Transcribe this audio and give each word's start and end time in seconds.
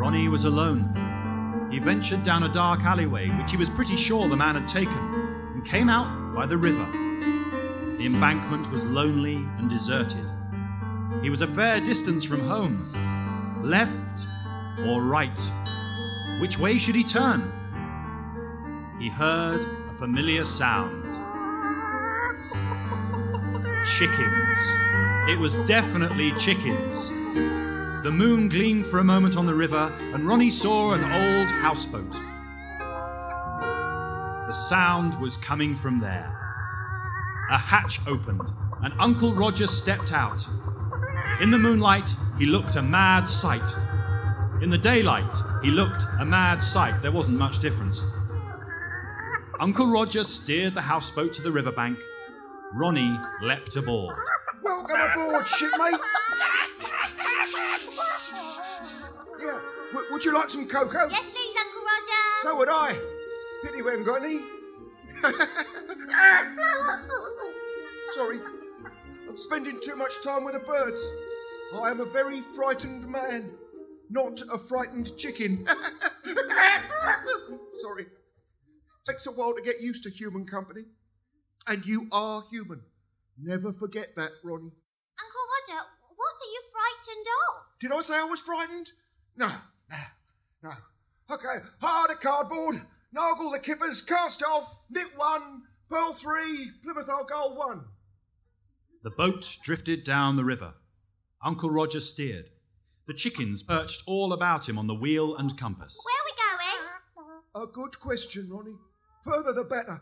Ronnie 0.00 0.28
was 0.28 0.44
alone. 0.44 1.68
He 1.70 1.78
ventured 1.78 2.22
down 2.22 2.42
a 2.42 2.48
dark 2.48 2.82
alleyway, 2.84 3.28
which 3.28 3.50
he 3.50 3.58
was 3.58 3.68
pretty 3.68 3.96
sure 3.96 4.26
the 4.28 4.34
man 4.34 4.54
had 4.54 4.66
taken, 4.66 4.96
and 4.96 5.64
came 5.64 5.90
out 5.90 6.34
by 6.34 6.46
the 6.46 6.56
river. 6.56 6.86
The 7.98 8.06
embankment 8.06 8.70
was 8.70 8.84
lonely 8.86 9.36
and 9.36 9.68
deserted. 9.68 10.24
He 11.22 11.28
was 11.28 11.42
a 11.42 11.46
fair 11.46 11.80
distance 11.80 12.24
from 12.24 12.40
home. 12.40 13.62
Left 13.62 14.26
or 14.86 15.02
right? 15.02 15.38
Which 16.40 16.58
way 16.58 16.78
should 16.78 16.94
he 16.94 17.04
turn? 17.04 17.52
He 18.98 19.10
heard 19.10 19.64
a 19.64 19.92
familiar 19.98 20.46
sound. 20.46 21.04
Chickens. 23.98 24.58
It 25.28 25.38
was 25.38 25.54
definitely 25.68 26.32
chickens. 26.32 27.12
The 28.02 28.10
moon 28.10 28.48
gleamed 28.48 28.86
for 28.86 28.98
a 29.00 29.04
moment 29.04 29.36
on 29.36 29.44
the 29.44 29.54
river, 29.54 29.92
and 30.00 30.26
Ronnie 30.26 30.48
saw 30.48 30.94
an 30.94 31.04
old 31.04 31.50
houseboat. 31.50 32.12
The 34.46 34.52
sound 34.52 35.20
was 35.20 35.36
coming 35.36 35.76
from 35.76 36.00
there. 36.00 36.34
A 37.50 37.58
hatch 37.58 38.00
opened, 38.06 38.50
and 38.82 38.94
Uncle 38.98 39.34
Roger 39.34 39.66
stepped 39.66 40.14
out. 40.14 40.48
In 41.42 41.50
the 41.50 41.58
moonlight, 41.58 42.08
he 42.38 42.46
looked 42.46 42.76
a 42.76 42.82
mad 42.82 43.28
sight. 43.28 43.68
In 44.62 44.70
the 44.70 44.78
daylight, 44.78 45.34
he 45.62 45.70
looked 45.70 46.06
a 46.20 46.24
mad 46.24 46.62
sight. 46.62 47.02
There 47.02 47.12
wasn't 47.12 47.36
much 47.38 47.58
difference. 47.58 48.02
Uncle 49.60 49.88
Roger 49.88 50.24
steered 50.24 50.74
the 50.74 50.80
houseboat 50.80 51.34
to 51.34 51.42
the 51.42 51.52
riverbank. 51.52 51.98
Ronnie 52.72 53.20
leapt 53.42 53.76
aboard. 53.76 54.16
Welcome 54.62 55.02
aboard, 55.02 55.46
shipmate. 55.46 56.00
Yeah, 59.40 59.60
w- 59.92 60.12
would 60.12 60.24
you 60.24 60.32
like 60.32 60.50
some 60.50 60.66
cocoa? 60.66 61.08
Yes, 61.10 61.28
please, 61.28 61.54
Uncle 61.56 61.82
Roger. 61.82 62.22
So 62.42 62.56
would 62.56 62.68
I. 62.68 62.98
Pity 63.64 63.82
we 63.82 63.90
haven't 63.90 64.06
got 64.06 64.22
any. 64.22 64.40
Sorry, 68.14 68.40
I'm 69.28 69.36
spending 69.38 69.80
too 69.80 69.96
much 69.96 70.20
time 70.22 70.44
with 70.44 70.54
the 70.54 70.60
birds. 70.60 71.00
I 71.74 71.90
am 71.90 72.00
a 72.00 72.04
very 72.06 72.40
frightened 72.54 73.06
man, 73.06 73.50
not 74.08 74.40
a 74.52 74.58
frightened 74.58 75.16
chicken. 75.16 75.66
Sorry. 77.82 78.06
Takes 79.06 79.26
a 79.26 79.32
while 79.32 79.54
to 79.54 79.62
get 79.62 79.80
used 79.80 80.02
to 80.04 80.10
human 80.10 80.46
company. 80.46 80.84
And 81.66 81.84
you 81.86 82.06
are 82.12 82.42
human. 82.50 82.82
Never 83.38 83.72
forget 83.72 84.08
that, 84.16 84.30
Ronnie. 84.44 84.72
Uncle 85.20 85.46
Roger, 85.68 85.80
what 86.20 86.36
are 86.42 86.52
you 86.52 86.62
frightened 86.72 87.26
of? 87.40 87.80
Did 87.80 87.92
I 87.92 88.02
say 88.02 88.14
I 88.14 88.24
was 88.24 88.40
frightened? 88.40 88.90
No, 89.36 89.48
no, 89.90 89.98
no. 90.62 90.72
Okay, 91.30 91.64
hard 91.80 92.10
at 92.10 92.20
cardboard, 92.20 92.82
Noggle 93.14 93.52
the 93.52 93.60
kippers, 93.60 94.02
cast 94.02 94.42
off, 94.42 94.72
knit 94.90 95.08
one, 95.16 95.62
purl 95.88 96.12
three, 96.12 96.70
Plymouth 96.82 97.08
Old 97.08 97.30
Argyle 97.30 97.56
one. 97.56 97.84
The 99.02 99.10
boat 99.10 99.58
drifted 99.62 100.04
down 100.04 100.36
the 100.36 100.44
river. 100.44 100.74
Uncle 101.42 101.70
Roger 101.70 102.00
steered. 102.00 102.50
The 103.06 103.14
chickens 103.14 103.62
perched 103.62 104.02
all 104.06 104.32
about 104.32 104.68
him 104.68 104.78
on 104.78 104.86
the 104.86 104.94
wheel 104.94 105.36
and 105.36 105.58
compass. 105.58 105.98
Where 106.04 106.14
are 106.14 106.26
we 106.26 107.62
going? 107.62 107.68
A 107.68 107.72
good 107.72 107.98
question, 107.98 108.48
Ronnie. 108.50 108.76
Further 109.24 109.52
the 109.52 109.64
better. 109.64 110.00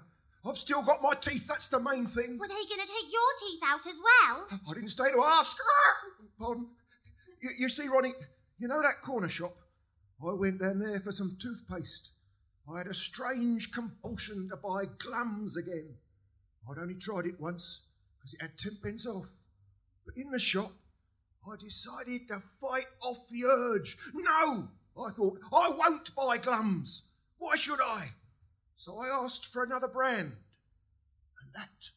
I've 0.48 0.56
still 0.56 0.82
got 0.82 1.02
my 1.02 1.14
teeth, 1.14 1.46
that's 1.46 1.68
the 1.68 1.78
main 1.78 2.06
thing. 2.06 2.38
Were 2.38 2.48
they 2.48 2.54
going 2.54 2.80
to 2.80 2.86
take 2.86 3.12
your 3.12 3.32
teeth 3.38 3.60
out 3.66 3.86
as 3.86 3.96
well? 3.96 4.48
I 4.68 4.74
didn't 4.74 4.88
stay 4.88 5.10
to 5.10 5.22
ask. 5.22 5.56
Pardon. 6.38 6.70
You, 7.42 7.50
you 7.58 7.68
see, 7.68 7.86
Ronnie, 7.86 8.14
you 8.58 8.66
know 8.66 8.80
that 8.80 9.02
corner 9.02 9.28
shop? 9.28 9.54
I 10.26 10.32
went 10.32 10.60
down 10.60 10.78
there 10.78 11.00
for 11.00 11.12
some 11.12 11.36
toothpaste. 11.40 12.10
I 12.72 12.78
had 12.78 12.86
a 12.86 12.94
strange 12.94 13.72
compulsion 13.72 14.48
to 14.48 14.56
buy 14.56 14.86
glums 14.86 15.56
again. 15.56 15.94
I'd 16.70 16.78
only 16.78 16.94
tried 16.94 17.26
it 17.26 17.38
once 17.38 17.82
because 18.18 18.34
it 18.34 18.40
had 18.40 18.58
tenpence 18.58 19.06
off. 19.06 19.26
But 20.06 20.16
in 20.16 20.30
the 20.30 20.38
shop, 20.38 20.72
I 21.46 21.56
decided 21.60 22.28
to 22.28 22.42
fight 22.60 22.86
off 23.02 23.18
the 23.30 23.44
urge. 23.44 23.96
No! 24.14 24.68
I 24.98 25.10
thought, 25.12 25.38
I 25.52 25.68
won't 25.68 26.14
buy 26.16 26.38
glums. 26.38 27.02
Why 27.38 27.56
should 27.56 27.80
I? 27.80 28.08
So 28.78 28.96
I 28.96 29.08
asked 29.24 29.46
for 29.46 29.64
another 29.64 29.88
brand. 29.88 30.28
And 30.28 31.52
that 31.52 31.90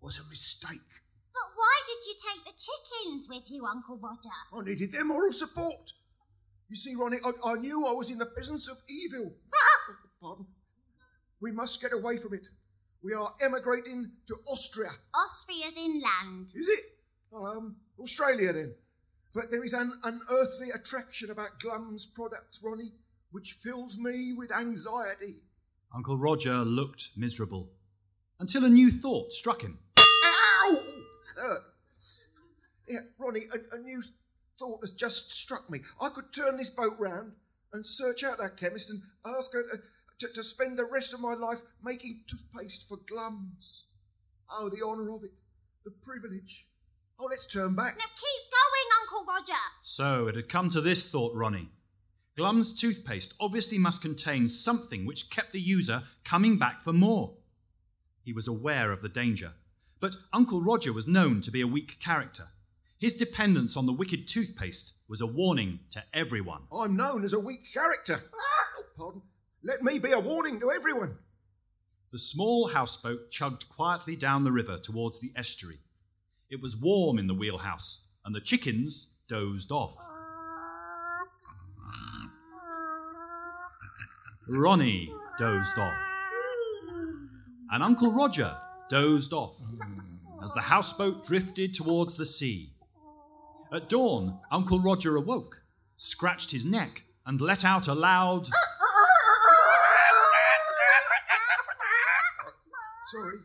was 0.00 0.18
a 0.18 0.28
mistake. 0.28 0.90
But 1.32 1.48
why 1.54 1.80
did 1.86 2.06
you 2.08 2.14
take 2.26 2.44
the 2.44 2.60
chickens 2.60 3.28
with 3.28 3.48
you, 3.48 3.64
Uncle 3.64 3.98
Roger? 3.98 4.28
I 4.52 4.64
needed 4.64 4.90
their 4.90 5.04
moral 5.04 5.32
support. 5.32 5.92
You 6.68 6.74
see, 6.74 6.96
Ronnie, 6.96 7.18
I, 7.24 7.30
I 7.50 7.54
knew 7.54 7.86
I 7.86 7.92
was 7.92 8.10
in 8.10 8.18
the 8.18 8.26
presence 8.26 8.66
of 8.66 8.76
evil. 8.88 9.32
Pardon? 10.20 10.48
We 11.40 11.52
must 11.52 11.80
get 11.80 11.92
away 11.92 12.18
from 12.18 12.34
it. 12.34 12.48
We 13.04 13.14
are 13.14 13.32
emigrating 13.40 14.10
to 14.26 14.34
Austria. 14.50 14.90
Austria's 15.14 15.76
inland. 15.76 16.50
Is 16.52 16.66
it? 16.66 16.80
Um, 17.32 17.76
Australia 18.00 18.52
then. 18.52 18.74
But 19.34 19.52
there 19.52 19.62
is 19.62 19.72
an 19.72 19.92
unearthly 20.02 20.70
attraction 20.74 21.30
about 21.30 21.60
Glum's 21.60 22.06
products, 22.06 22.60
Ronnie, 22.60 22.92
which 23.30 23.52
fills 23.62 23.96
me 23.96 24.32
with 24.36 24.50
anxiety. 24.50 25.36
Uncle 25.94 26.18
Roger 26.18 26.64
looked 26.64 27.10
miserable 27.16 27.70
until 28.40 28.64
a 28.64 28.68
new 28.68 28.90
thought 28.90 29.32
struck 29.32 29.62
him. 29.62 29.78
Ow! 29.98 30.80
Hurt. 31.36 31.62
Yeah, 32.88 33.00
Ronnie, 33.18 33.46
a, 33.52 33.76
a 33.76 33.78
new 33.80 34.02
thought 34.58 34.80
has 34.80 34.92
just 34.92 35.32
struck 35.32 35.68
me. 35.70 35.80
I 36.00 36.08
could 36.08 36.32
turn 36.32 36.56
this 36.56 36.70
boat 36.70 36.94
round 36.98 37.32
and 37.72 37.86
search 37.86 38.24
out 38.24 38.38
that 38.38 38.56
chemist 38.56 38.90
and 38.90 39.02
ask 39.26 39.52
her 39.52 39.62
to, 39.62 40.26
to, 40.26 40.32
to 40.34 40.42
spend 40.42 40.78
the 40.78 40.84
rest 40.84 41.14
of 41.14 41.20
my 41.20 41.34
life 41.34 41.60
making 41.82 42.22
toothpaste 42.26 42.88
for 42.88 42.98
glums. 42.98 43.82
Oh, 44.50 44.70
the 44.70 44.84
honour 44.84 45.14
of 45.14 45.24
it, 45.24 45.32
the 45.84 45.90
privilege. 46.02 46.66
Oh, 47.20 47.26
let's 47.26 47.46
turn 47.46 47.74
back. 47.74 47.96
Now 47.98 48.04
keep 48.14 48.42
going, 48.50 48.88
Uncle 49.02 49.26
Roger. 49.34 49.60
So 49.82 50.28
it 50.28 50.36
had 50.36 50.48
come 50.48 50.70
to 50.70 50.80
this, 50.80 51.10
thought 51.10 51.34
Ronnie. 51.34 51.68
Glum's 52.38 52.72
toothpaste 52.72 53.34
obviously 53.40 53.78
must 53.78 54.00
contain 54.00 54.48
something 54.48 55.04
which 55.04 55.28
kept 55.28 55.50
the 55.50 55.60
user 55.60 56.04
coming 56.22 56.56
back 56.56 56.80
for 56.80 56.92
more. 56.92 57.34
He 58.22 58.32
was 58.32 58.46
aware 58.46 58.92
of 58.92 59.02
the 59.02 59.08
danger, 59.08 59.54
but 59.98 60.14
Uncle 60.32 60.62
Roger 60.62 60.92
was 60.92 61.08
known 61.08 61.40
to 61.40 61.50
be 61.50 61.62
a 61.62 61.66
weak 61.66 61.98
character. 61.98 62.44
His 62.96 63.16
dependence 63.16 63.76
on 63.76 63.86
the 63.86 63.92
wicked 63.92 64.28
toothpaste 64.28 64.98
was 65.08 65.20
a 65.20 65.26
warning 65.26 65.80
to 65.90 66.04
everyone. 66.14 66.62
I'm 66.72 66.96
known 66.96 67.24
as 67.24 67.32
a 67.32 67.40
weak 67.40 67.72
character. 67.74 68.22
Pardon. 68.96 69.22
Let 69.64 69.82
me 69.82 69.98
be 69.98 70.12
a 70.12 70.20
warning 70.20 70.60
to 70.60 70.70
everyone. 70.70 71.18
The 72.12 72.20
small 72.20 72.68
houseboat 72.68 73.32
chugged 73.32 73.68
quietly 73.68 74.14
down 74.14 74.44
the 74.44 74.52
river 74.52 74.78
towards 74.78 75.18
the 75.18 75.32
estuary. 75.34 75.80
It 76.50 76.62
was 76.62 76.76
warm 76.76 77.18
in 77.18 77.26
the 77.26 77.34
wheelhouse, 77.34 78.04
and 78.24 78.32
the 78.32 78.40
chickens 78.40 79.08
dozed 79.26 79.72
off. 79.72 79.96
Ronnie 84.48 85.12
dozed 85.38 85.78
off. 85.78 85.94
And 87.70 87.82
Uncle 87.82 88.10
Roger 88.12 88.58
dozed 88.88 89.34
off 89.34 89.56
as 90.42 90.54
the 90.54 90.60
houseboat 90.60 91.22
drifted 91.24 91.74
towards 91.74 92.16
the 92.16 92.24
sea. 92.24 92.72
At 93.70 93.90
dawn, 93.90 94.40
Uncle 94.50 94.80
Roger 94.80 95.16
awoke, 95.16 95.60
scratched 95.98 96.50
his 96.50 96.64
neck, 96.64 97.02
and 97.26 97.38
let 97.42 97.62
out 97.64 97.88
a 97.88 97.94
loud. 97.94 98.48
Sorry. 103.12 103.38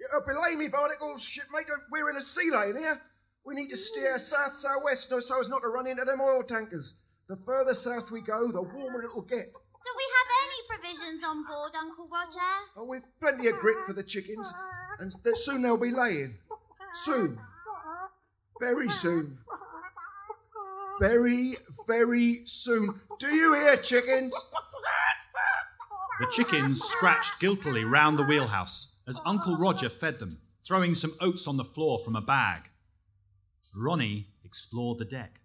Yeah, 0.00 0.18
belay 0.26 0.56
me, 0.56 0.66
barnacles, 0.66 1.22
shipmate. 1.22 1.66
We're 1.92 2.10
in 2.10 2.16
a 2.16 2.22
sea 2.22 2.50
lane 2.50 2.76
here. 2.76 3.00
We 3.44 3.54
need 3.54 3.68
to 3.68 3.76
steer 3.76 4.18
south 4.18 4.56
southwest 4.56 5.08
so 5.08 5.18
as 5.18 5.48
not 5.48 5.62
to 5.62 5.68
run 5.68 5.86
into 5.86 6.04
them 6.04 6.20
oil 6.20 6.42
tankers. 6.42 7.00
The 7.28 7.36
further 7.46 7.74
south 7.74 8.10
we 8.10 8.22
go, 8.22 8.50
the 8.50 8.62
warmer 8.62 9.04
it'll 9.04 9.22
get. 9.22 9.52
Do 9.86 9.92
we 9.96 10.06
have 10.18 10.28
any 10.42 10.60
provisions 10.68 11.24
on 11.24 11.44
board, 11.44 11.72
Uncle 11.78 12.08
Roger? 12.10 12.40
Oh, 12.76 12.82
we've 12.82 13.02
plenty 13.20 13.46
of 13.46 13.56
grit 13.60 13.76
for 13.86 13.92
the 13.92 14.02
chickens, 14.02 14.52
and 14.98 15.12
th- 15.22 15.36
soon 15.36 15.62
they'll 15.62 15.76
be 15.76 15.92
laying. 15.92 16.34
Soon. 16.92 17.38
Very 18.58 18.90
soon. 18.90 19.38
Very, 20.98 21.54
very 21.86 22.44
soon. 22.46 23.00
Do 23.20 23.32
you 23.32 23.54
hear, 23.54 23.76
chickens? 23.76 24.34
The 26.18 26.26
chickens 26.32 26.82
scratched 26.82 27.38
guiltily 27.38 27.84
round 27.84 28.16
the 28.16 28.24
wheelhouse 28.24 28.88
as 29.06 29.20
Uncle 29.24 29.56
Roger 29.56 29.88
fed 29.88 30.18
them, 30.18 30.40
throwing 30.64 30.96
some 30.96 31.14
oats 31.20 31.46
on 31.46 31.56
the 31.56 31.64
floor 31.64 32.00
from 32.00 32.16
a 32.16 32.20
bag. 32.20 32.68
Ronnie 33.76 34.26
explored 34.42 34.98
the 34.98 35.04
deck. 35.04 35.38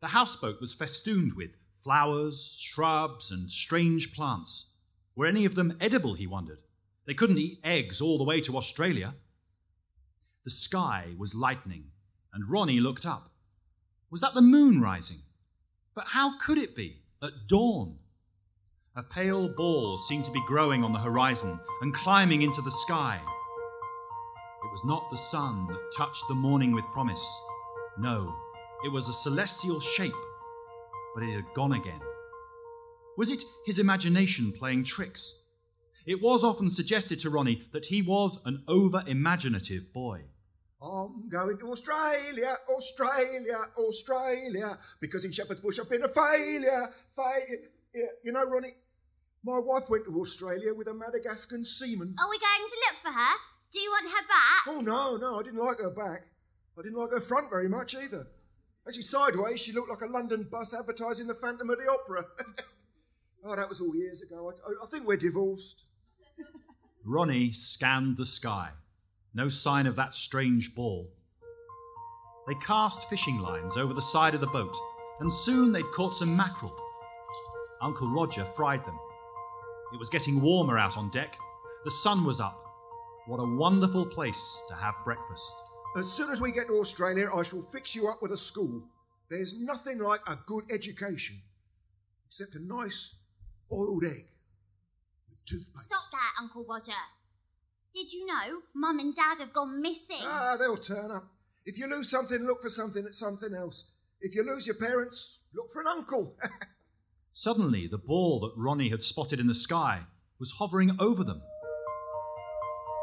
The 0.00 0.06
houseboat 0.06 0.60
was 0.60 0.74
festooned 0.74 1.32
with 1.32 1.50
flowers, 1.88 2.60
shrubs, 2.60 3.30
and 3.30 3.50
strange 3.50 4.14
plants. 4.14 4.72
Were 5.16 5.24
any 5.24 5.46
of 5.46 5.54
them 5.54 5.74
edible, 5.80 6.12
he 6.12 6.26
wondered? 6.26 6.60
They 7.06 7.14
couldn't 7.14 7.38
eat 7.38 7.60
eggs 7.64 8.02
all 8.02 8.18
the 8.18 8.24
way 8.24 8.42
to 8.42 8.58
Australia. 8.58 9.14
The 10.44 10.50
sky 10.50 11.14
was 11.16 11.34
lightening, 11.34 11.84
and 12.34 12.46
Ronnie 12.46 12.80
looked 12.80 13.06
up. 13.06 13.32
Was 14.10 14.20
that 14.20 14.34
the 14.34 14.42
moon 14.42 14.82
rising? 14.82 15.16
But 15.94 16.04
how 16.08 16.36
could 16.36 16.58
it 16.58 16.76
be 16.76 17.00
at 17.22 17.48
dawn? 17.48 17.96
A 18.94 19.02
pale 19.02 19.48
ball 19.48 19.96
seemed 19.96 20.26
to 20.26 20.30
be 20.30 20.44
growing 20.46 20.84
on 20.84 20.92
the 20.92 20.98
horizon 20.98 21.58
and 21.80 21.94
climbing 21.94 22.42
into 22.42 22.60
the 22.60 22.70
sky. 22.70 23.18
It 23.18 24.70
was 24.70 24.84
not 24.84 25.10
the 25.10 25.16
sun 25.16 25.66
that 25.68 25.92
touched 25.96 26.24
the 26.28 26.34
morning 26.34 26.72
with 26.72 26.84
promise. 26.92 27.26
No, 27.96 28.36
it 28.84 28.92
was 28.92 29.08
a 29.08 29.14
celestial 29.14 29.80
shape, 29.80 30.12
but 31.18 31.26
it 31.26 31.34
had 31.34 31.52
gone 31.52 31.72
again. 31.72 32.00
Was 33.16 33.32
it 33.32 33.42
his 33.66 33.80
imagination 33.80 34.52
playing 34.56 34.84
tricks? 34.84 35.36
It 36.06 36.22
was 36.22 36.44
often 36.44 36.70
suggested 36.70 37.18
to 37.20 37.30
Ronnie 37.30 37.66
that 37.72 37.84
he 37.84 38.02
was 38.02 38.40
an 38.46 38.62
over 38.68 39.02
imaginative 39.04 39.92
boy. 39.92 40.20
I'm 40.80 41.28
going 41.28 41.58
to 41.58 41.72
Australia, 41.72 42.56
Australia, 42.68 43.58
Australia, 43.76 44.78
because 45.00 45.24
in 45.24 45.32
Shepherd's 45.32 45.58
Bush 45.58 45.80
I've 45.80 45.90
been 45.90 46.04
a 46.04 46.08
failure. 46.08 46.86
failure. 47.16 47.66
Yeah, 47.92 48.04
you 48.22 48.30
know, 48.30 48.44
Ronnie, 48.44 48.74
my 49.42 49.58
wife 49.58 49.90
went 49.90 50.04
to 50.04 50.20
Australia 50.20 50.72
with 50.72 50.86
a 50.86 50.94
Madagascan 50.94 51.64
seaman. 51.64 52.14
Are 52.16 52.30
we 52.30 52.38
going 52.38 52.68
to 52.70 52.76
look 52.86 53.02
for 53.02 53.10
her? 53.10 53.34
Do 53.72 53.80
you 53.80 53.90
want 53.90 54.06
her 54.06 54.26
back? 54.28 54.68
Oh, 54.68 54.80
no, 54.80 55.16
no, 55.16 55.40
I 55.40 55.42
didn't 55.42 55.58
like 55.58 55.78
her 55.78 55.90
back. 55.90 56.28
I 56.78 56.82
didn't 56.82 56.96
like 56.96 57.10
her 57.10 57.20
front 57.20 57.50
very 57.50 57.68
much 57.68 57.96
either. 57.96 58.28
Actually, 58.88 59.02
sideways, 59.02 59.60
she 59.60 59.72
looked 59.72 59.90
like 59.90 60.00
a 60.00 60.06
London 60.06 60.48
bus 60.50 60.74
advertising 60.74 61.26
the 61.26 61.34
Phantom 61.34 61.68
of 61.68 61.76
the 61.78 61.90
Opera. 61.90 62.24
oh, 63.44 63.54
that 63.54 63.68
was 63.68 63.82
all 63.82 63.94
years 63.94 64.22
ago. 64.22 64.50
I, 64.66 64.82
I 64.82 64.86
think 64.88 65.06
we're 65.06 65.18
divorced. 65.18 65.82
Ronnie 67.04 67.52
scanned 67.52 68.16
the 68.16 68.24
sky. 68.24 68.70
No 69.34 69.50
sign 69.50 69.86
of 69.86 69.96
that 69.96 70.14
strange 70.14 70.74
ball. 70.74 71.06
They 72.46 72.54
cast 72.66 73.10
fishing 73.10 73.38
lines 73.40 73.76
over 73.76 73.92
the 73.92 74.00
side 74.00 74.34
of 74.34 74.40
the 74.40 74.46
boat, 74.46 74.74
and 75.20 75.30
soon 75.30 75.70
they'd 75.70 75.92
caught 75.92 76.14
some 76.14 76.34
mackerel. 76.34 76.74
Uncle 77.82 78.08
Roger 78.08 78.46
fried 78.56 78.86
them. 78.86 78.98
It 79.92 79.98
was 79.98 80.08
getting 80.08 80.40
warmer 80.40 80.78
out 80.78 80.96
on 80.96 81.10
deck. 81.10 81.36
The 81.84 81.90
sun 81.90 82.24
was 82.24 82.40
up. 82.40 82.58
What 83.26 83.38
a 83.38 83.44
wonderful 83.44 84.06
place 84.06 84.62
to 84.68 84.74
have 84.74 84.94
breakfast. 85.04 85.67
As 85.96 86.12
soon 86.12 86.30
as 86.30 86.40
we 86.40 86.52
get 86.52 86.66
to 86.68 86.78
Australia, 86.78 87.28
I 87.34 87.42
shall 87.42 87.62
fix 87.72 87.94
you 87.94 88.08
up 88.08 88.22
with 88.22 88.32
a 88.32 88.36
school. 88.36 88.82
There's 89.30 89.58
nothing 89.60 89.98
like 89.98 90.20
a 90.26 90.38
good 90.46 90.64
education, 90.70 91.40
except 92.26 92.54
a 92.54 92.60
nice 92.60 93.14
boiled 93.70 94.04
egg 94.04 94.26
with 95.30 95.44
toothpaste. 95.46 95.84
Stop 95.84 96.10
that, 96.12 96.32
Uncle 96.40 96.64
Roger. 96.68 96.92
Did 97.94 98.12
you 98.12 98.26
know 98.26 98.60
Mum 98.74 98.98
and 98.98 99.14
Dad 99.14 99.38
have 99.38 99.52
gone 99.52 99.82
missing? 99.82 100.22
Ah, 100.22 100.56
they'll 100.58 100.76
turn 100.76 101.10
up. 101.10 101.24
If 101.64 101.78
you 101.78 101.86
lose 101.86 102.08
something, 102.08 102.38
look 102.38 102.62
for 102.62 102.70
something 102.70 103.04
at 103.04 103.14
something 103.14 103.54
else. 103.54 103.90
If 104.20 104.34
you 104.34 104.42
lose 104.42 104.66
your 104.66 104.76
parents, 104.76 105.40
look 105.54 105.72
for 105.72 105.80
an 105.80 105.86
uncle. 105.86 106.36
Suddenly, 107.32 107.86
the 107.86 107.98
ball 107.98 108.40
that 108.40 108.52
Ronnie 108.56 108.88
had 108.88 109.02
spotted 109.02 109.40
in 109.40 109.46
the 109.46 109.54
sky 109.54 110.00
was 110.38 110.50
hovering 110.50 110.96
over 110.98 111.24
them. 111.24 111.42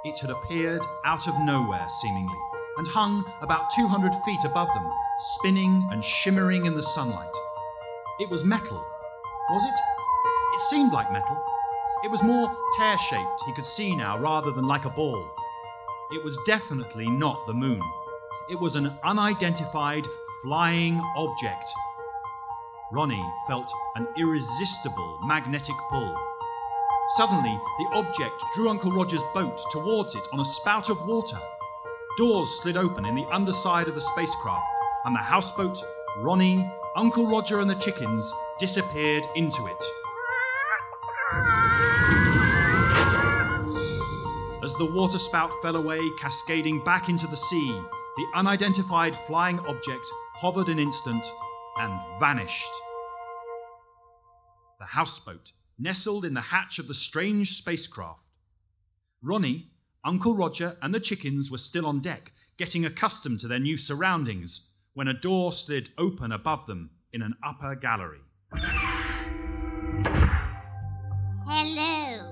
It 0.06 0.18
had 0.20 0.30
appeared 0.30 0.82
out 1.06 1.28
of 1.28 1.40
nowhere, 1.40 1.88
seemingly, 2.02 2.38
and 2.78 2.88
hung 2.88 3.26
about 3.42 3.70
200 3.76 4.14
feet 4.26 4.44
above 4.44 4.68
them, 4.70 4.90
spinning 5.18 5.88
and 5.92 6.04
shimmering 6.04 6.66
in 6.66 6.76
the 6.76 6.84
sunlight. 6.84 7.36
It 8.20 8.30
was 8.30 8.44
metal, 8.44 8.86
was 9.50 9.64
it? 9.64 9.80
It 10.56 10.62
seemed 10.70 10.92
like 10.92 11.12
metal. 11.12 11.38
It 12.04 12.12
was 12.12 12.24
more 12.24 12.52
pear 12.78 12.98
shaped, 12.98 13.44
he 13.46 13.54
could 13.54 13.66
see 13.66 13.96
now, 13.96 14.18
rather 14.18 14.52
than 14.52 14.68
like 14.68 14.86
a 14.86 14.90
ball. 14.90 15.26
It 16.12 16.24
was 16.24 16.38
definitely 16.46 17.08
not 17.08 17.48
the 17.48 17.54
moon. 17.54 17.82
It 18.50 18.60
was 18.60 18.76
an 18.76 18.98
unidentified 19.04 20.08
flying 20.44 21.02
object. 21.18 21.74
Ronnie 22.92 23.26
felt 23.48 23.72
an 23.96 24.08
irresistible 24.18 25.20
magnetic 25.26 25.76
pull. 25.90 26.16
Suddenly, 27.18 27.60
the 27.80 27.98
object 27.98 28.44
drew 28.54 28.70
Uncle 28.70 28.92
Roger's 28.92 29.24
boat 29.34 29.60
towards 29.72 30.16
it 30.16 30.28
on 30.32 30.40
a 30.40 30.46
spout 30.46 30.90
of 30.90 31.06
water. 31.08 31.40
Doors 32.18 32.50
slid 32.62 32.78
open 32.78 33.06
in 33.06 33.14
the 33.14 33.28
underside 33.30 33.90
of 33.90 33.96
the 33.96 34.00
spacecraft, 34.00 34.64
and 35.04 35.14
the 35.14 35.20
houseboat, 35.20 35.78
Ronnie, 36.20 36.72
Uncle 36.96 37.28
Roger, 37.28 37.60
and 37.60 37.70
the 37.70 37.76
chickens 37.76 38.34
disappeared 38.58 39.26
into 39.36 39.66
it. 39.66 39.84
As 44.64 44.74
the 44.76 44.90
waterspout 44.94 45.52
fell 45.62 45.76
away, 45.76 46.00
cascading 46.18 46.82
back 46.86 47.10
into 47.10 47.28
the 47.28 47.36
sea, 47.36 47.82
the 48.16 48.28
unidentified 48.34 49.18
flying 49.28 49.60
object 49.60 50.06
hovered 50.36 50.70
an 50.70 50.80
instant 50.80 51.26
and 51.80 52.00
vanished. 52.18 52.72
The 54.80 54.86
houseboat 54.86 55.52
nestled 55.78 56.24
in 56.24 56.34
the 56.34 56.40
hatch 56.40 56.80
of 56.80 56.88
the 56.88 56.96
strange 56.96 57.58
spacecraft. 57.58 58.22
Ronnie, 59.22 59.70
Uncle 60.06 60.36
Roger, 60.36 60.78
and 60.84 60.94
the 60.94 61.00
chickens 61.00 61.50
were 61.50 61.58
still 61.58 61.88
on 61.88 62.00
deck, 62.00 62.32
getting 62.58 62.86
accustomed 62.86 63.40
to 63.40 63.48
their 63.48 63.58
new 63.58 63.76
surroundings, 63.76 64.70
when 64.94 65.08
a 65.08 65.14
door 65.14 65.52
slid 65.52 65.90
open 65.98 66.32
above 66.32 66.68
them 66.68 66.92
in 67.12 67.24
an 67.24 67.34
upper 67.44 67.74
gallery. 67.74 68.22
Hello, 71.48 72.32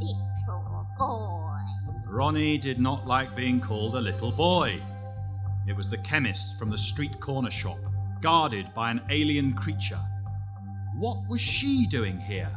little 0.00 0.86
boy. 0.98 1.58
Ronnie 2.08 2.56
did 2.56 2.80
not 2.80 3.06
like 3.06 3.36
being 3.36 3.60
called 3.60 3.96
a 3.96 4.00
little 4.00 4.32
boy. 4.32 4.82
It 5.68 5.76
was 5.76 5.90
the 5.90 5.98
chemist 5.98 6.58
from 6.58 6.70
the 6.70 6.78
street 6.78 7.20
corner 7.20 7.50
shop, 7.50 7.78
guarded 8.22 8.72
by 8.74 8.90
an 8.90 9.02
alien 9.10 9.52
creature. 9.52 10.00
What 10.96 11.28
was 11.28 11.42
she 11.42 11.86
doing 11.86 12.18
here? 12.18 12.50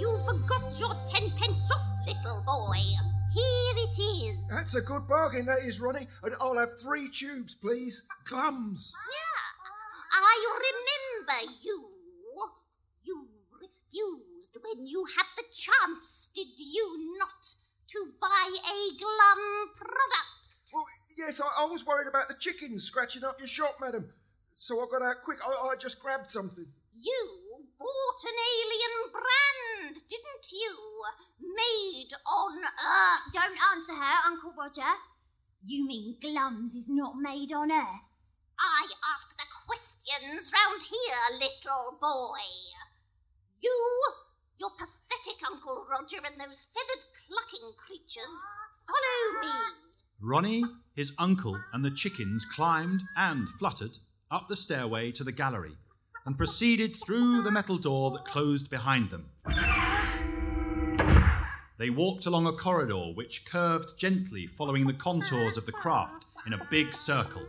You 0.00 0.18
forgot 0.26 0.80
your 0.80 0.96
tenpence 1.06 1.70
off, 1.70 2.06
little 2.08 2.42
boy. 2.44 3.11
Here 3.34 3.74
it 3.76 3.98
is. 3.98 4.38
That's 4.50 4.74
a 4.74 4.80
good 4.82 5.08
bargain, 5.08 5.46
that 5.46 5.60
is, 5.60 5.80
Ronnie. 5.80 6.08
And 6.22 6.34
I'll 6.40 6.58
have 6.58 6.78
three 6.80 7.08
tubes, 7.08 7.54
please. 7.54 8.06
Glums. 8.26 8.92
Yeah, 8.92 10.20
I 10.20 10.36
remember 11.26 11.52
you. 11.62 11.88
You 13.04 13.28
refused 13.60 14.56
when 14.62 14.86
you 14.86 15.04
had 15.16 15.26
the 15.36 15.44
chance, 15.54 16.30
did 16.34 16.48
you 16.56 17.16
not, 17.18 17.54
to 17.88 18.12
buy 18.20 18.48
a 18.48 18.98
glum 18.98 19.70
product? 19.76 20.72
Well, 20.72 20.86
yes, 21.18 21.40
I, 21.40 21.64
I 21.64 21.66
was 21.66 21.86
worried 21.86 22.08
about 22.08 22.28
the 22.28 22.34
chickens 22.38 22.84
scratching 22.84 23.24
up 23.24 23.38
your 23.38 23.48
shop, 23.48 23.76
madam. 23.80 24.10
So 24.56 24.80
I 24.80 24.86
got 24.90 25.02
out 25.02 25.22
quick. 25.24 25.40
I, 25.44 25.68
I 25.68 25.76
just 25.76 26.00
grabbed 26.00 26.30
something. 26.30 26.66
You 26.96 27.41
bought 27.82 28.22
an 28.22 28.38
alien 28.54 28.96
brand, 29.10 29.96
didn't 30.06 30.46
you? 30.54 30.74
Made 31.42 32.14
on 32.24 32.54
Earth. 32.62 33.34
Don't 33.34 33.58
answer 33.74 33.94
her, 33.94 34.16
Uncle 34.30 34.54
Roger. 34.56 34.92
You 35.66 35.86
mean 35.86 36.16
Glums 36.22 36.76
is 36.76 36.88
not 36.88 37.14
made 37.18 37.52
on 37.52 37.72
Earth? 37.72 38.06
I 38.60 38.86
ask 39.12 39.36
the 39.36 39.42
questions 39.66 40.52
round 40.54 40.82
here, 40.82 41.40
little 41.40 41.98
boy. 42.00 42.46
You, 43.60 43.74
your 44.60 44.70
pathetic 44.78 45.42
Uncle 45.50 45.86
Roger, 45.90 46.18
and 46.18 46.40
those 46.40 46.66
feathered 46.70 47.04
clucking 47.26 47.72
creatures, 47.78 48.44
follow 48.86 49.40
me. 49.42 49.52
Ronnie, 50.20 50.64
his 50.94 51.12
uncle, 51.18 51.58
and 51.72 51.84
the 51.84 51.90
chickens 51.90 52.44
climbed 52.44 53.02
and 53.16 53.48
fluttered 53.58 53.98
up 54.30 54.46
the 54.46 54.56
stairway 54.56 55.10
to 55.10 55.24
the 55.24 55.32
gallery 55.32 55.76
and 56.24 56.38
proceeded 56.38 56.96
through 56.96 57.42
the 57.42 57.50
metal 57.50 57.78
door 57.78 58.10
that 58.12 58.24
closed 58.24 58.70
behind 58.70 59.10
them. 59.10 59.26
They 61.78 61.90
walked 61.90 62.26
along 62.26 62.46
a 62.46 62.52
corridor 62.52 63.12
which 63.14 63.44
curved 63.44 63.98
gently, 63.98 64.46
following 64.46 64.86
the 64.86 64.92
contours 64.92 65.56
of 65.56 65.66
the 65.66 65.72
craft 65.72 66.24
in 66.46 66.52
a 66.52 66.66
big 66.70 66.94
circle. 66.94 67.42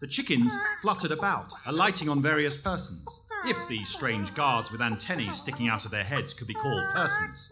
The 0.00 0.06
chickens 0.06 0.52
fluttered 0.80 1.10
about, 1.10 1.52
alighting 1.66 2.08
on 2.08 2.22
various 2.22 2.60
persons, 2.60 3.26
if 3.44 3.56
these 3.68 3.88
strange 3.88 4.32
guards 4.34 4.70
with 4.70 4.80
antennae 4.80 5.32
sticking 5.32 5.68
out 5.68 5.84
of 5.84 5.90
their 5.90 6.04
heads 6.04 6.32
could 6.32 6.46
be 6.46 6.54
called 6.54 6.84
persons. 6.94 7.50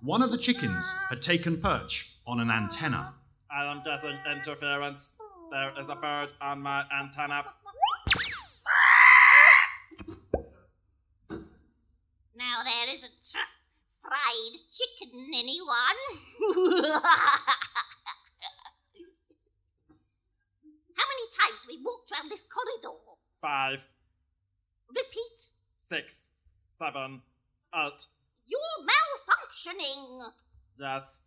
One 0.00 0.22
of 0.22 0.30
the 0.30 0.38
chickens 0.38 0.88
had 1.08 1.20
taken 1.20 1.60
perch 1.60 2.14
on 2.26 2.38
an 2.38 2.50
antenna. 2.50 3.14
I 3.50 3.64
am 3.64 3.82
getting 3.82 4.16
interference. 4.30 5.16
There 5.50 5.72
is 5.80 5.88
a 5.88 5.96
bird 5.96 6.32
on 6.40 6.60
my 6.60 6.84
antenna. 6.96 7.44
Now 12.54 12.62
there 12.62 12.88
isn't 12.88 13.34
fried 14.00 14.54
chicken, 14.72 15.28
anyone. 15.34 15.98
How 20.94 21.06
many 21.10 21.26
times 21.34 21.58
have 21.62 21.68
we 21.68 21.82
walked 21.84 22.12
round 22.12 22.30
this 22.30 22.44
corridor? 22.44 22.96
Five, 23.40 23.88
Repeat. 24.88 25.48
six, 25.80 26.28
seven, 26.78 27.22
eight. 27.74 28.06
You're 28.46 28.86
malfunctioning. 28.86 30.20
Yes, 30.78 31.18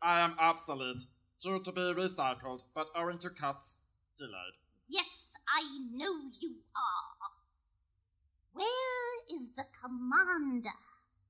I 0.00 0.20
am 0.20 0.36
obsolete, 0.38 1.02
due 1.42 1.58
to 1.64 1.72
be 1.72 1.80
recycled, 1.80 2.60
but 2.76 2.90
owing 2.94 3.18
to 3.18 3.30
cuts, 3.30 3.80
delayed. 4.16 4.54
Yes, 4.88 5.32
I 5.48 5.62
know 5.96 6.30
you 6.40 6.58
are. 6.76 7.15
Where 8.56 8.96
is 9.30 9.48
the 9.54 9.64
commander. 9.82 10.70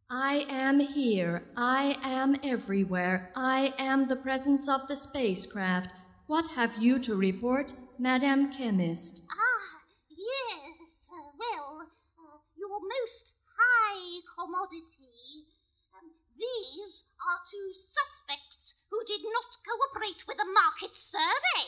I 0.09 0.47
am 0.49 0.79
here. 0.79 1.43
I 1.57 1.99
am 2.03 2.37
everywhere. 2.45 3.33
I 3.35 3.75
am 3.79 4.07
the 4.07 4.15
presence 4.15 4.69
of 4.69 4.87
the 4.87 4.95
spacecraft. 4.95 5.91
What 6.29 6.49
have 6.53 6.77
you 6.79 7.01
to 7.01 7.17
report, 7.17 7.75
Madame 7.99 8.53
Chemist? 8.53 9.23
Ah, 9.33 9.81
yes. 10.09 11.11
Uh, 11.11 11.35
well, 11.37 11.83
uh, 11.83 12.39
your 12.57 12.79
most 12.79 13.33
high 13.59 14.21
commodity. 14.39 15.51
Um, 15.99 16.11
these 16.39 17.11
are 17.27 17.41
two 17.51 17.73
suspects 17.75 18.87
who 18.89 19.03
did 19.05 19.23
not 19.25 19.51
cooperate 19.67 20.23
with 20.29 20.37
the 20.37 20.47
market 20.55 20.95
survey. 20.95 21.67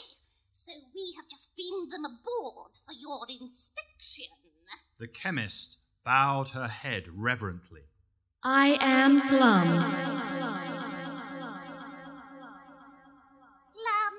So 0.53 0.73
we 0.95 1.15
have 1.17 1.29
just 1.29 1.57
beamed 1.57 1.91
them 1.93 2.05
aboard 2.05 2.79
for 2.87 2.93
your 2.95 3.27
inspection. 3.29 4.48
The 5.01 5.07
chemist 5.07 5.79
bowed 6.05 6.49
her 6.49 6.67
head 6.67 7.05
reverently. 7.15 7.83
I 8.43 8.77
am 8.81 9.29
Glum. 9.29 9.69
Glum, 13.73 14.17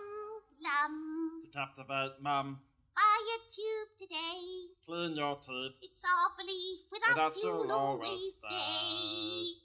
glum. 0.58 1.40
To 1.42 1.48
captivate, 1.50 2.22
Mum. 2.22 2.60
Buy 2.96 3.02
a 3.02 3.40
tube 3.52 3.90
today. 3.98 4.70
Clean 4.86 5.18
your 5.18 5.36
teeth. 5.36 5.80
It's 5.82 6.06
our 6.06 6.30
belief 6.38 6.80
with 6.90 7.02
With 7.06 7.18
us 7.18 7.36
us 7.36 7.44
you'll 7.44 7.64
you'll 7.64 7.72
always 7.74 8.10
always 8.10 8.36
stay. 8.38 9.56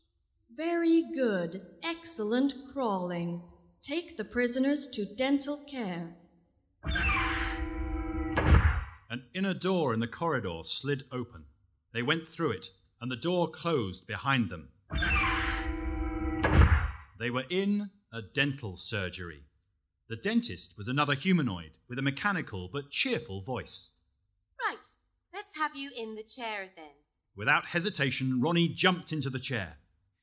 Very 0.56 1.04
good. 1.14 1.62
Excellent 1.84 2.54
crawling. 2.72 3.40
Take 3.82 4.16
the 4.16 4.24
prisoners 4.24 4.88
to 4.88 5.04
dental 5.04 5.64
care. 5.70 6.16
An 9.14 9.22
inner 9.32 9.54
door 9.54 9.94
in 9.94 10.00
the 10.00 10.08
corridor 10.08 10.62
slid 10.64 11.04
open. 11.12 11.44
They 11.92 12.02
went 12.02 12.26
through 12.26 12.50
it, 12.50 12.66
and 13.00 13.08
the 13.08 13.14
door 13.14 13.48
closed 13.48 14.08
behind 14.08 14.50
them. 14.50 14.70
They 17.20 17.30
were 17.30 17.44
in 17.48 17.92
a 18.10 18.22
dental 18.22 18.76
surgery. 18.76 19.44
The 20.08 20.16
dentist 20.16 20.76
was 20.76 20.88
another 20.88 21.14
humanoid 21.14 21.78
with 21.86 22.00
a 22.00 22.02
mechanical 22.02 22.68
but 22.72 22.90
cheerful 22.90 23.40
voice. 23.40 23.90
Right. 24.68 24.84
Let's 25.32 25.56
have 25.58 25.76
you 25.76 25.92
in 25.96 26.16
the 26.16 26.24
chair 26.24 26.68
then. 26.74 26.90
Without 27.36 27.66
hesitation, 27.66 28.40
Ronnie 28.40 28.66
jumped 28.66 29.12
into 29.12 29.30
the 29.30 29.38
chair. 29.38 29.76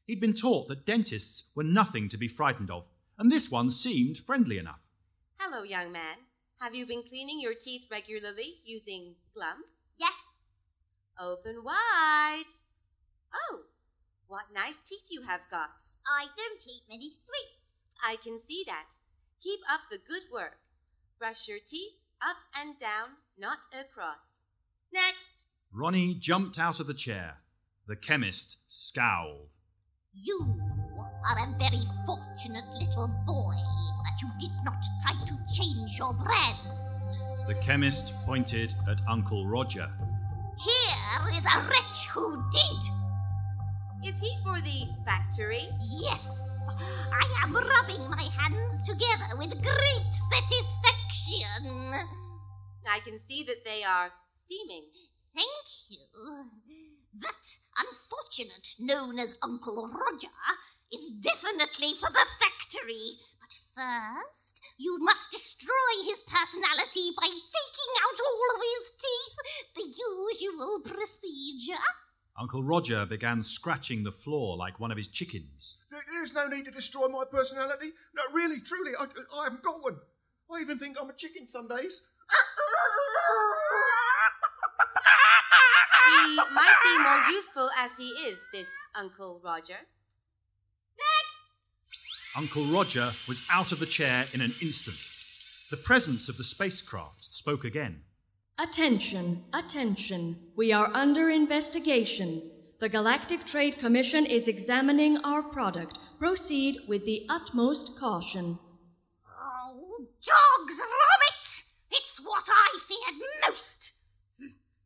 He'd 0.05 0.19
been 0.19 0.33
taught 0.33 0.67
that 0.67 0.85
dentists 0.85 1.49
were 1.55 1.63
nothing 1.63 2.09
to 2.09 2.17
be 2.17 2.27
frightened 2.27 2.69
of, 2.69 2.85
and 3.17 3.31
this 3.31 3.49
one 3.49 3.71
seemed 3.71 4.17
friendly 4.17 4.57
enough. 4.57 4.81
Hello, 5.39 5.63
young 5.63 5.93
man. 5.93 6.17
Have 6.61 6.75
you 6.75 6.85
been 6.85 7.01
cleaning 7.01 7.41
your 7.41 7.55
teeth 7.55 7.87
regularly 7.89 8.61
using 8.63 9.15
Glum? 9.33 9.63
Yeah, 9.97 10.09
Open 11.19 11.63
wide. 11.63 12.51
Oh, 13.33 13.61
what 14.27 14.45
nice 14.53 14.79
teeth 14.79 15.07
you 15.09 15.21
have 15.21 15.41
got. 15.49 15.83
I 16.05 16.27
don't 16.37 16.67
eat 16.67 16.83
many 16.87 17.09
sweets. 17.09 17.61
I 18.07 18.15
can 18.23 18.39
see 18.47 18.63
that. 18.67 18.91
Keep 19.41 19.59
up 19.71 19.81
the 19.89 19.97
good 20.07 20.23
work. 20.31 20.57
Brush 21.19 21.47
your 21.47 21.59
teeth 21.65 21.93
up 22.21 22.37
and 22.59 22.77
down, 22.77 23.09
not 23.37 23.59
across. 23.73 24.17
Next. 24.93 25.45
Ronnie 25.73 26.13
jumped 26.13 26.59
out 26.59 26.79
of 26.79 26.87
the 26.87 26.93
chair. 26.93 27.37
The 27.87 27.95
chemist 27.95 28.59
scowled. 28.67 29.49
You 30.13 30.59
are 31.23 31.37
a 31.37 31.57
very 31.57 31.85
fortunate 32.05 32.65
little 32.73 33.07
boy 33.25 33.55
that 34.03 34.21
you 34.21 34.29
did 34.39 34.55
not 34.63 34.81
try 35.01 35.13
to 35.25 35.53
change 35.53 35.97
your 35.97 36.13
brand. 36.13 36.57
The 37.47 37.55
chemist 37.55 38.13
pointed 38.25 38.73
at 38.89 39.01
Uncle 39.07 39.45
Roger. 39.47 39.89
Here 40.57 41.37
is 41.37 41.45
a 41.45 41.59
wretch 41.67 42.07
who 42.09 42.35
did. 42.51 44.09
Is 44.09 44.19
he 44.19 44.35
for 44.43 44.59
the 44.61 44.87
factory? 45.05 45.67
Yes, 45.79 46.27
I 46.69 47.43
am 47.43 47.53
rubbing 47.53 48.09
my 48.09 48.23
hands 48.37 48.83
together 48.83 49.37
with 49.37 49.51
great 49.63 50.13
satisfaction. 50.31 51.67
I 52.89 52.99
can 53.05 53.19
see 53.27 53.43
that 53.43 53.63
they 53.63 53.83
are 53.83 54.11
steaming. 54.45 54.85
Thank 55.33 55.67
you. 55.89 55.99
That 57.19 57.57
unfortunate 57.77 58.75
known 58.79 59.19
as 59.19 59.37
Uncle 59.43 59.87
Roger 59.87 60.27
is 60.93 61.09
definitely 61.21 61.93
for 61.99 62.09
the 62.09 62.25
factory. 62.39 63.17
But 63.39 63.53
first, 63.75 64.59
you 64.77 64.97
must 64.99 65.31
destroy 65.31 65.93
his 66.05 66.21
personality 66.21 67.11
by 67.17 67.27
taking 67.27 67.91
out 68.03 68.19
all 68.19 68.47
of 68.55 68.61
his 68.61 68.91
teeth. 68.99 69.37
The 69.75 69.87
usual 69.87 70.81
procedure. 70.85 71.83
Uncle 72.39 72.63
Roger 72.63 73.05
began 73.05 73.43
scratching 73.43 74.03
the 74.03 74.11
floor 74.11 74.57
like 74.57 74.79
one 74.79 74.91
of 74.91 74.97
his 74.97 75.09
chickens. 75.09 75.77
There- 75.91 76.03
There's 76.13 76.33
no 76.33 76.47
need 76.47 76.65
to 76.65 76.71
destroy 76.71 77.07
my 77.07 77.23
personality. 77.29 77.91
No, 78.15 78.23
really, 78.33 78.59
truly, 78.61 78.91
I, 78.99 79.05
I 79.39 79.43
haven't 79.45 79.63
got 79.63 79.81
one. 79.83 79.97
I 80.53 80.59
even 80.61 80.77
think 80.79 80.97
I'm 80.99 81.09
a 81.09 81.13
chicken 81.13 81.47
some 81.47 81.67
days. 81.67 82.01
He 86.07 86.35
might 86.53 86.75
be 86.83 86.97
more 87.03 87.23
useful 87.35 87.69
as 87.77 87.91
he 87.97 88.07
is, 88.27 88.43
this 88.51 88.69
Uncle 88.95 89.41
Roger. 89.43 89.77
Next! 92.35 92.37
Uncle 92.37 92.65
Roger 92.73 93.11
was 93.27 93.45
out 93.51 93.71
of 93.71 93.79
the 93.79 93.85
chair 93.85 94.25
in 94.33 94.41
an 94.41 94.53
instant. 94.61 94.97
The 95.69 95.77
presence 95.77 96.29
of 96.29 96.37
the 96.37 96.43
spacecraft 96.43 97.23
spoke 97.23 97.65
again. 97.65 98.01
Attention, 98.59 99.43
attention. 99.53 100.37
We 100.55 100.71
are 100.71 100.93
under 100.93 101.29
investigation. 101.29 102.51
The 102.79 102.89
Galactic 102.89 103.45
Trade 103.45 103.79
Commission 103.79 104.25
is 104.25 104.47
examining 104.47 105.17
our 105.17 105.43
product. 105.43 105.99
Proceed 106.19 106.77
with 106.87 107.05
the 107.05 107.25
utmost 107.29 107.97
caution. 107.99 108.59
Oh, 109.27 110.05
dogs 110.23 110.77
vomit! 110.77 111.63
It's 111.91 112.25
what 112.25 112.47
I 112.49 112.79
feared 112.87 113.21
most. 113.47 113.93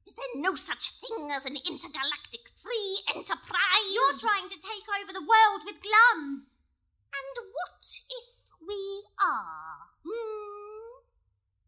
Is 0.06 0.14
there 0.14 0.42
no 0.42 0.56
such 0.56 0.92
thing 1.00 1.30
as 1.32 1.46
an 1.46 1.58
intergalactic 1.68 2.42
free 2.62 3.00
enterprise? 3.16 3.92
You're 3.94 4.20
trying 4.20 4.50
to 4.50 4.56
take 4.56 4.86
over 5.02 5.14
the 5.14 5.28
world 5.28 5.62
with 5.66 5.82
glums. 5.82 6.55
And 7.16 7.48
what 7.56 7.82
if 8.12 8.28
we 8.68 9.04
are? 9.24 9.78
Hmm? 10.04 11.06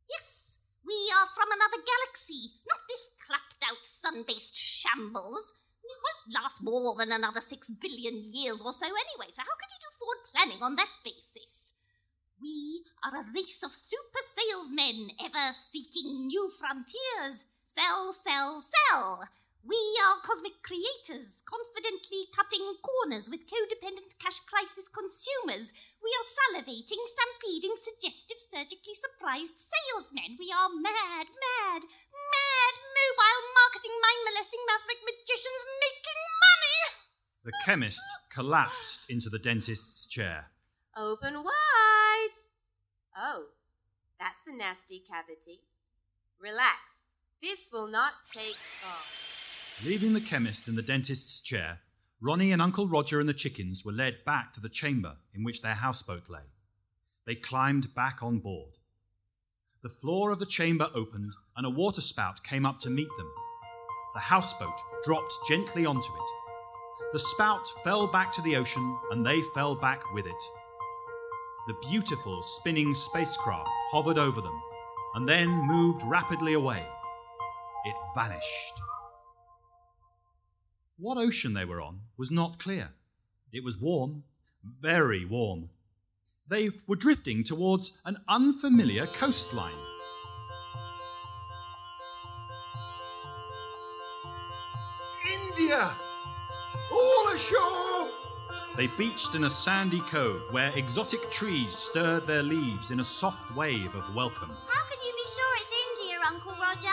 Yes, 0.10 0.60
we 0.86 0.96
are 1.16 1.28
from 1.36 1.52
another 1.52 1.84
galaxy, 1.84 2.52
not 2.68 2.80
this 2.88 3.16
clapped 3.26 3.64
out 3.64 3.86
sun 3.86 4.24
based 4.28 4.56
shambles. 4.56 5.54
We 5.84 5.90
won't 5.90 6.44
last 6.44 6.62
more 6.62 6.96
than 6.96 7.12
another 7.12 7.42
six 7.42 7.70
billion 7.70 8.24
years 8.34 8.62
or 8.62 8.74
so 8.74 8.86
anyway, 8.86 9.32
so 9.32 9.42
how 9.42 9.56
can 9.60 9.70
you 9.72 9.80
do 9.80 9.98
forward 10.00 10.24
planning 10.32 10.64
on 10.64 10.76
that 10.76 10.92
basis? 11.04 11.74
We 12.42 12.84
are 13.04 13.16
a 13.16 13.32
race 13.34 13.64
of 13.64 13.74
super 13.74 14.24
salesmen 14.32 15.10
ever 15.24 15.54
seeking 15.54 16.28
new 16.28 16.52
frontiers. 16.60 17.46
Sell, 17.68 18.14
sell, 18.14 18.62
sell. 18.62 19.28
We 19.68 20.00
are 20.00 20.24
cosmic 20.24 20.64
creators, 20.64 21.44
confidently 21.44 22.32
cutting 22.32 22.64
corners 22.80 23.28
with 23.28 23.52
codependent 23.52 24.16
cash 24.16 24.40
crisis 24.48 24.88
consumers. 24.88 25.76
We 26.00 26.08
are 26.08 26.28
salivating, 26.40 27.04
stampeding, 27.04 27.76
suggestive, 27.76 28.40
surgically 28.48 28.96
surprised 28.96 29.60
salesmen. 29.60 30.40
We 30.40 30.56
are 30.56 30.72
mad, 30.72 31.28
mad, 31.28 31.82
mad, 31.84 32.74
mobile 32.96 33.44
marketing, 33.60 33.92
mind 33.92 34.22
molesting 34.32 34.64
maverick 34.72 35.04
magicians 35.04 35.64
making 35.84 36.22
money. 36.48 36.80
The 37.44 37.56
chemist 37.68 38.08
collapsed 38.32 39.12
into 39.12 39.28
the 39.30 39.40
dentist's 39.40 40.06
chair. 40.06 40.48
Open 40.96 41.44
wide. 41.44 42.38
Oh, 43.18 43.52
that's 44.18 44.40
the 44.48 44.56
nasty 44.56 45.04
cavity. 45.04 45.60
Relax. 46.40 46.80
This 47.42 47.68
will 47.74 47.88
not 47.88 48.14
take 48.32 48.56
long. 48.82 49.27
Leaving 49.86 50.12
the 50.12 50.22
chemist 50.22 50.68
in 50.68 50.74
the 50.74 50.82
dentist's 50.82 51.40
chair, 51.40 51.80
Ronnie 52.20 52.52
and 52.52 52.64
Uncle 52.64 52.88
Roger 52.88 53.20
and 53.20 53.30
the 53.30 53.34
chickens 53.34 53.86
were 53.86 53.92
led 53.92 54.26
back 54.26 54.52
to 54.54 54.60
the 54.60 54.70
chamber 54.70 55.16
in 55.36 55.44
which 55.44 55.62
their 55.62 55.76
houseboat 55.76 56.28
lay. 56.30 56.50
They 57.28 57.36
climbed 57.36 57.94
back 57.94 58.24
on 58.24 58.40
board. 58.40 58.74
The 59.84 59.90
floor 59.90 60.32
of 60.32 60.40
the 60.40 60.48
chamber 60.48 60.90
opened 60.96 61.32
and 61.56 61.64
a 61.64 61.70
waterspout 61.70 62.44
came 62.44 62.66
up 62.66 62.80
to 62.80 62.90
meet 62.90 63.08
them. 63.18 63.32
The 64.16 64.22
houseboat 64.22 64.82
dropped 65.04 65.36
gently 65.48 65.86
onto 65.86 66.12
it. 66.12 66.32
The 67.14 67.20
spout 67.20 67.68
fell 67.84 68.08
back 68.08 68.32
to 68.32 68.42
the 68.42 68.56
ocean 68.56 68.98
and 69.12 69.24
they 69.24 69.44
fell 69.54 69.76
back 69.76 70.12
with 70.12 70.26
it. 70.26 70.44
The 71.68 71.78
beautiful 71.88 72.42
spinning 72.42 72.96
spacecraft 72.96 73.70
hovered 73.92 74.18
over 74.18 74.42
them 74.42 74.60
and 75.14 75.30
then 75.30 75.50
moved 75.68 76.02
rapidly 76.04 76.54
away. 76.54 76.84
It 77.86 77.96
vanished. 78.16 78.82
What 81.00 81.20
ocean 81.20 81.54
they 81.54 81.64
were 81.64 81.80
on 81.80 82.02
was 82.18 82.32
not 82.32 82.58
clear. 82.58 82.90
It 83.54 83.64
was 83.64 83.78
warm, 83.78 84.24
very 84.64 85.26
warm. 85.26 85.70
They 86.48 86.72
were 86.88 86.96
drifting 86.96 87.44
towards 87.44 88.02
an 88.06 88.18
unfamiliar 88.28 89.06
coastline. 89.06 89.78
India! 95.32 95.92
All 96.92 97.28
ashore! 97.32 98.10
They 98.76 98.88
beached 98.98 99.36
in 99.36 99.44
a 99.44 99.52
sandy 99.52 100.00
cove 100.00 100.52
where 100.52 100.76
exotic 100.76 101.30
trees 101.30 101.76
stirred 101.76 102.26
their 102.26 102.42
leaves 102.42 102.90
in 102.90 103.02
a 103.02 103.04
soft 103.04 103.56
wave 103.56 103.94
of 103.94 104.16
welcome. 104.16 104.50
How 104.50 104.84
can 104.90 104.98
you 105.06 105.14
be 105.14 105.30
sure 105.30 105.58
it's 105.58 106.02
India, 106.02 106.18
Uncle 106.26 106.56
Roger? 106.60 106.90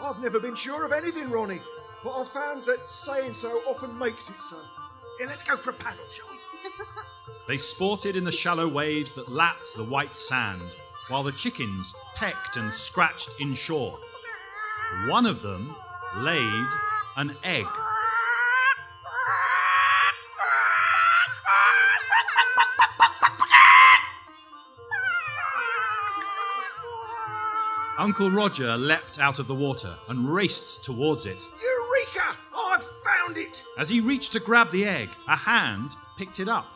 I've 0.00 0.22
never 0.22 0.38
been 0.38 0.54
sure 0.54 0.84
of 0.84 0.92
anything, 0.92 1.30
Ronnie, 1.30 1.62
but 2.02 2.12
I've 2.12 2.28
found 2.28 2.64
that 2.64 2.90
saying 2.90 3.34
so 3.34 3.60
often 3.66 3.98
makes 3.98 4.30
it 4.30 4.40
so. 4.40 4.56
Yeah, 5.18 5.26
let's 5.26 5.42
go 5.42 5.56
for 5.56 5.70
a 5.70 5.74
paddle, 5.74 6.04
shall 6.08 6.26
we? 6.30 6.38
They 7.46 7.58
sported 7.58 8.14
in 8.14 8.22
the 8.22 8.30
shallow 8.30 8.68
waves 8.68 9.10
that 9.12 9.28
lapped 9.28 9.74
the 9.74 9.82
white 9.82 10.14
sand, 10.14 10.62
while 11.08 11.24
the 11.24 11.32
chickens 11.32 11.92
pecked 12.14 12.56
and 12.56 12.72
scratched 12.72 13.30
inshore. 13.40 13.98
One 15.06 15.26
of 15.26 15.42
them 15.42 15.74
laid 16.18 16.68
an 17.16 17.36
egg. 17.42 17.66
Uncle 27.98 28.30
Roger 28.30 28.78
leapt 28.78 29.18
out 29.18 29.38
of 29.38 29.46
the 29.46 29.54
water 29.54 29.94
and 30.08 30.32
raced 30.32 30.82
towards 30.82 31.26
it. 31.26 31.42
Eureka! 33.20 33.30
I've 33.30 33.36
found 33.36 33.38
it! 33.38 33.64
As 33.78 33.88
he 33.88 34.00
reached 34.00 34.32
to 34.32 34.40
grab 34.40 34.70
the 34.70 34.84
egg, 34.84 35.08
a 35.28 35.36
hand 35.36 35.94
picked 36.16 36.40
it 36.40 36.48
up. 36.48 36.66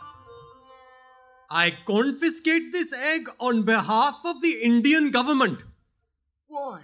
I 1.51 1.73
confiscate 1.87 2.73
this 2.73 2.93
egg 2.93 3.29
on 3.41 3.63
behalf 3.63 4.21
of 4.25 4.43
the 4.43 4.63
Indian 4.63 5.11
government. 5.11 5.63
Why? 6.49 6.83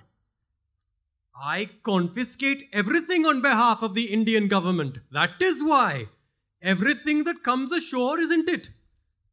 I 1.43 1.71
confiscate 1.83 2.65
everything 2.73 3.25
on 3.25 3.41
behalf 3.41 3.83
of 3.83 3.95
the 3.95 4.13
Indian 4.13 4.49
government. 4.49 4.99
That 5.11 5.41
is 5.41 5.63
why. 5.63 6.07
Everything 6.63 7.25
that 7.25 7.43
comes 7.43 7.73
ashore, 7.73 8.21
isn't 8.21 8.49
it? 8.49 8.69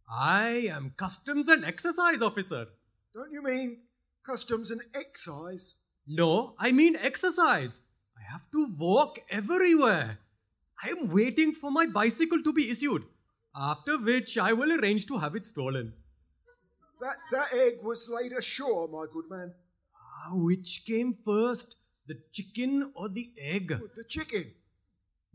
I 0.10 0.70
am 0.72 0.94
customs 0.96 1.50
and 1.50 1.66
exercise 1.66 2.22
officer. 2.22 2.68
Don't 3.14 3.32
you 3.32 3.44
mean 3.44 3.82
customs 4.26 4.72
and 4.72 4.82
excise? 4.96 5.76
No, 6.08 6.56
I 6.58 6.72
mean 6.72 6.96
exercise. 6.96 7.82
I 8.28 8.34
have 8.34 8.52
to 8.52 8.76
walk 8.78 9.20
everywhere. 9.30 10.18
I 10.84 10.90
am 10.90 11.10
waiting 11.12 11.54
for 11.54 11.72
my 11.72 11.86
bicycle 11.86 12.44
to 12.44 12.52
be 12.52 12.70
issued, 12.70 13.06
after 13.56 13.98
which 13.98 14.38
I 14.38 14.52
will 14.54 14.72
arrange 14.78 15.06
to 15.08 15.18
have 15.18 15.36
it 15.36 15.46
stolen. 15.46 15.94
That, 17.00 17.16
that 17.32 17.54
egg 17.54 17.74
was 17.84 18.10
laid 18.10 18.34
ashore, 18.34 18.90
my 18.90 19.06
good 19.14 19.30
man. 19.30 19.54
Ah, 19.96 20.32
which 20.34 20.84
came 20.86 21.16
first, 21.24 21.78
the 22.08 22.16
chicken 22.34 22.92
or 22.96 23.08
the 23.08 23.32
egg? 23.40 23.70
The 23.70 24.04
chicken. 24.10 24.46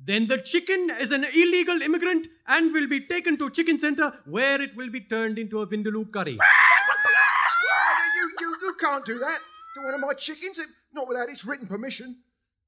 Then 0.04 0.26
the 0.26 0.38
chicken 0.38 0.90
is 1.00 1.12
an 1.12 1.24
illegal 1.24 1.80
immigrant 1.80 2.26
and 2.46 2.72
will 2.72 2.88
be 2.88 3.06
taken 3.06 3.38
to 3.38 3.48
chicken 3.50 3.78
center 3.78 4.12
where 4.26 4.60
it 4.60 4.76
will 4.76 4.90
be 4.90 5.00
turned 5.00 5.38
into 5.38 5.60
a 5.60 5.66
vindaloo 5.66 6.12
curry. 6.12 6.32
You, 6.32 8.30
you, 8.40 8.56
you 8.60 8.74
can't 8.78 9.04
do 9.04 9.18
that 9.18 9.38
to 9.76 9.82
one 9.82 9.94
of 9.94 10.00
my 10.00 10.12
chickens, 10.12 10.60
not 10.92 11.08
without 11.08 11.28
its 11.30 11.44
written 11.46 11.66
permission, 11.66 12.16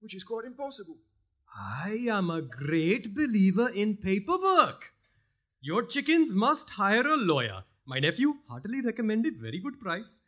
which 0.04 0.14
is 0.14 0.23
quite 0.23 0.44
impossible. 0.44 0.99
I 1.56 2.06
am 2.11 2.28
a 2.28 2.42
great 2.42 3.14
believer 3.14 3.70
in 3.75 3.96
paperwork. 3.96 4.92
Your 5.62 5.82
chickens 5.82 6.34
must 6.34 6.68
hire 6.68 7.06
a 7.06 7.16
lawyer. 7.16 7.64
My 7.87 8.00
nephew 8.00 8.34
heartily 8.46 8.82
recommended 8.82 9.40
very 9.40 9.61
good 9.61 9.80
price. 9.80 10.20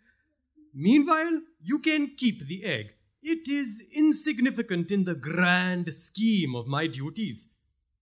Meanwhile, 0.72 1.42
you 1.60 1.78
can 1.80 2.14
keep 2.16 2.40
the 2.46 2.64
egg. 2.64 2.86
It 3.22 3.48
is 3.48 3.86
insignificant 3.92 4.90
in 4.90 5.04
the 5.04 5.14
grand 5.14 5.92
scheme 5.92 6.56
of 6.56 6.66
my 6.66 6.86
duties. 6.86 7.48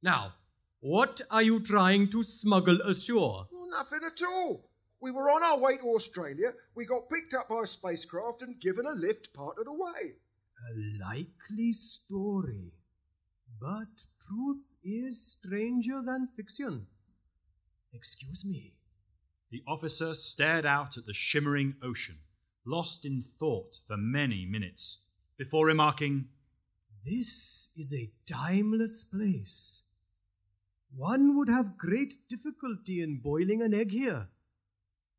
Now, 0.00 0.34
what 0.78 1.22
are 1.32 1.42
you 1.42 1.58
trying 1.58 2.08
to 2.10 2.22
smuggle 2.22 2.80
ashore? 2.82 3.48
Well, 3.50 3.68
nothing 3.70 4.00
at 4.06 4.22
all. 4.22 4.70
We 5.00 5.10
were 5.10 5.28
on 5.28 5.42
our 5.42 5.58
way 5.58 5.78
to 5.78 5.88
Australia. 5.88 6.52
We 6.76 6.86
got 6.86 7.10
picked 7.10 7.34
up 7.34 7.48
by 7.48 7.62
a 7.64 7.66
spacecraft 7.66 8.42
and 8.42 8.60
given 8.60 8.86
a 8.86 8.92
lift 8.92 9.34
part 9.34 9.58
of 9.58 9.64
the 9.64 9.72
way. 9.72 10.14
A 10.70 10.98
likely 10.98 11.72
story. 11.72 12.72
But 13.60 14.06
truth 14.26 14.64
is 14.82 15.20
stranger 15.20 16.02
than 16.02 16.28
fiction. 16.36 16.86
Excuse 17.92 18.44
me. 18.44 18.72
The 19.50 19.62
officer 19.68 20.14
stared 20.14 20.64
out 20.64 20.96
at 20.96 21.06
the 21.06 21.12
shimmering 21.12 21.76
ocean, 21.82 22.18
lost 22.66 23.04
in 23.04 23.22
thought 23.22 23.78
for 23.86 23.96
many 23.96 24.46
minutes, 24.46 25.06
before 25.36 25.66
remarking, 25.66 26.28
This 27.04 27.72
is 27.76 27.92
a 27.92 28.10
timeless 28.26 29.04
place. 29.04 29.86
One 30.96 31.36
would 31.36 31.48
have 31.48 31.76
great 31.76 32.16
difficulty 32.28 33.02
in 33.02 33.20
boiling 33.20 33.62
an 33.62 33.74
egg 33.74 33.90
here. 33.90 34.28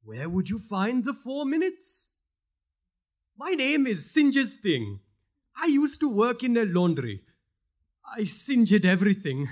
Where 0.03 0.27
would 0.27 0.49
you 0.49 0.59
find 0.59 1.03
the 1.03 1.13
four 1.13 1.45
minutes? 1.45 2.11
My 3.37 3.51
name 3.51 3.85
is 3.85 4.11
Singes 4.11 4.53
Thing. 4.53 4.99
I 5.57 5.67
used 5.67 5.99
to 6.01 6.09
work 6.09 6.43
in 6.43 6.57
a 6.57 6.65
laundry. 6.65 7.21
I 8.17 8.25
singed 8.25 8.85
everything. 8.85 9.47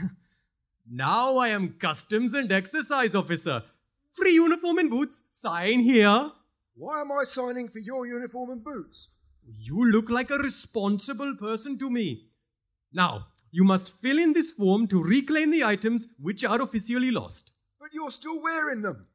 Now 0.90 1.38
I 1.38 1.50
am 1.50 1.76
customs 1.80 2.34
and 2.34 2.52
exercise 2.52 3.16
officer. 3.16 3.64
Free 4.14 4.34
uniform 4.34 4.78
and 4.80 4.90
boots. 4.90 5.24
Sign 5.32 5.80
here. 5.80 6.32
Why 6.76 7.02
am 7.02 7.12
I 7.12 7.24
signing 7.24 7.68
for 7.68 7.80
your 7.80 8.06
uniform 8.06 8.50
and 8.52 8.64
boots? 8.64 9.10
You 9.60 9.92
look 9.92 10.10
like 10.10 10.32
a 10.32 10.38
responsible 10.38 11.36
person 11.36 11.78
to 11.80 11.90
me. 11.90 12.28
Now, 12.92 13.28
you 13.52 13.64
must 13.64 14.00
fill 14.02 14.20
in 14.20 14.34
this 14.34 14.52
form 14.52 14.88
to 14.88 15.04
reclaim 15.04 15.52
the 15.52 15.64
items 15.64 16.08
which 16.20 16.44
are 16.44 16.62
officially 16.62 17.12
lost. 17.12 17.52
But 17.80 17.94
you're 17.94 18.12
still 18.12 18.42
wearing 18.42 18.82
them. 18.82 19.08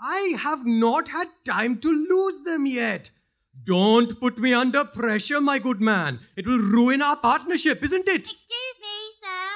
I 0.00 0.34
have 0.38 0.64
not 0.66 1.08
had 1.08 1.28
time 1.44 1.78
to 1.80 1.88
lose 1.88 2.42
them 2.44 2.66
yet. 2.66 3.10
Don't 3.64 4.18
put 4.20 4.38
me 4.38 4.52
under 4.54 4.84
pressure, 4.84 5.40
my 5.40 5.58
good 5.58 5.80
man. 5.80 6.20
It 6.36 6.46
will 6.46 6.58
ruin 6.58 7.02
our 7.02 7.16
partnership, 7.16 7.82
isn't 7.82 8.06
it? 8.08 8.20
Excuse 8.20 8.78
me, 8.80 8.96
sir. 9.22 9.48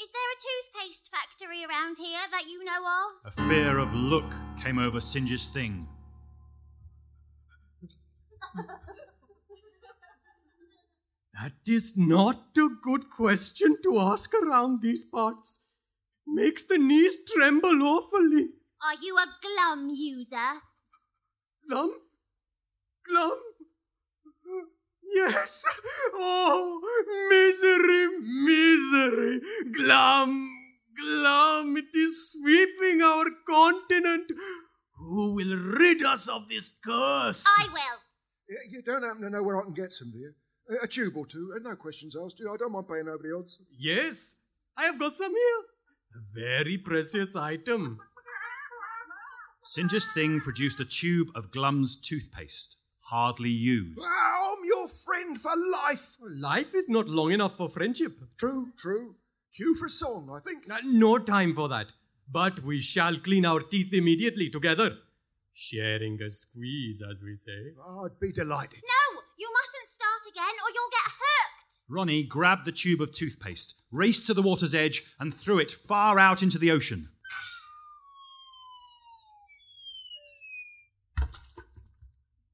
Is 0.00 0.08
there 0.12 0.30
a 0.32 0.38
toothpaste 0.46 1.10
factory 1.10 1.64
around 1.64 1.96
here 1.98 2.20
that 2.30 2.48
you 2.48 2.64
know 2.64 2.84
of? 2.84 3.32
a 3.32 3.48
fear 3.48 3.78
of 3.78 3.92
look 3.94 4.32
came 4.62 4.78
over 4.78 5.00
Singe's 5.00 5.46
thing. 5.48 5.86
That 11.40 11.52
is 11.68 11.96
not 11.96 12.58
a 12.58 12.68
good 12.82 13.08
question 13.10 13.76
to 13.84 14.00
ask 14.00 14.34
around 14.34 14.82
these 14.82 15.04
parts. 15.04 15.60
Makes 16.26 16.64
the 16.64 16.78
knees 16.78 17.14
tremble 17.32 17.80
awfully. 17.84 18.48
Are 18.82 18.94
you 19.00 19.16
a 19.16 19.26
glum 19.40 19.88
user? 19.88 20.60
Glum? 21.68 21.92
Glum? 23.08 23.32
Yes. 25.14 25.62
Oh, 26.14 26.80
misery, 27.30 28.18
misery. 28.20 29.40
Glum, 29.76 30.50
glum. 31.00 31.76
It 31.76 31.96
is 31.96 32.32
sweeping 32.32 33.02
our 33.02 33.24
continent. 33.48 34.30
Who 34.96 35.34
will 35.34 35.56
rid 35.78 36.02
us 36.02 36.28
of 36.28 36.48
this 36.48 36.70
curse? 36.84 37.42
I 37.46 37.66
will. 37.72 37.98
You 38.70 38.82
don't 38.82 39.02
happen 39.02 39.22
to 39.22 39.30
know 39.30 39.42
where 39.42 39.58
I 39.58 39.62
can 39.64 39.74
get 39.74 39.92
some, 39.92 40.10
do 40.10 40.18
you? 40.18 40.32
A- 40.70 40.84
A 40.84 40.88
tube 40.88 41.16
or 41.16 41.26
two, 41.26 41.52
and 41.54 41.64
no 41.64 41.76
questions 41.76 42.14
asked. 42.22 42.40
I 42.40 42.56
don't 42.56 42.72
mind 42.72 42.88
paying 42.88 43.08
over 43.08 43.22
the 43.22 43.36
odds. 43.36 43.58
Yes, 43.78 44.34
I 44.76 44.84
have 44.84 44.98
got 44.98 45.16
some 45.16 45.32
here. 45.32 45.60
A 46.16 46.20
very 46.34 46.78
precious 46.78 47.36
item. 47.36 47.98
Singe's 49.64 50.10
thing 50.14 50.40
produced 50.40 50.80
a 50.80 50.84
tube 50.86 51.28
of 51.34 51.50
Glum's 51.52 52.00
toothpaste, 52.00 52.77
hardly 53.10 53.50
used. 53.50 53.98
I'm 54.02 54.58
your 54.64 54.88
friend 54.88 55.40
for 55.40 55.52
life. 55.56 56.16
Life 56.20 56.74
is 56.74 56.88
not 56.88 57.08
long 57.08 57.32
enough 57.32 57.56
for 57.56 57.68
friendship. 57.68 58.12
True, 58.38 58.68
true. 58.78 59.14
Cue 59.54 59.74
for 59.76 59.88
song, 59.88 60.28
I 60.30 60.40
think. 60.40 60.64
Uh, 60.70 60.78
No 60.84 61.18
time 61.18 61.54
for 61.54 61.68
that. 61.68 61.92
But 62.30 62.62
we 62.62 62.80
shall 62.82 63.16
clean 63.16 63.46
our 63.46 63.60
teeth 63.60 63.94
immediately 63.94 64.50
together. 64.50 64.96
Sharing 65.54 66.20
a 66.22 66.28
squeeze, 66.30 67.02
as 67.10 67.22
we 67.22 67.34
say. 67.34 67.72
Oh, 67.84 68.04
I'd 68.04 68.20
be 68.20 68.30
delighted. 68.30 68.80
No, 68.82 69.20
you 69.38 69.50
mustn't 69.52 69.90
start 69.90 70.22
again 70.30 70.54
or 70.62 70.70
you'll 70.74 70.90
get 70.90 71.10
hooked. 71.10 71.72
Ronnie 71.88 72.22
grabbed 72.24 72.66
the 72.66 72.72
tube 72.72 73.00
of 73.00 73.12
toothpaste, 73.12 73.74
raced 73.90 74.26
to 74.26 74.34
the 74.34 74.42
water's 74.42 74.74
edge, 74.74 75.02
and 75.20 75.32
threw 75.32 75.58
it 75.58 75.70
far 75.72 76.18
out 76.18 76.42
into 76.42 76.58
the 76.58 76.70
ocean. 76.70 77.08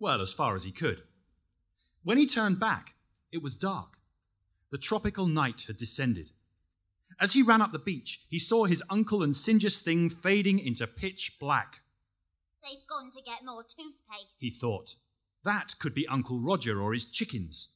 Well, 0.05 0.21
as 0.21 0.35
far 0.35 0.55
as 0.55 0.65
he 0.65 0.71
could. 0.71 1.03
When 2.03 2.19
he 2.19 2.27
turned 2.27 2.61
back, 2.61 2.95
it 3.33 3.41
was 3.41 3.55
dark. 3.55 3.99
The 4.69 4.77
tropical 4.77 5.27
night 5.27 5.63
had 5.63 5.79
descended. 5.79 6.31
As 7.19 7.33
he 7.33 7.41
ran 7.41 7.63
up 7.63 7.73
the 7.73 7.79
beach, 7.79 8.21
he 8.29 8.39
saw 8.39 8.67
his 8.67 8.83
uncle 8.91 9.23
and 9.23 9.35
Singe's 9.35 9.79
thing 9.79 10.11
fading 10.11 10.59
into 10.59 10.87
pitch 10.87 11.39
black. 11.41 11.81
They've 12.63 12.87
gone 12.87 13.13
to 13.13 13.23
get 13.23 13.47
more 13.47 13.63
toothpaste. 13.63 14.37
he 14.39 14.51
thought. 14.51 14.95
That 15.43 15.75
could 15.79 15.95
be 15.95 16.07
Uncle 16.07 16.39
Roger 16.39 16.83
or 16.83 16.93
his 16.93 17.07
chickens. 17.07 17.71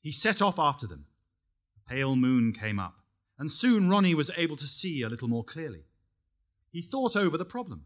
He 0.00 0.10
set 0.10 0.40
off 0.40 0.58
after 0.58 0.86
them. 0.86 1.04
A 1.76 1.90
pale 1.90 2.16
moon 2.16 2.54
came 2.54 2.78
up, 2.78 3.04
and 3.36 3.52
soon 3.52 3.90
Ronnie 3.90 4.14
was 4.14 4.30
able 4.38 4.56
to 4.56 4.66
see 4.66 5.02
a 5.02 5.10
little 5.10 5.28
more 5.28 5.44
clearly. 5.44 5.84
He 6.72 6.80
thought 6.80 7.14
over 7.14 7.36
the 7.36 7.44
problem. 7.44 7.84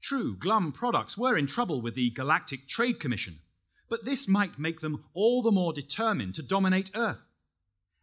True, 0.00 0.36
Glum 0.36 0.72
products 0.72 1.18
were 1.18 1.36
in 1.36 1.46
trouble 1.46 1.80
with 1.80 1.94
the 1.94 2.10
Galactic 2.10 2.68
Trade 2.68 3.00
Commission, 3.00 3.40
but 3.88 4.04
this 4.04 4.28
might 4.28 4.58
make 4.58 4.80
them 4.80 5.04
all 5.14 5.42
the 5.42 5.50
more 5.50 5.72
determined 5.72 6.34
to 6.34 6.42
dominate 6.42 6.90
Earth. 6.94 7.22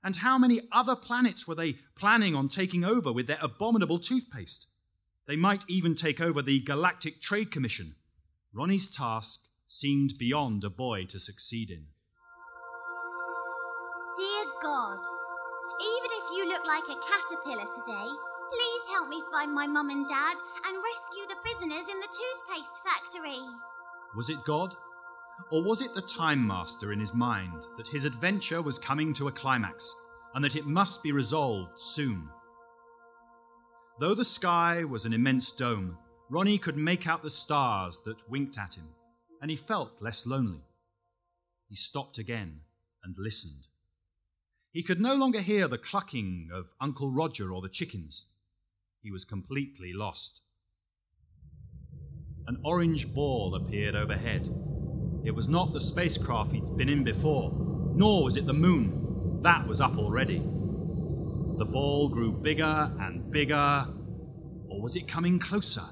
And 0.04 0.16
how 0.16 0.38
many 0.38 0.62
other 0.72 0.96
planets 0.96 1.48
were 1.48 1.56
they 1.56 1.78
planning 1.96 2.36
on 2.36 2.50
taking 2.50 2.84
over 2.84 3.12
with 3.12 3.28
their 3.28 3.40
abominable 3.42 4.00
toothpaste? 4.00 4.68
They 5.26 5.38
might 5.38 5.64
even 5.70 5.96
take 5.96 6.20
over 6.20 6.42
the 6.42 6.60
Galactic 6.60 7.22
Trade 7.22 7.52
Commission. 7.52 7.96
Ronnie's 8.54 8.90
task 8.90 9.40
seemed 9.68 10.18
beyond 10.18 10.64
a 10.64 10.70
boy 10.70 11.06
to 11.06 11.20
succeed 11.20 11.72
in. 11.72 11.88
Dear 14.18 14.46
God, 14.62 15.00
even 15.82 16.12
if 16.12 16.38
you 16.38 16.48
look 16.50 16.66
like 16.68 16.84
a 16.84 17.00
caterpillar 17.08 17.66
today, 17.74 18.10
please 18.54 18.82
help 18.94 19.10
me 19.10 19.22
find 19.32 19.52
my 19.52 19.66
mum 19.66 19.90
and 19.90 20.08
dad 20.08 20.38
and 20.66 20.84
rescue 20.84 21.26
the 21.28 21.42
prisoners 21.42 21.90
in 21.92 22.00
the 22.00 22.08
toothpaste 22.08 22.80
factory. 22.86 23.40
Was 24.16 24.30
it 24.30 24.46
God? 24.46 24.76
Or 25.52 25.64
was 25.64 25.82
it 25.82 25.96
the 25.96 26.04
Time 26.04 26.46
Master 26.46 26.94
in 26.94 27.00
his 27.00 27.14
mind 27.14 27.64
that 27.78 27.88
his 27.88 28.06
adventure 28.06 28.62
was 28.62 28.78
coming 28.78 29.14
to 29.14 29.28
a 29.28 29.32
climax 29.32 29.96
and 30.36 30.44
that 30.44 30.56
it 30.56 30.68
must 30.68 31.02
be 31.02 31.12
resolved 31.12 31.80
soon? 31.82 32.30
Though 34.00 34.14
the 34.14 34.24
sky 34.24 34.84
was 34.84 35.06
an 35.06 35.14
immense 35.14 35.52
dome, 35.52 35.98
Ronnie 36.30 36.60
could 36.60 36.78
make 36.78 37.08
out 37.08 37.24
the 37.24 37.30
stars 37.30 38.00
that 38.06 38.30
winked 38.30 38.58
at 38.58 38.76
him, 38.76 38.90
and 39.42 39.50
he 39.50 39.58
felt 39.58 40.02
less 40.02 40.26
lonely. 40.26 40.62
He 41.70 41.76
stopped 41.76 42.20
again 42.20 42.62
and 43.04 43.16
listened. 43.18 43.68
He 44.72 44.84
could 44.84 45.02
no 45.02 45.16
longer 45.16 45.42
hear 45.42 45.68
the 45.68 45.78
clucking 45.78 46.50
of 46.54 46.74
Uncle 46.80 47.12
Roger 47.12 47.52
or 47.54 47.62
the 47.62 47.70
chickens. 47.70 48.28
He 49.04 49.12
was 49.12 49.26
completely 49.26 49.92
lost. 49.92 50.42
An 52.48 52.58
orange 52.64 53.14
ball 53.14 53.54
appeared 53.54 53.96
overhead. 53.96 54.48
It 55.26 55.36
was 55.36 55.50
not 55.50 55.74
the 55.74 55.82
spacecraft 55.82 56.54
he'd 56.54 56.78
been 56.78 56.88
in 56.88 57.04
before, 57.04 57.52
nor 57.98 58.24
was 58.24 58.38
it 58.38 58.46
the 58.46 58.54
moon. 58.54 59.42
That 59.44 59.68
was 59.68 59.82
up 59.82 59.98
already. 59.98 60.42
The 61.58 61.66
ball 61.66 62.08
grew 62.08 62.32
bigger 62.32 62.92
and 63.02 63.30
bigger, 63.30 63.90
or 64.70 64.82
was 64.82 64.96
it 64.96 65.10
coming 65.10 65.38
closer? 65.38 65.84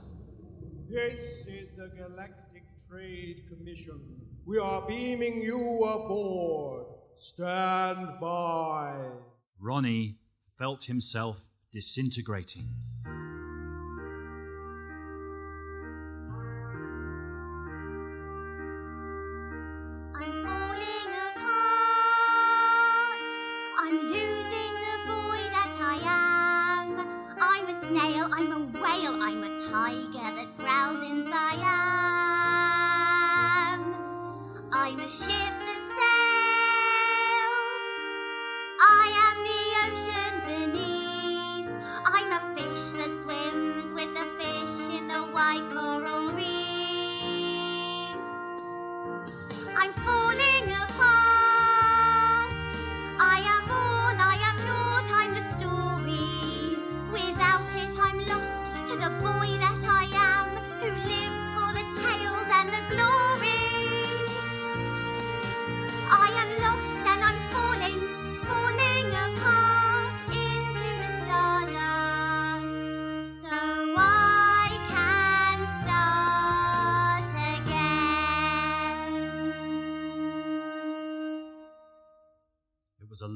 This 0.89 1.45
is 1.47 1.76
the 1.76 1.91
Galactic 1.97 2.63
Trade 2.89 3.43
Commission. 3.50 4.00
We 4.45 4.58
are 4.58 4.88
beaming 4.88 5.41
you 5.41 5.84
aboard. 5.84 6.86
Stand 7.17 8.21
by. 8.21 8.95
Ronnie 9.60 10.15
felt 10.58 10.86
himself 10.86 11.41
disintegrating. 11.72 12.66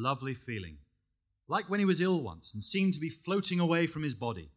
Lovely 0.06 0.36
feeling, 0.36 0.78
like 1.48 1.68
when 1.68 1.80
he 1.80 1.86
was 1.86 2.00
ill 2.00 2.22
once 2.22 2.54
and 2.54 2.62
seemed 2.62 2.94
to 2.94 3.00
be 3.00 3.10
floating 3.10 3.60
away 3.60 3.88
from 3.88 4.04
his 4.04 4.14
body. 4.14 4.52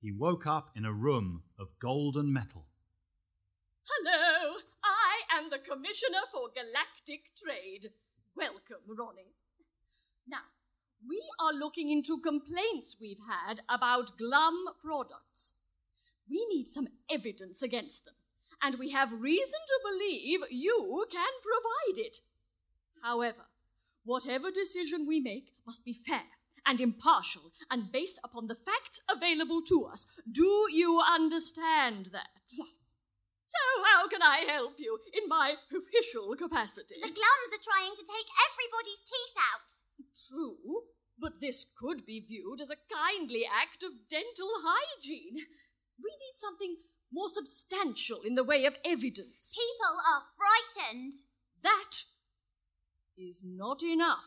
He 0.00 0.12
woke 0.12 0.46
up 0.46 0.70
in 0.74 0.86
a 0.86 0.92
room 0.94 1.42
of 1.58 1.78
golden 1.78 2.32
metal. 2.32 2.64
Hello, 3.84 4.56
I 4.82 5.38
am 5.38 5.50
the 5.50 5.58
Commissioner 5.58 6.24
for 6.32 6.48
Galactic 6.54 7.20
Trade. 7.36 7.90
Welcome, 8.34 8.80
Ronnie. 8.88 9.34
Now, 10.26 10.48
we 11.06 11.22
are 11.38 11.52
looking 11.52 11.90
into 11.90 12.22
complaints 12.22 12.96
we've 12.98 13.20
had 13.28 13.60
about 13.68 14.16
Glum 14.16 14.56
products. 14.82 15.52
We 16.30 16.46
need 16.48 16.66
some 16.66 16.88
evidence 17.10 17.62
against 17.62 18.06
them, 18.06 18.14
and 18.62 18.78
we 18.78 18.90
have 18.92 19.10
reason 19.20 19.60
to 19.66 19.90
believe 19.90 20.40
you 20.48 21.04
can 21.12 21.32
provide 21.42 22.06
it. 22.06 22.16
However, 23.02 23.44
whatever 24.10 24.50
decision 24.50 25.06
we 25.06 25.20
make 25.20 25.54
must 25.64 25.84
be 25.84 25.94
fair 25.94 26.26
and 26.66 26.80
impartial 26.80 27.52
and 27.70 27.92
based 27.92 28.18
upon 28.24 28.48
the 28.48 28.58
facts 28.66 29.00
available 29.08 29.62
to 29.62 29.84
us. 29.84 30.04
Do 30.30 30.66
you 30.70 31.00
understand 31.00 32.10
that? 32.12 32.34
Yes. 32.50 32.66
So, 33.46 33.64
how 33.86 34.08
can 34.08 34.22
I 34.22 34.50
help 34.50 34.74
you 34.78 34.98
in 35.14 35.28
my 35.28 35.54
official 35.70 36.34
capacity? 36.36 36.98
The 37.02 37.14
glums 37.14 37.50
are 37.54 37.66
trying 37.70 37.94
to 37.94 38.06
take 38.06 38.28
everybody's 38.46 39.02
teeth 39.06 39.36
out. 39.50 39.70
True, 40.26 40.82
but 41.18 41.40
this 41.40 41.66
could 41.78 42.04
be 42.04 42.26
viewed 42.26 42.60
as 42.60 42.70
a 42.70 42.82
kindly 42.90 43.46
act 43.46 43.82
of 43.82 44.08
dental 44.10 44.50
hygiene. 44.62 45.38
We 46.02 46.10
need 46.10 46.36
something 46.36 46.76
more 47.12 47.28
substantial 47.28 48.22
in 48.22 48.34
the 48.34 48.44
way 48.44 48.66
of 48.66 48.74
evidence. 48.84 49.54
People 49.54 49.96
are 50.02 50.22
frightened. 50.38 51.14
That 51.62 51.92
is 53.20 53.42
not 53.44 53.82
enough. 53.82 54.24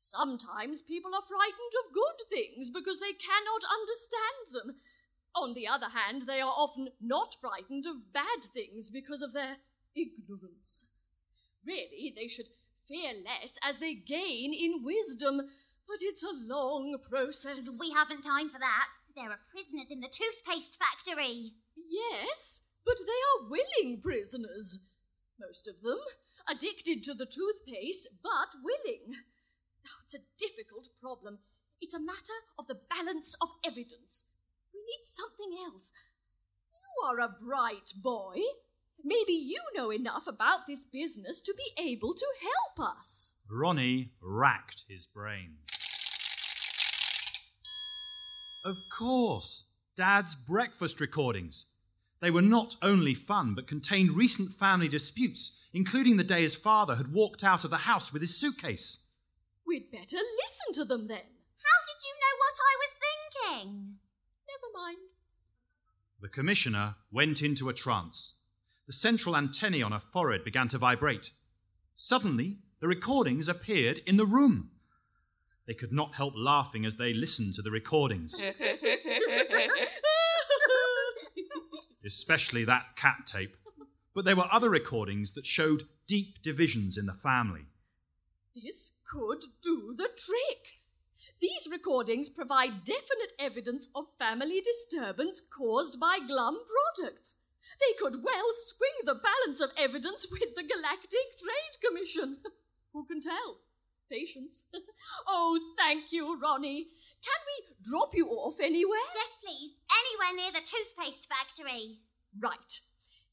Sometimes 0.00 0.82
people 0.82 1.14
are 1.14 1.26
frightened 1.28 1.74
of 1.84 1.92
good 1.92 2.26
things 2.30 2.70
because 2.70 3.00
they 3.00 3.12
cannot 3.12 3.62
understand 3.68 4.44
them. 4.52 4.76
On 5.34 5.54
the 5.54 5.68
other 5.68 5.88
hand, 5.88 6.22
they 6.22 6.40
are 6.40 6.54
often 6.56 6.88
not 7.00 7.36
frightened 7.40 7.86
of 7.86 8.12
bad 8.12 8.42
things 8.54 8.90
because 8.90 9.22
of 9.22 9.32
their 9.32 9.56
ignorance. 9.94 10.88
Really, 11.66 12.12
they 12.16 12.28
should 12.28 12.48
fear 12.88 13.12
less 13.14 13.54
as 13.62 13.78
they 13.78 13.94
gain 13.94 14.54
in 14.54 14.82
wisdom, 14.82 15.36
but 15.86 15.98
it's 16.00 16.22
a 16.22 16.32
long 16.46 16.96
process. 17.08 17.78
We 17.78 17.90
haven't 17.90 18.22
time 18.22 18.48
for 18.50 18.58
that. 18.58 18.88
There 19.14 19.30
are 19.30 19.38
prisoners 19.50 19.90
in 19.90 20.00
the 20.00 20.08
toothpaste 20.08 20.78
factory. 20.78 21.52
Yes, 21.76 22.62
but 22.84 22.96
they 22.98 23.12
are 23.12 23.50
willing 23.50 24.00
prisoners. 24.00 24.80
Most 25.38 25.68
of 25.68 25.80
them. 25.82 25.98
Addicted 26.50 27.04
to 27.04 27.14
the 27.14 27.26
toothpaste, 27.26 28.08
but 28.22 28.48
willing. 28.64 29.12
Now, 29.84 29.90
it's 30.04 30.16
a 30.16 30.26
difficult 30.36 30.88
problem. 31.00 31.38
It's 31.80 31.94
a 31.94 32.00
matter 32.00 32.38
of 32.58 32.66
the 32.66 32.80
balance 32.90 33.36
of 33.40 33.48
evidence. 33.64 34.24
We 34.74 34.80
need 34.80 35.04
something 35.04 35.56
else. 35.64 35.92
You 36.72 37.08
are 37.08 37.20
a 37.20 37.36
bright 37.40 37.92
boy. 38.02 38.40
Maybe 39.04 39.32
you 39.32 39.60
know 39.76 39.90
enough 39.90 40.26
about 40.26 40.66
this 40.66 40.84
business 40.84 41.40
to 41.42 41.54
be 41.56 41.82
able 41.82 42.14
to 42.14 42.26
help 42.42 42.96
us. 42.96 43.36
Ronnie 43.48 44.10
racked 44.20 44.84
his 44.88 45.06
brains. 45.06 45.68
Of 48.64 48.76
course, 48.98 49.64
Dad's 49.96 50.34
breakfast 50.34 51.00
recordings. 51.00 51.66
They 52.20 52.30
were 52.30 52.42
not 52.42 52.76
only 52.82 53.14
fun, 53.14 53.54
but 53.54 53.66
contained 53.66 54.16
recent 54.16 54.52
family 54.52 54.88
disputes, 54.88 55.59
including 55.72 56.16
the 56.16 56.24
day 56.24 56.42
his 56.42 56.54
father 56.54 56.96
had 56.96 57.12
walked 57.12 57.44
out 57.44 57.64
of 57.64 57.70
the 57.70 57.76
house 57.76 58.12
with 58.12 58.22
his 58.22 58.36
suitcase. 58.36 58.98
We'd 59.66 59.90
better 59.90 60.16
listen 60.16 60.72
to 60.74 60.84
them 60.84 61.06
then. 61.06 61.18
How 61.18 61.78
did 61.86 62.00
you 62.04 62.14
know 62.20 62.36
what 62.38 62.56
I 62.60 62.74
was 62.80 62.90
thinking? 63.00 63.98
Never 64.48 64.72
mind. 64.74 64.98
The 66.20 66.28
commissioner 66.28 66.96
went 67.12 67.42
into 67.42 67.68
a 67.68 67.74
trance. 67.74 68.34
The 68.86 68.92
central 68.92 69.36
antennae 69.36 69.82
on 69.82 69.92
her 69.92 70.02
forehead 70.12 70.44
began 70.44 70.68
to 70.68 70.78
vibrate. 70.78 71.30
Suddenly, 71.94 72.58
the 72.80 72.88
recordings 72.88 73.48
appeared 73.48 74.00
in 74.06 74.16
the 74.16 74.26
room. 74.26 74.70
They 75.66 75.74
could 75.74 75.92
not 75.92 76.14
help 76.14 76.34
laughing 76.36 76.84
as 76.84 76.96
they 76.96 77.12
listened 77.12 77.54
to 77.54 77.62
the 77.62 77.70
recordings, 77.70 78.42
especially 82.04 82.64
that 82.64 82.96
cat 82.96 83.26
tape. 83.26 83.56
But 84.14 84.24
there 84.24 84.36
were 84.36 84.48
other 84.50 84.70
recordings 84.70 85.34
that 85.34 85.46
showed 85.46 85.84
deep 86.06 86.42
divisions 86.42 86.98
in 86.98 87.06
the 87.06 87.14
family. 87.14 87.66
This 88.54 88.92
could 89.10 89.44
do 89.62 89.94
the 89.96 90.08
trick. 90.16 90.80
These 91.40 91.68
recordings 91.70 92.28
provide 92.28 92.84
definite 92.84 93.32
evidence 93.38 93.88
of 93.94 94.16
family 94.18 94.60
disturbance 94.60 95.40
caused 95.40 96.00
by 96.00 96.18
glum 96.26 96.58
products. 96.66 97.38
They 97.78 97.92
could 97.98 98.22
well 98.24 98.52
swing 98.54 99.04
the 99.04 99.14
balance 99.14 99.60
of 99.60 99.70
evidence 99.76 100.26
with 100.30 100.54
the 100.56 100.64
Galactic 100.64 101.38
Trade 101.38 101.80
Commission. 101.80 102.38
Who 102.92 103.06
can 103.06 103.20
tell? 103.20 103.58
Patience. 104.10 104.64
oh, 105.28 105.58
thank 105.78 106.10
you, 106.10 106.38
Ronnie. 106.40 106.88
Can 107.22 107.40
we 107.46 107.76
drop 107.88 108.14
you 108.14 108.26
off 108.26 108.58
anywhere? 108.60 108.98
Yes, 109.14 109.30
please. 109.44 109.72
Anywhere 109.88 110.42
near 110.42 110.52
the 110.52 110.66
toothpaste 110.66 111.28
factory. 111.28 112.00
Right. 112.38 112.80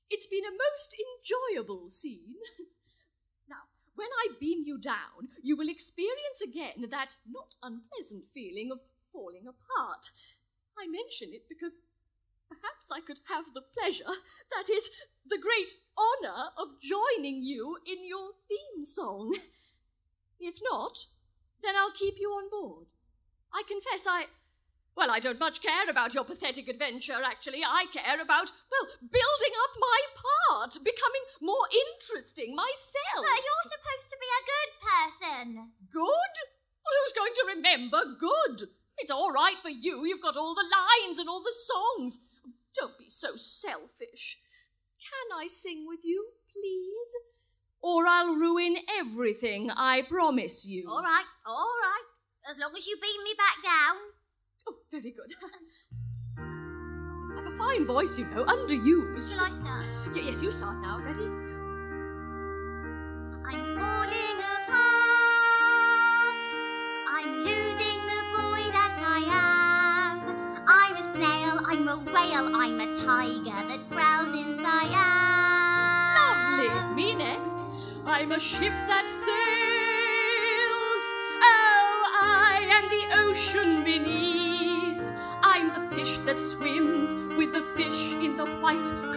It's 0.09 0.25
been 0.25 0.45
a 0.45 0.51
most 0.51 0.95
enjoyable 0.95 1.89
scene. 1.89 2.35
now, 3.49 3.67
when 3.95 4.07
I 4.07 4.35
beam 4.39 4.63
you 4.65 4.77
down, 4.77 5.29
you 5.41 5.57
will 5.57 5.69
experience 5.69 6.41
again 6.43 6.89
that 6.89 7.15
not 7.29 7.55
unpleasant 7.61 8.25
feeling 8.33 8.71
of 8.71 8.79
falling 9.11 9.47
apart. 9.47 10.09
I 10.79 10.87
mention 10.87 11.33
it 11.33 11.49
because 11.49 11.79
perhaps 12.47 12.87
I 12.91 13.01
could 13.01 13.19
have 13.27 13.45
the 13.53 13.63
pleasure, 13.75 14.13
that 14.55 14.69
is, 14.71 14.89
the 15.25 15.39
great 15.41 15.73
honour 15.97 16.51
of 16.57 16.79
joining 16.81 17.41
you 17.43 17.77
in 17.85 18.05
your 18.07 18.31
theme 18.47 18.85
song. 18.85 19.35
If 20.39 20.55
not, 20.71 20.95
then 21.63 21.75
I'll 21.75 21.91
keep 21.91 22.19
you 22.19 22.29
on 22.29 22.49
board. 22.51 22.85
I 23.51 23.63
confess 23.67 24.05
I. 24.05 24.25
Well, 24.97 25.11
I 25.11 25.19
don't 25.19 25.37
much 25.37 25.61
care 25.61 25.87
about 25.87 26.15
your 26.15 26.23
pathetic 26.25 26.67
adventure, 26.67 27.21
actually. 27.23 27.61
I 27.63 27.85
care 27.93 28.19
about, 28.19 28.49
well, 28.49 28.87
building 28.99 29.53
up 29.61 29.73
my 29.77 29.99
part, 30.25 30.73
becoming 30.83 31.25
more 31.39 31.69
interesting 31.69 32.55
myself. 32.55 33.21
But 33.21 33.45
you're 33.45 33.69
supposed 33.77 34.09
to 34.09 34.17
be 34.17 34.29
a 34.33 34.47
good 34.49 34.71
person. 34.89 35.71
Good? 35.93 36.33
Who's 36.81 37.13
going 37.13 37.33
to 37.35 37.45
remember 37.55 38.01
good? 38.19 38.69
It's 38.97 39.11
all 39.11 39.31
right 39.31 39.57
for 39.61 39.69
you. 39.69 40.03
You've 40.03 40.23
got 40.23 40.35
all 40.35 40.55
the 40.55 40.65
lines 40.65 41.19
and 41.19 41.29
all 41.29 41.43
the 41.43 41.53
songs. 41.53 42.19
Don't 42.73 42.97
be 42.97 43.09
so 43.09 43.35
selfish. 43.35 44.39
Can 44.97 45.37
I 45.37 45.45
sing 45.45 45.85
with 45.87 46.03
you, 46.03 46.25
please? 46.51 47.13
Or 47.83 48.07
I'll 48.07 48.33
ruin 48.33 48.77
everything, 48.99 49.69
I 49.69 50.01
promise 50.09 50.65
you. 50.65 50.89
All 50.89 51.03
right, 51.03 51.25
all 51.45 51.75
right. 51.83 52.49
As 52.49 52.57
long 52.57 52.73
as 52.75 52.87
you 52.87 52.97
beam 52.99 53.23
me 53.23 53.35
back 53.37 53.61
down. 53.61 54.16
Oh, 54.67 54.75
very 54.91 55.11
good. 55.11 55.31
I've 57.37 57.45
a 57.45 57.57
fine 57.57 57.85
voice, 57.85 58.17
you 58.17 58.25
know, 58.25 58.43
underused. 58.45 59.29
Shall 59.29 59.39
I 59.39 59.49
start? 59.49 59.85
Y- 60.13 60.21
yes, 60.25 60.41
you 60.41 60.51
start 60.51 60.77
now. 60.81 60.99
Ready? 60.99 61.23
I'm 63.47 63.77
falling 63.77 64.39
apart. 64.55 64.77
I'm 67.15 67.31
losing 67.47 67.99
the 68.11 68.21
boy 68.35 68.61
that 68.75 68.95
I 68.99 69.23
am. 69.31 70.15
I'm 70.67 70.95
a 70.95 71.03
snail, 71.15 71.55
I'm 71.65 71.87
a 71.87 71.97
whale, 72.11 72.55
I'm 72.55 72.79
a 72.81 72.95
tiger 72.97 73.61
that 73.69 73.89
growls 73.89 74.33
in 74.35 74.59
Siam. 74.59 75.47
Lovely. 76.19 76.69
Me 76.95 77.15
next. 77.15 77.57
I'm 78.05 78.31
a 78.31 78.39
ship 78.39 78.73
that 78.87 79.05
sails. 79.25 79.86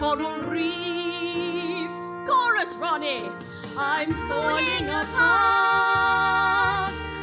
Coral 0.01 0.41
reef. 0.49 1.87
Chorus, 2.27 2.73
Ronnie. 2.81 3.29
I'm 3.77 4.11
falling 4.27 4.89
apart. 4.89 5.11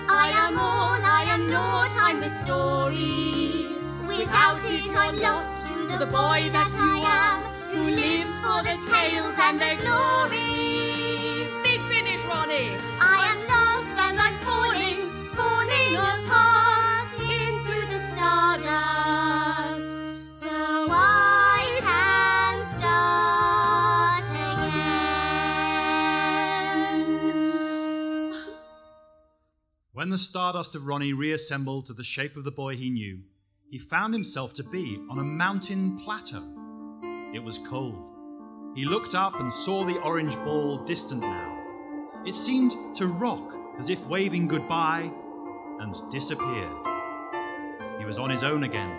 I 0.08 0.30
am 0.32 0.56
all, 0.56 1.00
I 1.02 1.24
am 1.26 1.48
naught, 1.48 1.92
I'm 1.98 2.20
the 2.20 2.28
story. 2.28 3.74
Without 4.06 4.62
it, 4.70 4.94
I'm 4.94 5.18
lost 5.18 5.62
to 5.62 5.98
the 5.98 6.06
boy 6.06 6.50
that 6.52 6.72
I 6.76 7.00
am, 7.20 7.42
who 7.74 7.82
lives 7.82 8.38
for 8.38 8.62
the 8.62 8.78
tales 8.88 9.34
and 9.38 9.60
their 9.60 9.74
glory. 9.74 10.47
When 29.98 30.10
the 30.10 30.16
stardust 30.16 30.76
of 30.76 30.86
Ronnie 30.86 31.12
reassembled 31.12 31.86
to 31.86 31.92
the 31.92 32.04
shape 32.04 32.36
of 32.36 32.44
the 32.44 32.52
boy 32.52 32.76
he 32.76 32.88
knew, 32.88 33.18
he 33.68 33.80
found 33.80 34.14
himself 34.14 34.54
to 34.54 34.62
be 34.62 34.96
on 35.10 35.18
a 35.18 35.24
mountain 35.24 35.98
plateau. 35.98 36.44
It 37.34 37.40
was 37.40 37.58
cold. 37.58 38.76
He 38.76 38.84
looked 38.84 39.16
up 39.16 39.40
and 39.40 39.52
saw 39.52 39.84
the 39.84 39.98
orange 40.02 40.36
ball 40.44 40.84
distant 40.84 41.22
now. 41.22 42.22
It 42.24 42.36
seemed 42.36 42.76
to 42.94 43.08
rock 43.08 43.52
as 43.80 43.90
if 43.90 44.06
waving 44.06 44.46
goodbye 44.46 45.10
and 45.80 45.92
disappeared. 46.12 46.86
He 47.98 48.04
was 48.04 48.20
on 48.20 48.30
his 48.30 48.44
own 48.44 48.62
again, 48.62 48.96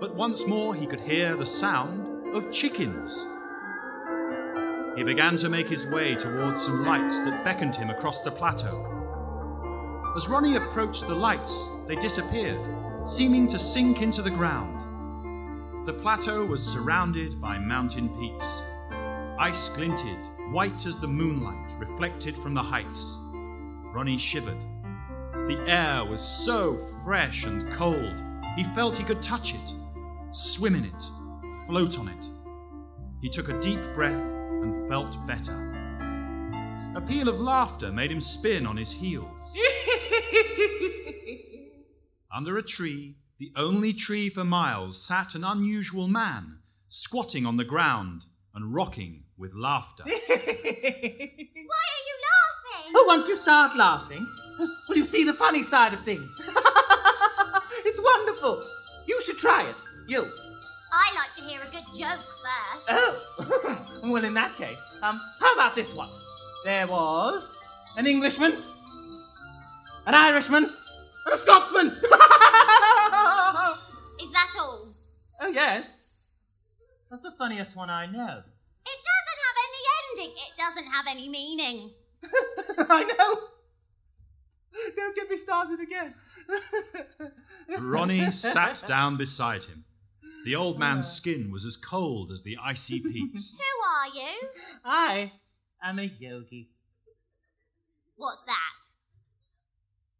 but 0.00 0.14
once 0.14 0.46
more 0.46 0.74
he 0.74 0.86
could 0.86 1.02
hear 1.02 1.36
the 1.36 1.44
sound 1.44 2.34
of 2.34 2.50
chickens. 2.50 3.26
He 4.96 5.04
began 5.04 5.36
to 5.36 5.50
make 5.50 5.68
his 5.68 5.86
way 5.86 6.14
towards 6.14 6.62
some 6.62 6.86
lights 6.86 7.18
that 7.18 7.44
beckoned 7.44 7.76
him 7.76 7.90
across 7.90 8.22
the 8.22 8.30
plateau. 8.30 8.94
As 10.16 10.28
Ronnie 10.28 10.54
approached 10.54 11.08
the 11.08 11.14
lights, 11.14 11.68
they 11.88 11.96
disappeared, 11.96 12.60
seeming 13.04 13.48
to 13.48 13.58
sink 13.58 14.00
into 14.00 14.22
the 14.22 14.30
ground. 14.30 15.86
The 15.88 15.92
plateau 15.92 16.44
was 16.44 16.62
surrounded 16.64 17.40
by 17.40 17.58
mountain 17.58 18.08
peaks. 18.20 18.62
Ice 19.40 19.68
glinted, 19.70 20.24
white 20.52 20.86
as 20.86 21.00
the 21.00 21.08
moonlight 21.08 21.72
reflected 21.78 22.36
from 22.36 22.54
the 22.54 22.62
heights. 22.62 23.18
Ronnie 23.92 24.16
shivered. 24.16 24.64
The 25.32 25.64
air 25.66 26.04
was 26.04 26.20
so 26.20 26.76
fresh 27.04 27.42
and 27.42 27.72
cold, 27.72 28.22
he 28.54 28.62
felt 28.72 28.96
he 28.96 29.02
could 29.02 29.20
touch 29.20 29.52
it, 29.52 29.72
swim 30.30 30.76
in 30.76 30.84
it, 30.84 31.02
float 31.66 31.98
on 31.98 32.06
it. 32.06 32.28
He 33.20 33.28
took 33.28 33.48
a 33.48 33.60
deep 33.60 33.80
breath 33.94 34.12
and 34.12 34.88
felt 34.88 35.16
better. 35.26 35.74
A 36.94 37.00
peal 37.00 37.28
of 37.28 37.40
laughter 37.40 37.90
made 37.90 38.12
him 38.12 38.20
spin 38.20 38.64
on 38.64 38.76
his 38.76 38.92
heels. 38.92 39.58
Under 42.32 42.58
a 42.58 42.62
tree, 42.62 43.16
the 43.38 43.52
only 43.56 43.92
tree 43.92 44.28
for 44.28 44.44
miles, 44.44 45.00
sat 45.00 45.34
an 45.34 45.44
unusual 45.44 46.08
man, 46.08 46.58
squatting 46.88 47.46
on 47.46 47.56
the 47.56 47.64
ground 47.64 48.26
and 48.54 48.74
rocking 48.74 49.24
with 49.36 49.54
laughter. 49.54 50.04
Why 50.06 50.12
are 50.12 50.16
you 50.16 50.26
laughing? 51.58 52.92
Oh, 52.94 53.04
once 53.06 53.28
you 53.28 53.36
start 53.36 53.76
laughing, 53.76 54.26
well, 54.88 54.98
you 54.98 55.04
see 55.04 55.24
the 55.24 55.34
funny 55.34 55.62
side 55.62 55.92
of 55.92 56.00
things. 56.00 56.28
it's 57.84 58.00
wonderful. 58.00 58.64
You 59.06 59.20
should 59.22 59.38
try 59.38 59.68
it. 59.68 59.76
You. 60.06 60.30
I 60.92 61.14
like 61.14 61.34
to 61.36 61.42
hear 61.42 61.60
a 61.60 61.70
good 61.70 61.84
joke 61.98 62.20
first. 62.42 62.86
Oh. 62.88 64.00
well, 64.04 64.24
in 64.24 64.34
that 64.34 64.56
case, 64.56 64.80
um, 65.02 65.20
how 65.40 65.52
about 65.54 65.74
this 65.74 65.92
one? 65.92 66.10
There 66.64 66.86
was 66.86 67.56
an 67.96 68.06
Englishman, 68.06 68.62
an 70.06 70.14
Irishman, 70.14 70.64
and 70.64 71.34
a 71.34 71.38
Scotsman. 71.38 71.86
Is 74.22 74.32
that 74.32 74.48
all? 74.58 74.80
oh, 75.42 75.48
yes. 75.52 76.50
That's 77.10 77.22
the 77.22 77.32
funniest 77.38 77.76
one 77.76 77.90
I 77.90 78.06
know. 78.06 78.42
It 78.86 78.98
doesn't 79.10 79.40
have 79.44 79.56
any 79.66 79.82
ending. 80.00 80.36
It 80.36 80.56
doesn't 80.58 80.88
have 80.92 81.06
any 81.08 81.28
meaning. 81.28 81.90
I 82.90 83.04
know. 83.04 83.40
Don't 84.96 85.14
get 85.14 85.30
me 85.30 85.36
started 85.36 85.80
again. 85.80 86.14
Ronnie 87.80 88.30
sat 88.30 88.82
down 88.86 89.16
beside 89.16 89.64
him. 89.64 89.84
The 90.44 90.56
old 90.56 90.78
man's 90.78 91.06
skin 91.06 91.50
was 91.50 91.64
as 91.64 91.76
cold 91.76 92.30
as 92.30 92.42
the 92.42 92.58
icy 92.62 93.00
peaks. 93.00 93.56
Who 93.56 93.86
are 93.86 94.08
you? 94.14 94.48
I 94.84 95.32
am 95.82 95.98
a 95.98 96.10
yogi. 96.18 96.68
What's 98.16 98.42
that? 98.46 98.73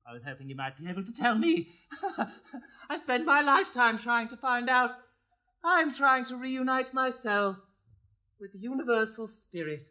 I 0.07 0.13
was 0.13 0.23
hoping 0.23 0.49
you 0.49 0.57
might 0.57 0.77
be 0.77 0.89
able 0.89 1.03
to 1.05 1.13
tell 1.15 1.35
me. 1.37 1.69
I 2.91 2.97
spent 2.99 3.25
my 3.25 3.41
lifetime 3.41 3.99
trying 3.99 4.29
to 4.29 4.37
find 4.37 4.69
out. 4.69 4.91
I'm 5.65 5.93
trying 5.95 6.27
to 6.27 6.37
reunite 6.37 6.93
myself 6.93 7.57
with 8.39 8.53
the 8.53 8.59
universal 8.59 9.27
spirit. 9.27 9.87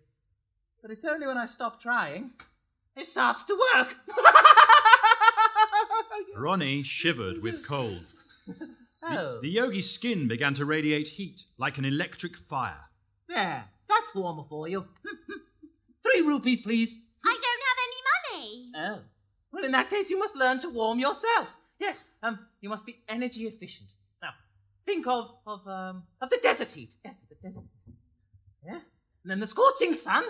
But 0.81 0.91
it's 0.91 1.05
only 1.05 1.25
when 1.25 1.37
I 1.37 1.45
stop 1.47 1.81
trying 1.81 2.31
it 2.95 3.07
starts 3.07 3.43
to 3.45 3.59
work. 3.75 3.95
Ronnie 6.37 6.83
shivered 6.83 7.41
with 7.41 7.65
cold. 7.67 8.13
Oh, 9.05 9.39
The 9.41 9.49
yogi's 9.49 9.89
skin 9.91 10.29
began 10.29 10.53
to 10.53 10.63
radiate 10.63 11.09
heat 11.09 11.43
like 11.57 11.77
an 11.77 11.83
electric 11.83 12.37
fire. 12.37 12.79
there. 13.27 13.65
That's 13.89 14.15
warmer 14.15 14.45
for 14.47 14.69
you. 14.69 14.85
Three 16.03 16.21
rupees, 16.21 16.61
please. 16.61 16.89
I 17.25 17.39
don't 17.41 17.61
have 17.67 17.77
any 17.83 18.01
money. 18.47 18.71
Oh. 18.77 19.01
Well, 19.53 19.63
in 19.63 19.71
that 19.71 19.91
case, 19.91 20.09
you 20.09 20.17
must 20.17 20.35
learn 20.35 20.59
to 20.61 20.69
warm 20.69 20.97
yourself. 20.97 21.47
Yes, 21.79 21.95
um, 22.23 22.39
you 22.59 22.69
must 22.69 22.87
be 22.87 23.03
energy 23.07 23.45
efficient. 23.45 23.91
Now, 24.21 24.31
think 24.85 25.05
of 25.05 25.29
of 25.45 25.65
um 25.67 26.03
of 26.21 26.31
the 26.31 26.39
desert 26.41 26.71
heat. 26.71 26.95
Yes, 27.05 27.15
the 27.29 27.35
desert. 27.35 27.63
Yeah. 28.65 28.79
And 29.23 29.31
then 29.31 29.39
the 29.39 29.47
scorching 29.47 29.93
sun. 29.93 30.23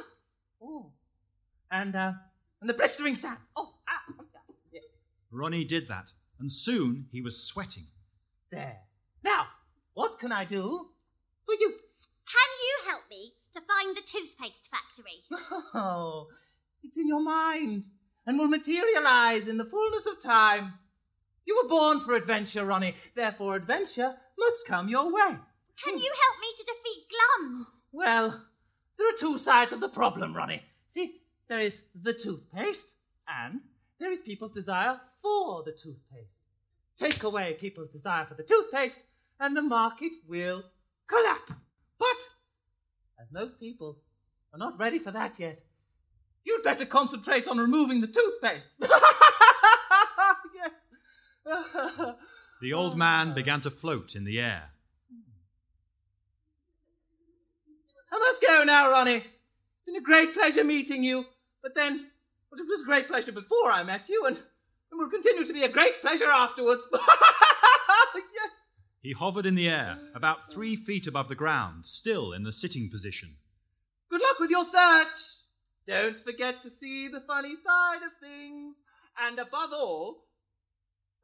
Oh. 0.61 0.91
And 1.71 1.95
uh, 1.95 2.11
and 2.59 2.69
the 2.69 2.73
blistering 2.73 3.15
sand. 3.15 3.37
Oh, 3.55 3.73
ah, 3.89 4.13
yeah. 4.73 4.81
Ronnie 5.31 5.63
did 5.63 5.87
that, 5.87 6.11
and 6.39 6.51
soon 6.51 7.07
he 7.11 7.21
was 7.21 7.47
sweating. 7.47 7.87
There. 8.51 8.77
Now, 9.23 9.47
what 9.93 10.19
can 10.19 10.33
I 10.33 10.43
do 10.43 10.87
for 11.45 11.55
you? 11.55 11.69
Can 11.69 12.49
you 12.61 12.91
help 12.91 13.03
me 13.09 13.33
to 13.53 13.61
find 13.61 13.95
the 13.95 14.01
toothpaste 14.01 14.69
factory? 14.69 15.23
Oh, 15.73 16.27
it's 16.83 16.97
in 16.97 17.07
your 17.07 17.23
mind 17.23 17.85
and 18.25 18.37
will 18.37 18.47
materialize 18.47 19.47
in 19.47 19.57
the 19.57 19.65
fullness 19.65 20.05
of 20.05 20.21
time. 20.21 20.73
You 21.45 21.59
were 21.61 21.69
born 21.69 21.99
for 21.99 22.15
adventure, 22.15 22.65
Ronnie. 22.65 22.95
Therefore, 23.15 23.55
adventure 23.55 24.15
must 24.39 24.65
come 24.67 24.87
your 24.87 25.11
way. 25.11 25.37
Can 25.83 25.97
you 25.97 26.13
help 26.23 26.39
me 26.41 26.47
to 26.57 26.63
defeat 26.63 27.05
Glums? 27.11 27.65
Well, 27.91 28.45
there 28.97 29.09
are 29.09 29.17
two 29.17 29.37
sides 29.37 29.73
of 29.73 29.81
the 29.81 29.89
problem, 29.89 30.35
Ronnie. 30.35 30.61
See, 30.89 31.21
there 31.49 31.61
is 31.61 31.81
the 32.01 32.13
toothpaste, 32.13 32.93
and 33.27 33.59
there 33.99 34.11
is 34.11 34.19
people's 34.19 34.51
desire 34.51 34.99
for 35.21 35.63
the 35.63 35.71
toothpaste. 35.71 36.31
Take 36.95 37.23
away 37.23 37.57
people's 37.59 37.89
desire 37.89 38.25
for 38.25 38.35
the 38.35 38.43
toothpaste, 38.43 39.01
and 39.39 39.57
the 39.57 39.61
market 39.61 40.11
will 40.27 40.63
collapse. 41.07 41.53
But, 41.97 42.29
as 43.19 43.31
most 43.31 43.59
people 43.59 43.97
are 44.53 44.59
not 44.59 44.79
ready 44.79 44.99
for 44.99 45.11
that 45.11 45.39
yet, 45.39 45.59
you'd 46.45 46.63
better 46.63 46.85
concentrate 46.85 47.47
on 47.47 47.57
removing 47.57 48.01
the 48.01 48.07
toothpaste. 48.07 48.65
The 52.63 52.71
old 52.71 52.97
man 52.97 53.33
began 53.33 53.59
to 53.61 53.69
float 53.69 54.15
in 54.15 54.23
the 54.23 54.39
air. 54.39 54.69
I 58.09 58.17
must 58.17 58.41
go 58.41 58.63
now, 58.63 58.89
Ronnie. 58.89 59.17
It's 59.17 59.85
been 59.85 59.97
a 59.97 60.01
great 60.01 60.33
pleasure 60.33 60.63
meeting 60.63 61.03
you. 61.03 61.25
But 61.61 61.75
then, 61.75 62.07
well, 62.49 62.61
it 62.61 62.67
was 62.69 62.81
a 62.81 62.85
great 62.85 63.07
pleasure 63.07 63.33
before 63.33 63.69
I 63.69 63.83
met 63.83 64.07
you, 64.07 64.27
and, 64.27 64.37
and 64.37 64.97
will 64.97 65.09
continue 65.09 65.45
to 65.45 65.51
be 65.51 65.63
a 65.63 65.69
great 65.69 65.99
pleasure 65.99 66.29
afterwards. 66.29 66.83
Yes. 68.15 68.51
He 69.01 69.11
hovered 69.11 69.47
in 69.47 69.55
the 69.55 69.67
air, 69.67 69.97
about 70.13 70.51
three 70.51 70.75
feet 70.75 71.07
above 71.07 71.27
the 71.27 71.35
ground, 71.35 71.85
still 71.85 72.33
in 72.33 72.43
the 72.43 72.51
sitting 72.51 72.89
position. 72.91 73.35
Good 74.09 74.21
luck 74.21 74.39
with 74.39 74.51
your 74.51 74.63
search. 74.63 75.07
Don't 75.87 76.19
forget 76.19 76.61
to 76.61 76.69
see 76.69 77.07
the 77.07 77.21
funny 77.21 77.55
side 77.55 78.03
of 78.03 78.11
things. 78.21 78.75
And 79.19 79.37
above 79.39 79.71
all, 79.73 80.25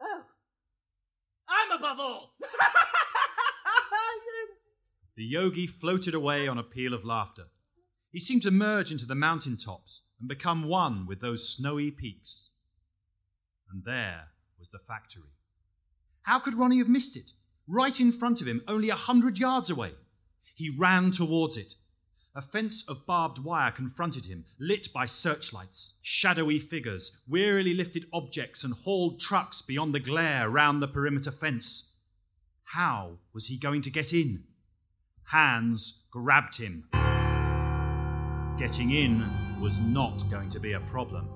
oh, 0.01 0.23
I'm 1.47 1.77
above 1.77 1.99
all. 1.99 2.35
The 5.19 5.25
yogi 5.25 5.67
floated 5.67 6.15
away 6.15 6.47
on 6.47 6.57
a 6.57 6.63
peal 6.63 6.93
of 6.93 7.03
laughter. 7.03 7.43
He 8.09 8.21
seemed 8.21 8.43
to 8.43 8.51
merge 8.51 8.89
into 8.93 9.05
the 9.05 9.15
mountain 9.15 9.57
tops 9.57 10.01
and 10.17 10.29
become 10.29 10.69
one 10.69 11.07
with 11.07 11.19
those 11.19 11.53
snowy 11.53 11.91
peaks. 11.91 12.51
And 13.69 13.83
there 13.83 14.29
was 14.57 14.69
the 14.69 14.79
factory. 14.87 15.33
How 16.21 16.39
could 16.39 16.53
Ronnie 16.53 16.77
have 16.77 16.87
missed 16.87 17.17
it? 17.17 17.33
Right 17.67 17.99
in 17.99 18.13
front 18.13 18.39
of 18.39 18.47
him, 18.47 18.63
only 18.65 18.91
a 18.91 18.95
hundred 18.95 19.37
yards 19.37 19.69
away. 19.69 19.91
He 20.55 20.69
ran 20.69 21.11
towards 21.11 21.57
it. 21.57 21.75
A 22.35 22.41
fence 22.43 22.87
of 22.87 23.07
barbed 23.07 23.39
wire 23.39 23.71
confronted 23.71 24.25
him, 24.25 24.45
lit 24.59 24.93
by 24.93 25.07
searchlights. 25.07 25.97
Shadowy 26.03 26.59
figures, 26.59 27.17
wearily 27.27 27.73
lifted 27.73 28.07
objects, 28.13 28.63
and 28.63 28.73
hauled 28.73 29.19
trucks 29.19 29.63
beyond 29.63 29.95
the 29.95 29.99
glare 29.99 30.47
round 30.47 30.79
the 30.79 30.87
perimeter 30.87 31.31
fence. 31.31 31.95
How 32.63 33.17
was 33.33 33.47
he 33.47 33.57
going 33.57 33.81
to 33.81 33.89
get 33.89 34.13
in? 34.13 34.43
Hands 35.23 36.03
grabbed 36.11 36.55
him. 36.55 36.87
Getting 38.59 38.91
in 38.91 39.59
was 39.59 39.79
not 39.79 40.29
going 40.29 40.49
to 40.49 40.59
be 40.59 40.73
a 40.73 40.79
problem. 40.81 41.27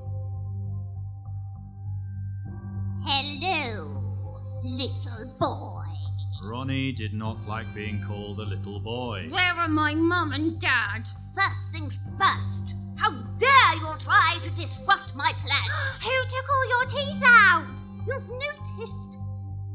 Hello, 3.04 4.62
little 4.64 5.36
boy. 5.40 6.03
Ronnie 6.44 6.92
did 6.92 7.14
not 7.14 7.48
like 7.48 7.74
being 7.74 8.04
called 8.06 8.40
a 8.40 8.44
little 8.44 8.78
boy. 8.78 9.28
Where 9.30 9.54
are 9.54 9.70
my 9.70 9.94
mum 9.94 10.34
and 10.34 10.60
dad? 10.60 11.08
First 11.34 11.72
things 11.72 11.98
first. 12.20 12.76
How 12.98 13.12
dare 13.38 13.76
you 13.76 13.88
try 14.00 14.40
to 14.44 14.50
disrupt 14.52 15.16
my 15.16 15.32
plans? 15.42 16.02
Who 16.04 16.12
took 16.28 16.50
all 16.50 16.70
your 16.70 16.86
teeth 16.90 17.24
out? 17.26 17.76
You've 18.06 18.28
noticed. 18.28 19.18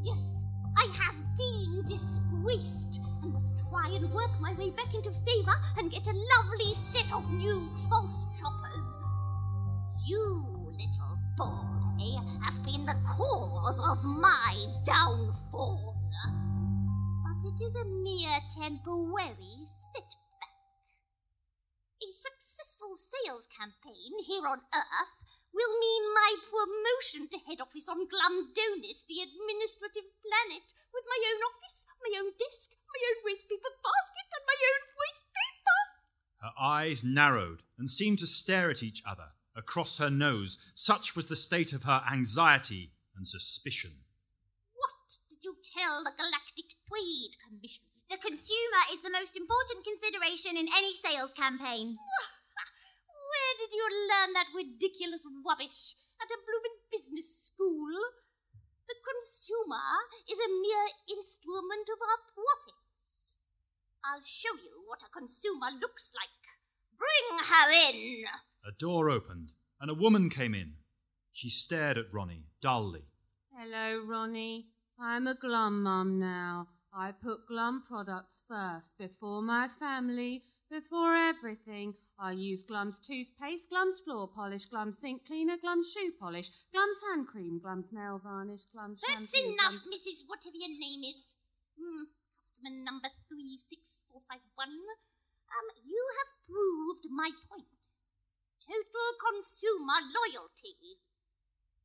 Yes, 0.03 0.35
I 0.77 0.87
have 1.01 1.17
been 1.39 1.85
disgraced 1.89 3.01
and 3.23 3.33
must 3.33 3.53
try 3.71 3.89
and 3.89 4.13
work 4.13 4.39
my 4.39 4.53
way 4.53 4.69
back 4.71 4.95
into 4.95 5.11
favor 5.11 5.59
and 5.79 5.91
get 5.91 6.07
a 6.07 6.13
lovely 6.13 6.75
set 6.75 7.11
of 7.15 7.31
new 7.33 7.67
false 7.89 8.39
choppers. 8.39 8.97
You, 10.07 10.45
little 10.67 11.19
boy, 11.39 12.19
have 12.43 12.63
been 12.63 12.85
the 12.85 12.97
cause 13.17 13.81
of 13.81 14.05
my 14.05 14.67
downfall. 14.85 15.88
Is 17.59 17.75
a 17.75 17.85
mere 18.05 18.39
temporary 18.55 19.67
setback. 19.67 20.55
A 21.99 22.09
successful 22.13 22.97
sales 22.97 23.49
campaign 23.51 24.15
here 24.25 24.47
on 24.47 24.61
Earth 24.73 25.19
will 25.53 25.81
mean 25.81 26.15
my 26.15 26.37
promotion 26.47 27.29
to 27.29 27.45
head 27.51 27.61
office 27.61 27.89
on 27.89 28.07
Glumdonis, 28.07 29.03
the 29.09 29.27
administrative 29.27 30.07
planet, 30.23 30.73
with 30.95 31.03
my 31.11 31.19
own 31.35 31.43
office, 31.51 31.85
my 32.01 32.21
own 32.21 32.31
desk, 32.39 32.71
my 32.95 33.01
own 33.11 33.25
wastepaper 33.27 33.75
basket, 33.83 34.29
and 34.39 34.45
my 34.47 34.59
own 34.71 34.83
wastepaper. 35.03 35.81
Her 36.43 36.55
eyes 36.63 37.03
narrowed 37.03 37.65
and 37.77 37.91
seemed 37.91 38.21
to 38.21 38.27
stare 38.29 38.71
at 38.71 38.85
each 38.85 39.03
other 39.05 39.33
across 39.57 39.99
her 39.99 40.11
nose. 40.11 40.59
Such 40.75 41.17
was 41.17 41.27
the 41.27 41.35
state 41.35 41.73
of 41.73 41.83
her 41.83 42.05
anxiety 42.09 42.93
and 43.17 43.27
suspicion. 43.27 44.05
What 44.75 45.19
did 45.29 45.43
you 45.43 45.57
tell 45.75 46.05
the 46.05 46.13
Galactic 46.17 46.68
Trade 46.89 47.37
Commission? 47.45 47.85
The 48.09 48.17
consumer 48.17 48.83
is 48.93 49.05
the 49.05 49.13
most 49.13 49.37
important 49.37 49.85
consideration 49.85 50.57
in 50.57 50.73
any 50.73 50.97
sales 50.97 51.33
campaign. 51.37 51.93
Where 53.29 53.55
did 53.61 53.73
you 53.77 53.85
learn 54.09 54.33
that 54.33 54.57
ridiculous 54.57 55.29
rubbish? 55.45 55.93
At 56.21 56.33
a 56.33 56.41
blooming 56.49 56.79
business 56.91 57.53
school? 57.53 57.93
The 58.89 58.97
consumer 59.05 59.89
is 60.33 60.41
a 60.41 60.49
mere 60.49 60.89
instrument 61.13 61.87
of 61.93 62.01
our 62.01 62.21
profits. 62.33 63.37
I'll 64.03 64.25
show 64.25 64.57
you 64.57 64.83
what 64.89 65.05
a 65.05 65.13
consumer 65.13 65.69
looks 65.79 66.15
like. 66.17 66.43
Bring 66.97 67.45
her 67.45 67.93
in. 67.93 68.25
A 68.67 68.73
door 68.79 69.11
opened 69.11 69.53
and 69.81 69.91
a 69.91 69.95
woman 69.95 70.31
came 70.31 70.55
in. 70.55 70.73
She 71.33 71.51
stared 71.51 71.99
at 71.99 72.13
Ronnie 72.13 72.47
dully. 72.63 73.05
Hello, 73.55 74.03
Ronnie. 74.07 74.67
I'm 74.99 75.27
a 75.27 75.35
glum 75.35 75.83
mum 75.83 76.19
now. 76.19 76.69
I 76.99 77.13
put 77.13 77.47
glum 77.47 77.85
products 77.87 78.43
first, 78.49 78.91
before 78.99 79.41
my 79.41 79.69
family, 79.79 80.43
before 80.69 81.15
everything. 81.15 81.95
I 82.19 82.33
use 82.33 82.65
Glum's 82.65 82.99
toothpaste, 82.99 83.71
Glum's 83.71 84.01
floor 84.01 84.27
polish, 84.27 84.65
Glum's 84.67 84.99
sink 84.99 85.25
cleaner, 85.25 85.57
Glum's 85.59 85.93
shoe 85.93 86.11
polish, 86.19 86.51
Glum's 86.73 86.99
hand 87.07 87.29
cream, 87.29 87.61
Glum's 87.63 87.93
nail 87.93 88.19
varnish, 88.19 88.67
Glum's 88.75 89.01
That's 89.07 89.31
shampoo. 89.31 89.53
enough, 89.53 89.75
Glum's- 89.85 90.09
Mrs. 90.09 90.27
Whatever 90.29 90.57
your 90.57 90.75
name 90.77 91.05
is. 91.15 91.37
Hmm, 91.79 92.03
customer 92.37 92.71
number 92.83 93.09
36451. 93.29 94.69
Um, 94.69 95.67
you 95.85 96.03
have 96.19 96.47
proved 96.51 97.07
my 97.11 97.31
point. 97.49 97.95
Total 98.67 99.09
consumer 99.31 100.03
loyalty. 100.03 100.99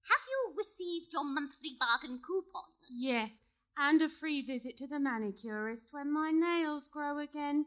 Have 0.09 0.25
you 0.27 0.53
received 0.57 1.13
your 1.13 1.23
monthly 1.23 1.77
bargain 1.79 2.19
coupons? 2.25 2.89
Yes, 2.89 3.29
and 3.77 4.01
a 4.01 4.09
free 4.09 4.41
visit 4.45 4.77
to 4.77 4.87
the 4.87 4.99
manicurist 4.99 5.87
when 5.91 6.13
my 6.13 6.31
nails 6.31 6.87
grow 6.87 7.19
again. 7.19 7.65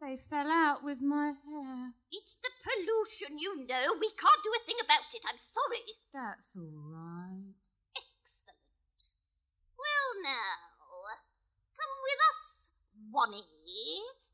They 0.00 0.16
fell 0.30 0.48
out 0.48 0.84
with 0.84 1.00
my 1.00 1.32
hair. 1.32 1.92
It's 2.12 2.36
the 2.36 2.50
pollution, 2.62 3.38
you 3.38 3.66
know. 3.66 3.94
We 3.98 4.10
can't 4.14 4.44
do 4.44 4.52
a 4.54 4.64
thing 4.64 4.76
about 4.84 5.12
it. 5.12 5.22
I'm 5.28 5.38
sorry. 5.38 5.84
That's 6.14 6.54
all 6.54 6.70
right. 6.86 7.54
Excellent. 7.96 9.02
Well, 9.74 10.22
now, 10.22 10.54
come 11.74 11.94
with 12.06 12.20
us, 12.30 12.70
Ronnie, 13.12 13.42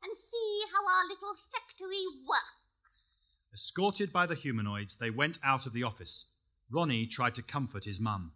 and 0.03 0.17
see 0.17 0.61
how 0.71 0.85
our 0.85 1.05
little 1.09 1.35
factory 1.51 2.05
works. 2.27 3.39
Escorted 3.53 4.13
by 4.13 4.27
the 4.27 4.35
humanoids, 4.35 4.97
they 4.97 5.09
went 5.09 5.39
out 5.43 5.65
of 5.65 5.73
the 5.73 5.83
office. 5.83 6.25
Ronnie 6.69 7.07
tried 7.07 7.35
to 7.35 7.41
comfort 7.41 7.85
his 7.85 7.99
mum. 7.99 8.33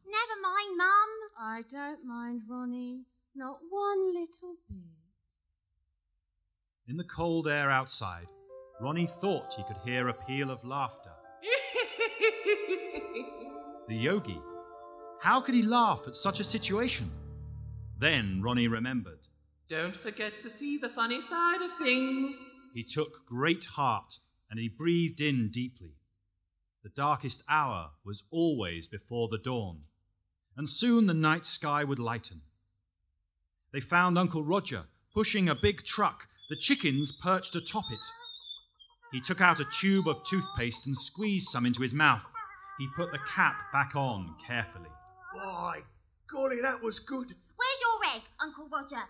Never 1.39 1.47
mind, 1.47 1.47
Mum. 1.47 1.47
I 1.47 1.63
don't 1.69 2.05
mind, 2.05 2.41
Ronnie. 2.49 3.05
Not 3.35 3.59
one 3.69 4.13
little 4.13 4.55
bit. 4.67 4.77
In 6.87 6.97
the 6.97 7.03
cold 7.03 7.47
air 7.47 7.69
outside, 7.69 8.25
Ronnie 8.81 9.07
thought 9.07 9.53
he 9.53 9.63
could 9.63 9.77
hear 9.85 10.07
a 10.07 10.13
peal 10.13 10.49
of 10.49 10.63
laughter. 10.65 11.11
the 13.87 13.95
yogi. 13.95 14.41
How 15.21 15.41
could 15.41 15.55
he 15.55 15.61
laugh 15.61 16.01
at 16.07 16.15
such 16.15 16.39
a 16.39 16.43
situation? 16.43 17.11
Then 17.99 18.41
Ronnie 18.41 18.67
remembered. 18.67 19.19
Don't 19.67 19.95
forget 19.95 20.39
to 20.39 20.49
see 20.49 20.77
the 20.77 20.89
funny 20.89 21.21
side 21.21 21.61
of 21.61 21.71
things. 21.73 22.49
He 22.73 22.83
took 22.83 23.25
great 23.27 23.65
heart 23.65 24.17
and 24.49 24.59
he 24.59 24.69
breathed 24.69 25.21
in 25.21 25.51
deeply. 25.51 25.93
The 26.83 26.89
darkest 26.89 27.43
hour 27.49 27.91
was 28.05 28.23
always 28.31 28.87
before 28.87 29.27
the 29.27 29.37
dawn, 29.37 29.81
and 30.59 30.67
soon 30.67 31.05
the 31.05 31.13
night 31.13 31.45
sky 31.45 31.85
would 31.85 31.99
lighten. 31.99 32.41
They 33.71 33.79
found 33.79 34.17
Uncle 34.17 34.43
Roger 34.43 34.83
pushing 35.13 35.47
a 35.47 35.55
big 35.55 35.85
truck, 35.85 36.27
the 36.49 36.57
chickens 36.57 37.13
perched 37.13 37.55
atop 37.55 37.85
it. 37.93 38.05
He 39.13 39.21
took 39.21 39.39
out 39.39 39.61
a 39.61 39.65
tube 39.79 40.09
of 40.09 40.21
toothpaste 40.25 40.85
and 40.85 40.97
squeezed 40.97 41.47
some 41.47 41.65
into 41.65 41.81
his 41.81 41.93
mouth. 41.93 42.25
He 42.77 42.89
put 42.97 43.09
the 43.13 43.19
cap 43.25 43.71
back 43.71 43.95
on 43.95 44.35
carefully. 44.45 44.89
By 45.33 45.79
golly, 46.27 46.59
that 46.61 46.83
was 46.83 46.99
good. 46.99 47.27
Where's 47.55 47.81
your 47.81 48.15
egg, 48.17 48.23
Uncle 48.41 48.67
Roger? 48.69 49.03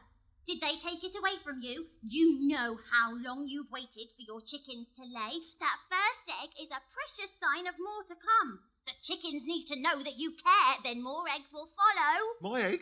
Did 0.46 0.62
they 0.62 0.78
take 0.78 1.04
it 1.04 1.18
away 1.18 1.42
from 1.44 1.62
you? 1.62 1.88
You 2.08 2.48
know 2.48 2.78
how 2.92 3.18
long 3.18 3.48
you've 3.48 3.72
waited 3.72 4.10
for 4.16 4.22
your 4.22 4.42
chickens 4.42 4.90
to 4.98 5.02
lay. 5.02 5.34
That 5.60 5.78
first 5.90 6.38
egg 6.44 6.50
is 6.62 6.70
a 6.70 6.86
precious 6.94 7.36
sign 7.42 7.66
of 7.66 7.74
more 7.80 8.04
to 8.08 8.14
come. 8.14 8.60
The 8.90 8.96
chickens 9.04 9.44
need 9.46 9.66
to 9.68 9.80
know 9.80 10.02
that 10.02 10.18
you 10.18 10.32
care, 10.44 10.76
then 10.84 11.04
more 11.04 11.24
eggs 11.30 11.54
will 11.54 11.70
follow. 11.78 12.34
My 12.42 12.62
egg? 12.62 12.80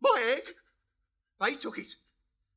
My 0.00 0.36
egg? 0.36 0.54
They 1.40 1.56
took 1.56 1.78
it. 1.78 1.96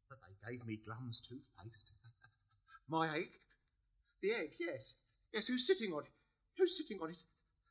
But 0.08 0.20
they 0.22 0.52
gave 0.52 0.64
me 0.64 0.78
Glum's 0.78 1.20
toothpaste. 1.20 1.94
My 2.90 3.12
egg? 3.16 3.30
The 4.22 4.34
egg, 4.34 4.52
yes. 4.60 4.96
Yes, 5.34 5.48
who's 5.48 5.66
sitting 5.66 5.94
on 5.94 6.04
it? 6.04 6.12
Who's 6.60 6.78
sitting 6.78 7.02
on 7.02 7.10
it? 7.10 7.18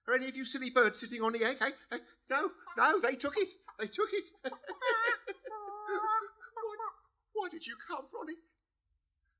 Are 0.09 0.15
any 0.15 0.27
of 0.27 0.37
you 0.37 0.45
silly 0.45 0.71
birds 0.71 0.99
sitting 0.99 1.23
on 1.23 1.33
the 1.33 1.45
egg, 1.45 1.59
eh? 1.61 1.71
eh? 1.93 1.99
No, 2.29 2.51
no, 2.77 2.99
they 2.99 3.15
took 3.15 3.37
it. 3.39 3.51
They 3.79 3.87
took 3.87 4.13
it. 4.13 4.25
why, 4.51 4.59
why 7.35 7.49
did 7.51 7.65
you 7.65 7.77
come, 7.87 8.07
Ronnie? 8.13 8.35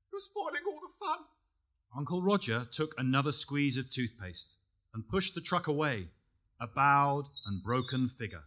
You're 0.09 0.21
spoiling 0.21 0.61
all 0.65 0.79
the 0.79 1.05
fun. 1.05 1.17
Uncle 1.97 2.21
Roger 2.21 2.65
took 2.71 2.95
another 2.97 3.33
squeeze 3.33 3.75
of 3.75 3.89
toothpaste 3.89 4.55
and 4.93 5.07
pushed 5.09 5.35
the 5.35 5.41
truck 5.41 5.67
away, 5.67 6.07
a 6.61 6.67
bowed 6.67 7.25
and 7.47 7.63
broken 7.63 8.09
figure. 8.19 8.43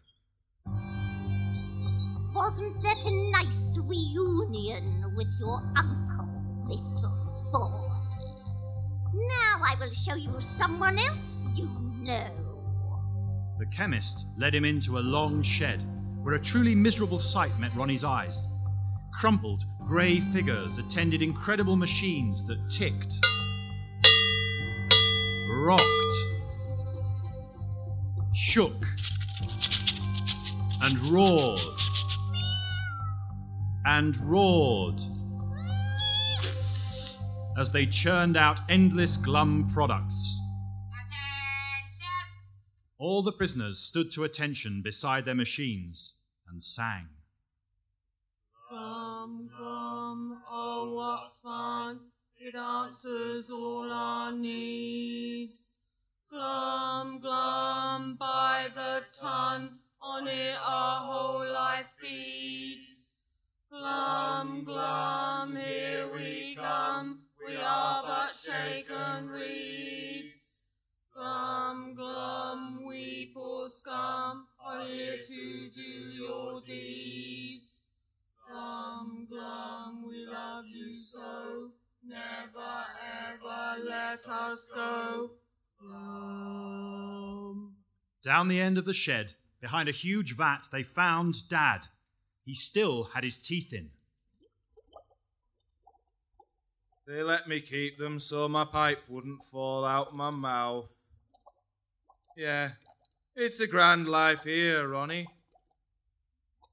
Wasn't 2.35 2.83
that 2.83 3.05
a 3.05 3.31
nice 3.31 3.79
reunion 3.79 5.13
with 5.17 5.29
your 5.41 5.61
uncle, 5.77 6.29
little 6.67 7.49
boy? 7.53 7.87
Now 9.15 9.61
I 9.65 9.75
will 9.81 9.93
show 9.93 10.15
you 10.15 10.41
someone 10.41 10.99
else 10.99 11.45
you 11.55 11.69
know. 12.01 12.29
The 13.59 13.67
chemist 13.67 14.27
led 14.39 14.55
him 14.55 14.65
into 14.65 14.99
a 14.99 15.01
long 15.01 15.43
shed 15.43 15.83
where 16.23 16.35
a 16.35 16.41
truly 16.41 16.75
miserable 16.75 17.19
sight 17.19 17.59
met 17.59 17.75
Ronnie's 17.75 18.05
eyes. 18.05 18.47
Crumpled, 19.19 19.65
grey 19.89 20.21
figures 20.21 20.79
attended 20.79 21.23
incredible 21.23 21.77
machines 21.77 22.47
that 22.47 22.69
ticked, 22.69 23.15
rocked, 25.49 25.96
shook, 28.47 28.87
and 30.83 30.97
roared, 31.09 31.59
and 33.85 34.17
roared 34.19 35.01
as 37.59 37.73
they 37.73 37.85
churned 37.87 38.37
out 38.37 38.61
endless 38.69 39.17
glum 39.17 39.69
products. 39.75 40.39
All 42.99 43.21
the 43.25 43.33
prisoners 43.33 43.81
stood 43.81 44.13
to 44.13 44.23
attention 44.23 44.81
beside 44.81 45.25
their 45.25 45.35
machines 45.35 46.15
and 46.49 46.63
sang. 46.63 47.09
Glum, 48.71 49.51
glum, 49.59 50.41
oh 50.49 50.95
what 50.95 51.33
fun, 51.43 51.99
it 52.39 52.55
answers 52.55 53.51
all 53.51 53.91
our 53.91 54.31
needs. 54.31 55.66
Glum, 56.37 57.19
glum, 57.21 58.17
by 58.21 58.67
the 58.75 59.01
ton, 59.19 59.79
on 60.03 60.29
it 60.29 60.55
our 60.63 61.01
whole 61.01 61.51
life 61.51 61.87
feeds. 61.99 63.13
Glum, 63.71 64.63
glum, 64.63 65.57
here 65.57 66.07
we 66.13 66.55
come, 66.61 67.21
we 67.47 67.57
are 67.57 68.03
but 68.03 68.37
shaken 68.37 69.31
reeds. 69.31 70.59
Glum, 71.15 71.95
glum, 71.95 72.85
we 72.87 73.33
poor 73.35 73.71
scum 73.71 74.47
are 74.63 74.85
here 74.85 75.17
to 75.17 75.71
do 75.75 75.91
your 76.13 76.61
deeds. 76.67 77.81
Glum, 78.47 79.27
glum, 79.31 80.05
we 80.07 80.27
love 80.27 80.67
you 80.67 80.99
so, 80.99 81.71
never 82.07 82.85
ever 83.25 83.83
let 83.89 84.29
us 84.29 84.69
go. 84.75 85.31
Glum. 85.81 87.75
Down 88.23 88.49
the 88.49 88.61
end 88.61 88.79
of 88.79 88.85
the 88.85 88.95
shed, 88.95 89.35
behind 89.61 89.89
a 89.89 89.93
huge 89.93 90.35
vat, 90.37 90.69
they 90.73 90.83
found 90.83 91.49
Dad. 91.49 91.87
He 92.45 92.55
still 92.55 93.05
had 93.05 93.25
his 93.25 93.39
teeth 93.39 93.73
in. 93.73 93.91
They 97.07 97.23
let 97.23 97.47
me 97.49 97.61
keep 97.61 97.99
them 97.99 98.19
so 98.19 98.49
my 98.49 98.65
pipe 98.65 99.05
wouldn't 99.09 99.45
fall 99.53 99.85
out 99.85 100.15
my 100.15 100.31
mouth. 100.31 100.91
Yeah, 102.37 102.73
it's 103.37 103.61
a 103.61 103.67
grand 103.67 104.09
life 104.09 104.43
here, 104.43 104.89
Ronnie. 104.89 105.29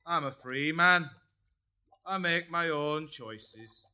I'm 0.06 0.26
a 0.26 0.32
free 0.32 0.72
man. 0.72 1.10
I 2.06 2.18
make 2.18 2.50
my 2.50 2.70
own 2.70 3.08
choices. 3.08 3.86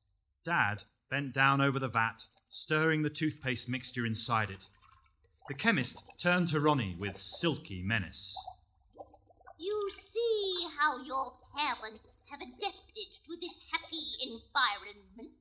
Dad 0.43 0.83
bent 1.09 1.33
down 1.33 1.61
over 1.61 1.77
the 1.77 1.89
vat, 1.89 2.25
stirring 2.49 3.01
the 3.01 3.09
toothpaste 3.09 3.69
mixture 3.69 4.05
inside 4.05 4.49
it. 4.49 4.65
The 5.49 5.55
chemist 5.55 6.03
turned 6.19 6.47
to 6.49 6.59
Ronnie 6.59 6.95
with 6.99 7.17
silky 7.17 7.81
menace. 7.81 8.37
You 9.57 9.89
see 9.91 10.67
how 10.77 11.01
your 11.01 11.31
parents 11.57 12.21
have 12.29 12.39
adapted 12.39 13.09
to 13.25 13.35
this 13.41 13.65
happy 13.71 14.05
environment. 14.21 15.33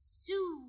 Soon 0.00 0.68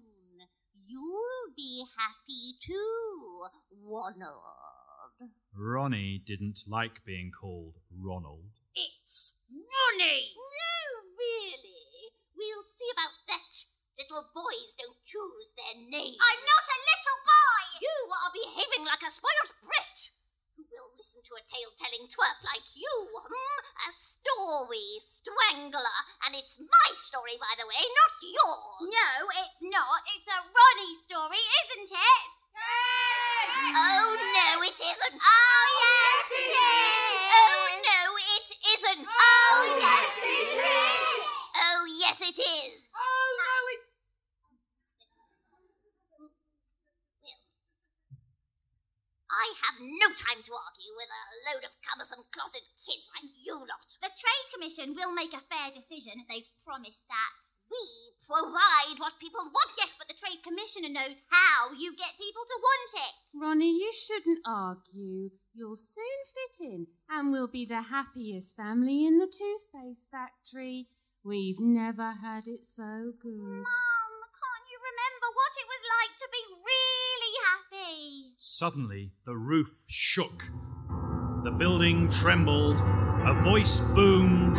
you'll 0.85 1.55
be 1.57 1.85
happy 1.97 2.53
too, 2.63 3.47
Ronald. 3.83 5.31
Ronnie 5.57 6.21
didn't 6.27 6.65
like 6.67 7.03
being 7.03 7.31
called 7.31 7.73
Ronald. 7.99 8.51
It's 8.75 9.37
Ronnie! 9.49 10.35
No, 10.35 11.09
really. 11.17 12.13
We'll 12.37 12.61
see 12.61 12.89
about 12.93 13.09
that. 13.27 13.74
Little 13.95 14.27
boys 14.35 14.75
don't 14.75 14.99
choose 15.07 15.55
their 15.55 15.75
names. 15.87 16.19
I'm 16.19 16.41
not 16.43 16.65
a 16.67 16.79
little 16.83 17.19
boy! 17.23 17.63
You 17.79 17.95
are 18.11 18.31
behaving 18.35 18.83
like 18.83 18.99
a 19.07 19.11
spoiled 19.11 19.55
brat. 19.63 19.97
Who 20.59 20.67
will 20.67 20.91
listen 20.99 21.23
to 21.23 21.39
a 21.39 21.47
tale-telling 21.47 22.11
twerp 22.11 22.39
like 22.43 22.67
you? 22.75 22.91
Hmm? 23.15 23.59
A 23.87 23.91
story 23.95 24.99
strangler. 24.99 25.99
And 26.27 26.35
it's 26.35 26.59
my 26.59 26.89
story, 27.07 27.39
by 27.39 27.55
the 27.55 27.67
way, 27.71 27.79
not 27.79 28.13
yours. 28.19 28.83
No, 28.83 29.11
it's 29.39 29.63
not. 29.63 29.99
It's 30.11 30.27
a 30.27 30.39
Ronnie 30.43 30.95
story, 30.99 31.39
isn't 31.39 31.95
it? 31.95 32.23
Yes! 32.51 33.47
Oh, 33.79 34.11
no, 34.11 34.49
it 34.63 34.75
isn't. 34.75 35.17
Oh, 35.23 35.67
yes, 35.79 36.27
it 36.35 36.51
is. 36.51 37.15
Oh, 37.31 37.63
no, 37.79 38.01
it 38.19 38.47
isn't. 38.75 39.07
Oh, 39.07 39.59
yes, 39.79 40.11
it 40.19 40.51
is. 40.51 41.23
Oh, 41.63 41.79
yes, 41.99 42.19
it 42.19 42.39
is. 42.43 42.75
Oh, 42.91 43.27
no, 43.39 43.55
it's. 43.71 43.91
I 49.45 49.53
have 49.69 49.77
no 49.77 50.09
time 50.09 50.41
to 50.41 50.57
argue 50.57 50.93
with 50.97 51.05
a 51.05 51.23
load 51.45 51.63
of 51.69 51.77
cumbersome 51.85 52.25
closet 52.33 52.65
kids 52.81 53.13
like 53.13 53.29
you 53.45 53.53
lot. 53.53 53.85
The 54.01 54.09
Trade 54.09 54.47
Commission 54.49 54.97
will 54.97 55.13
make 55.13 55.37
a 55.37 55.45
fair 55.53 55.69
decision. 55.69 56.17
They've 56.25 56.49
promised 56.65 57.05
that. 57.13 57.33
We 57.69 57.85
provide 58.25 58.97
what 58.97 59.21
people 59.21 59.45
want, 59.45 59.71
yes, 59.77 59.93
but 60.01 60.09
the 60.09 60.17
Trade 60.17 60.41
Commissioner 60.41 60.89
knows 60.89 61.21
how 61.29 61.77
you 61.77 61.93
get 61.93 62.17
people 62.17 62.41
to 62.41 62.57
want 62.57 62.91
it. 63.05 63.13
Ronnie, 63.37 63.77
you 63.77 63.93
shouldn't 63.93 64.41
argue. 64.49 65.29
You'll 65.53 65.77
soon 65.77 66.19
fit 66.33 66.65
in, 66.65 66.87
and 67.13 67.29
we'll 67.29 67.45
be 67.45 67.69
the 67.69 67.85
happiest 67.85 68.57
family 68.57 69.05
in 69.05 69.21
the 69.21 69.29
toothpaste 69.29 70.09
factory. 70.09 70.89
We've 71.21 71.61
never 71.61 72.17
had 72.17 72.49
it 72.49 72.65
so 72.65 73.13
good. 73.21 73.61
Mum, 73.61 74.13
can't 74.41 74.65
you 74.73 74.77
remember 74.81 75.27
what 75.37 75.53
it 75.53 75.69
was 75.69 75.83
like 76.01 76.13
to 76.17 76.27
be 76.33 76.43
really 76.65 76.94
happy? 77.45 78.33
Suddenly, 78.37 79.11
the 79.25 79.35
roof 79.35 79.83
shook. 79.87 80.43
The 81.43 81.51
building 81.51 82.09
trembled. 82.09 82.81
A 82.81 83.41
voice 83.43 83.79
boomed. 83.79 84.57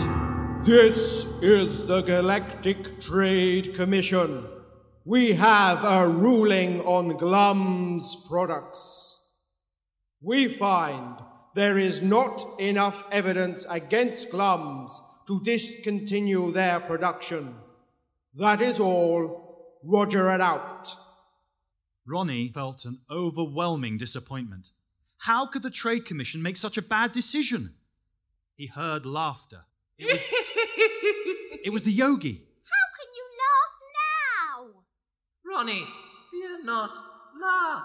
This 0.67 1.25
is 1.41 1.87
the 1.87 2.03
Galactic 2.03 3.01
Trade 3.01 3.75
Commission. 3.75 4.45
We 5.05 5.33
have 5.35 5.85
a 5.85 6.09
ruling 6.09 6.81
on 6.83 7.17
Glum's 7.17 8.25
products. 8.29 9.21
We 10.21 10.49
find 10.49 11.17
there 11.55 11.79
is 11.79 12.03
not 12.03 12.45
enough 12.59 13.05
evidence 13.13 13.65
against 13.71 14.31
Glum's 14.31 15.01
to 15.29 15.41
discontinue 15.45 16.53
their 16.53 16.81
production. 16.81 17.55
That 18.35 18.61
is 18.61 18.81
all. 18.81 19.79
Roger 19.85 20.29
and 20.31 20.43
out. 20.43 20.91
Ronnie 22.07 22.51
felt 22.53 22.85
an 22.85 23.01
overwhelming 23.11 23.99
disappointment. 23.99 24.71
How 25.19 25.47
could 25.47 25.63
the 25.63 25.71
Trade 25.71 26.05
Commission 26.05 26.43
make 26.43 26.57
such 26.57 26.77
a 26.77 26.83
bad 26.83 27.13
decision? 27.13 27.75
He 28.55 28.67
heard 28.67 29.05
laughter. 29.05 29.65
It 29.99 30.07
was, 30.07 30.21
it 31.65 31.73
was 31.73 31.83
the 31.83 31.93
yogi. 31.93 32.43
How 32.75 32.87
can 32.97 33.09
you 33.17 33.27
laugh 33.45 34.75
now? 34.75 35.55
Ronnie, 35.55 35.87
fear 36.31 36.65
not. 36.65 36.91
Laugh. 37.41 37.85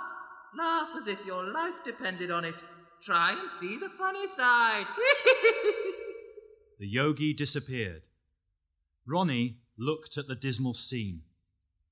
Laugh 0.58 0.90
as 0.98 1.08
if 1.08 1.26
your 1.26 1.44
life 1.52 1.84
depended 1.84 2.30
on 2.32 2.46
it. 2.46 2.64
Try 3.02 3.32
and 3.32 3.50
see 3.50 3.78
the 3.78 3.90
funny 3.90 4.28
side. 4.28 4.86
The 6.82 6.88
yogi 6.88 7.32
disappeared. 7.32 8.02
Ronnie 9.06 9.60
looked 9.78 10.18
at 10.18 10.26
the 10.26 10.34
dismal 10.34 10.74
scene. 10.74 11.22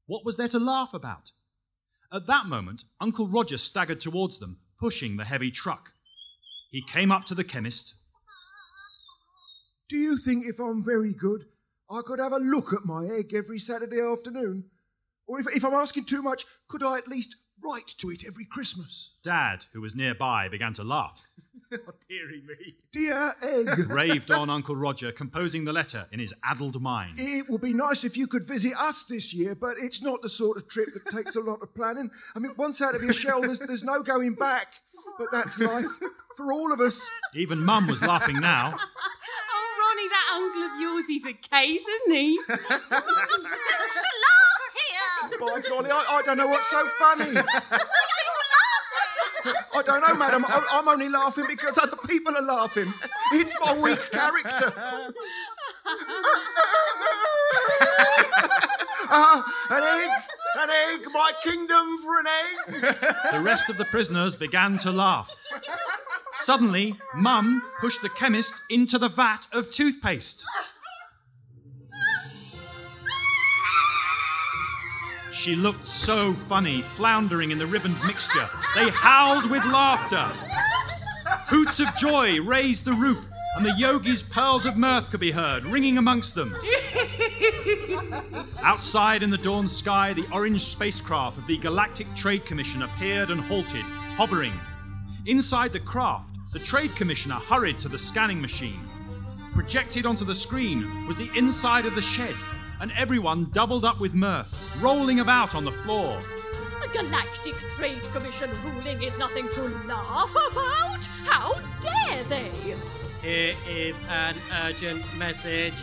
What 0.08 0.26
was 0.26 0.36
there 0.36 0.48
to 0.48 0.58
laugh 0.58 0.96
about? 0.96 1.32
At 2.12 2.26
that 2.26 2.48
moment, 2.48 2.86
Uncle 3.00 3.28
Roger 3.28 3.58
staggered 3.58 4.00
towards 4.00 4.40
them, 4.40 4.60
pushing 4.80 5.16
the 5.16 5.26
heavy 5.26 5.52
truck. 5.52 5.92
He 6.72 6.82
came 6.82 7.12
up 7.12 7.26
to 7.26 7.36
the 7.36 7.44
chemist. 7.44 7.96
Do 9.90 9.98
you 9.98 10.18
think 10.18 10.46
if 10.46 10.60
I'm 10.60 10.84
very 10.84 11.14
good, 11.14 11.46
I 11.90 12.02
could 12.04 12.20
have 12.20 12.32
a 12.32 12.38
look 12.38 12.74
at 12.74 12.86
my 12.86 13.06
egg 13.06 13.34
every 13.34 13.60
Saturday 13.60 14.02
afternoon? 14.02 14.70
Or 15.28 15.40
if, 15.40 15.48
if 15.56 15.64
I'm 15.64 15.74
asking 15.74 16.06
too 16.06 16.24
much, 16.24 16.46
could 16.68 16.82
I 16.82 16.98
at 16.98 17.08
least 17.08 17.36
write 17.64 17.88
to 18.00 18.10
it 18.10 18.24
every 18.28 18.46
Christmas? 18.46 19.12
Dad, 19.24 19.66
who 19.74 19.82
was 19.82 19.96
nearby, 19.96 20.48
began 20.50 20.74
to 20.74 20.84
laugh. 20.84 21.22
oh, 21.74 21.78
dearie 22.08 22.42
me. 22.48 22.76
Dear 22.92 23.34
egg. 23.42 23.90
Raved 23.90 24.32
on 24.32 24.50
Uncle 24.50 24.76
Roger, 24.76 25.12
composing 25.12 25.66
the 25.66 25.74
letter 25.74 26.06
in 26.12 26.20
his 26.20 26.34
addled 26.44 26.82
mind. 26.82 27.20
It 27.20 27.50
would 27.50 27.62
be 27.62 27.74
nice 27.74 28.04
if 28.04 28.18
you 28.18 28.28
could 28.28 28.44
visit 28.44 28.74
us 28.78 29.06
this 29.06 29.34
year, 29.34 29.56
but 29.56 29.78
it's 29.78 30.02
not 30.02 30.22
the 30.22 30.30
sort 30.30 30.58
of 30.58 30.68
trip 30.68 30.90
that 30.94 31.06
takes 31.16 31.36
a 31.36 31.42
lot 31.42 31.62
of 31.62 31.74
planning. 31.76 32.10
I 32.36 32.40
mean, 32.40 32.54
once 32.58 32.82
out 32.82 32.96
of 32.96 33.04
your 33.04 33.14
shell, 33.14 33.42
there's, 33.42 33.60
there's 33.60 33.84
no 33.84 34.02
going 34.02 34.36
back. 34.36 34.68
But 35.18 35.28
that's 35.32 35.60
life 35.60 35.86
for 36.38 36.52
all 36.52 36.72
of 36.72 36.80
us. 36.80 37.08
Even 37.36 37.60
Mum 37.64 37.88
was 37.88 38.02
laughing 38.02 38.40
now. 38.40 38.76
Oh, 39.52 39.96
Ronnie, 39.96 40.10
that 40.10 40.26
uncle 40.34 40.64
of 40.64 40.82
yours, 40.82 41.06
he's 41.08 41.26
a 41.26 41.34
case, 41.34 41.82
isn't 41.82 42.16
he? 42.16 42.40
Mum, 42.48 42.58
supposed 42.58 42.84
to 42.90 42.94
laugh 42.94 43.50
here. 43.94 44.39
By 45.40 45.62
golly, 45.68 45.92
I, 45.92 46.04
I 46.10 46.22
don't 46.26 46.38
know 46.38 46.48
what's 46.48 46.70
so 46.70 46.88
funny. 47.00 47.34
Why 47.34 47.42
are 47.42 47.80
you 47.80 48.34
laughing? 49.46 49.64
I 49.74 49.82
don't 49.82 50.02
know, 50.08 50.16
madam. 50.16 50.46
I, 50.48 50.66
I'm 50.72 50.88
only 50.88 51.10
laughing 51.10 51.46
because 51.48 51.78
other 51.78 51.98
people 52.08 52.36
are 52.36 52.42
laughing. 52.42 52.94
It's 53.34 53.54
my 53.62 53.78
weak 53.78 54.00
character. 54.12 54.74
Ah, 59.12 59.44
an 59.72 59.82
egg, 59.82 60.10
an 60.60 60.70
egg, 60.70 61.12
my 61.12 61.32
kingdom 61.44 61.98
for 61.98 62.20
an 62.20 62.28
egg. 62.28 62.96
The 63.32 63.40
rest 63.42 63.70
of 63.70 63.78
the 63.80 63.86
prisoners 63.86 64.36
began 64.36 64.78
to 64.80 64.92
laugh. 64.92 65.36
Suddenly, 66.36 66.96
Mum 67.16 67.64
pushed 67.80 68.04
the 68.04 68.10
chemist 68.10 68.54
into 68.70 69.00
the 69.00 69.10
vat 69.10 69.48
of 69.52 69.72
toothpaste. 69.72 70.46
She 75.40 75.56
looked 75.56 75.86
so 75.86 76.34
funny, 76.34 76.82
floundering 76.82 77.52
in 77.52 77.58
the 77.58 77.66
ribboned 77.66 78.04
mixture. 78.04 78.50
They 78.76 78.90
howled 78.90 79.50
with 79.50 79.64
laughter. 79.64 80.26
Hoots 81.48 81.80
of 81.80 81.96
joy 81.96 82.42
raised 82.42 82.84
the 82.84 82.92
roof, 82.92 83.26
and 83.56 83.66
the 83.66 83.74
yogi's 83.78 84.22
pearls 84.22 84.66
of 84.66 84.76
mirth 84.76 85.10
could 85.10 85.22
be 85.22 85.32
heard, 85.32 85.64
ringing 85.64 85.98
amongst 85.98 86.36
them. 86.36 86.54
Outside 88.64 89.24
in 89.24 89.30
the 89.30 89.38
dawn 89.38 89.70
sky, 89.70 90.12
the 90.12 90.28
orange 90.34 90.66
spacecraft 90.66 91.38
of 91.38 91.48
the 91.48 91.58
Galactic 91.58 92.14
Trade 92.18 92.44
Commission 92.44 92.84
appeared 92.84 93.32
and 93.32 93.40
halted, 93.40 93.86
hovering. 94.18 94.60
Inside 95.26 95.72
the 95.72 95.80
craft, 95.80 96.36
the 96.52 96.60
Trade 96.60 96.98
Commissioner 96.98 97.36
hurried 97.36 97.80
to 97.80 97.88
the 97.88 97.98
scanning 97.98 98.42
machine. 98.42 98.82
Projected 99.54 100.06
onto 100.06 100.26
the 100.26 100.36
screen 100.36 101.08
was 101.08 101.16
the 101.16 101.32
inside 101.34 101.86
of 101.86 101.96
the 101.96 102.02
shed, 102.02 102.36
and 102.80 102.92
everyone 102.96 103.50
doubled 103.52 103.84
up 103.84 104.00
with 104.00 104.14
mirth, 104.14 104.76
rolling 104.82 105.20
about 105.20 105.56
on 105.56 105.66
the 105.66 105.72
floor. 105.72 106.20
A 106.84 106.88
Galactic 106.94 107.56
Trade 107.76 108.04
Commission 108.14 108.50
ruling 108.64 109.04
is 109.04 109.18
nothing 109.18 109.50
to 109.50 109.64
laugh 109.86 110.32
about. 110.52 111.06
How 111.26 111.54
dare 111.82 112.24
they? 112.24 112.50
Here 113.22 113.56
is 113.68 114.00
an 114.10 114.36
urgent 114.64 115.04
message. 115.18 115.74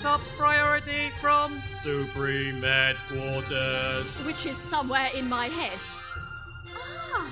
Top 0.00 0.20
priority 0.36 1.10
from 1.20 1.62
Supreme 1.80 2.60
Headquarters. 2.62 4.06
Which 4.26 4.46
is 4.46 4.58
somewhere 4.68 5.10
in 5.14 5.28
my 5.28 5.46
head. 5.46 5.78
Ah, 6.76 7.30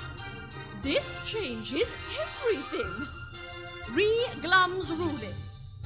this 0.83 1.17
changes 1.27 1.93
everything. 2.23 3.07
Re 3.93 4.27
Glum's 4.41 4.93
ruling, 4.93 5.35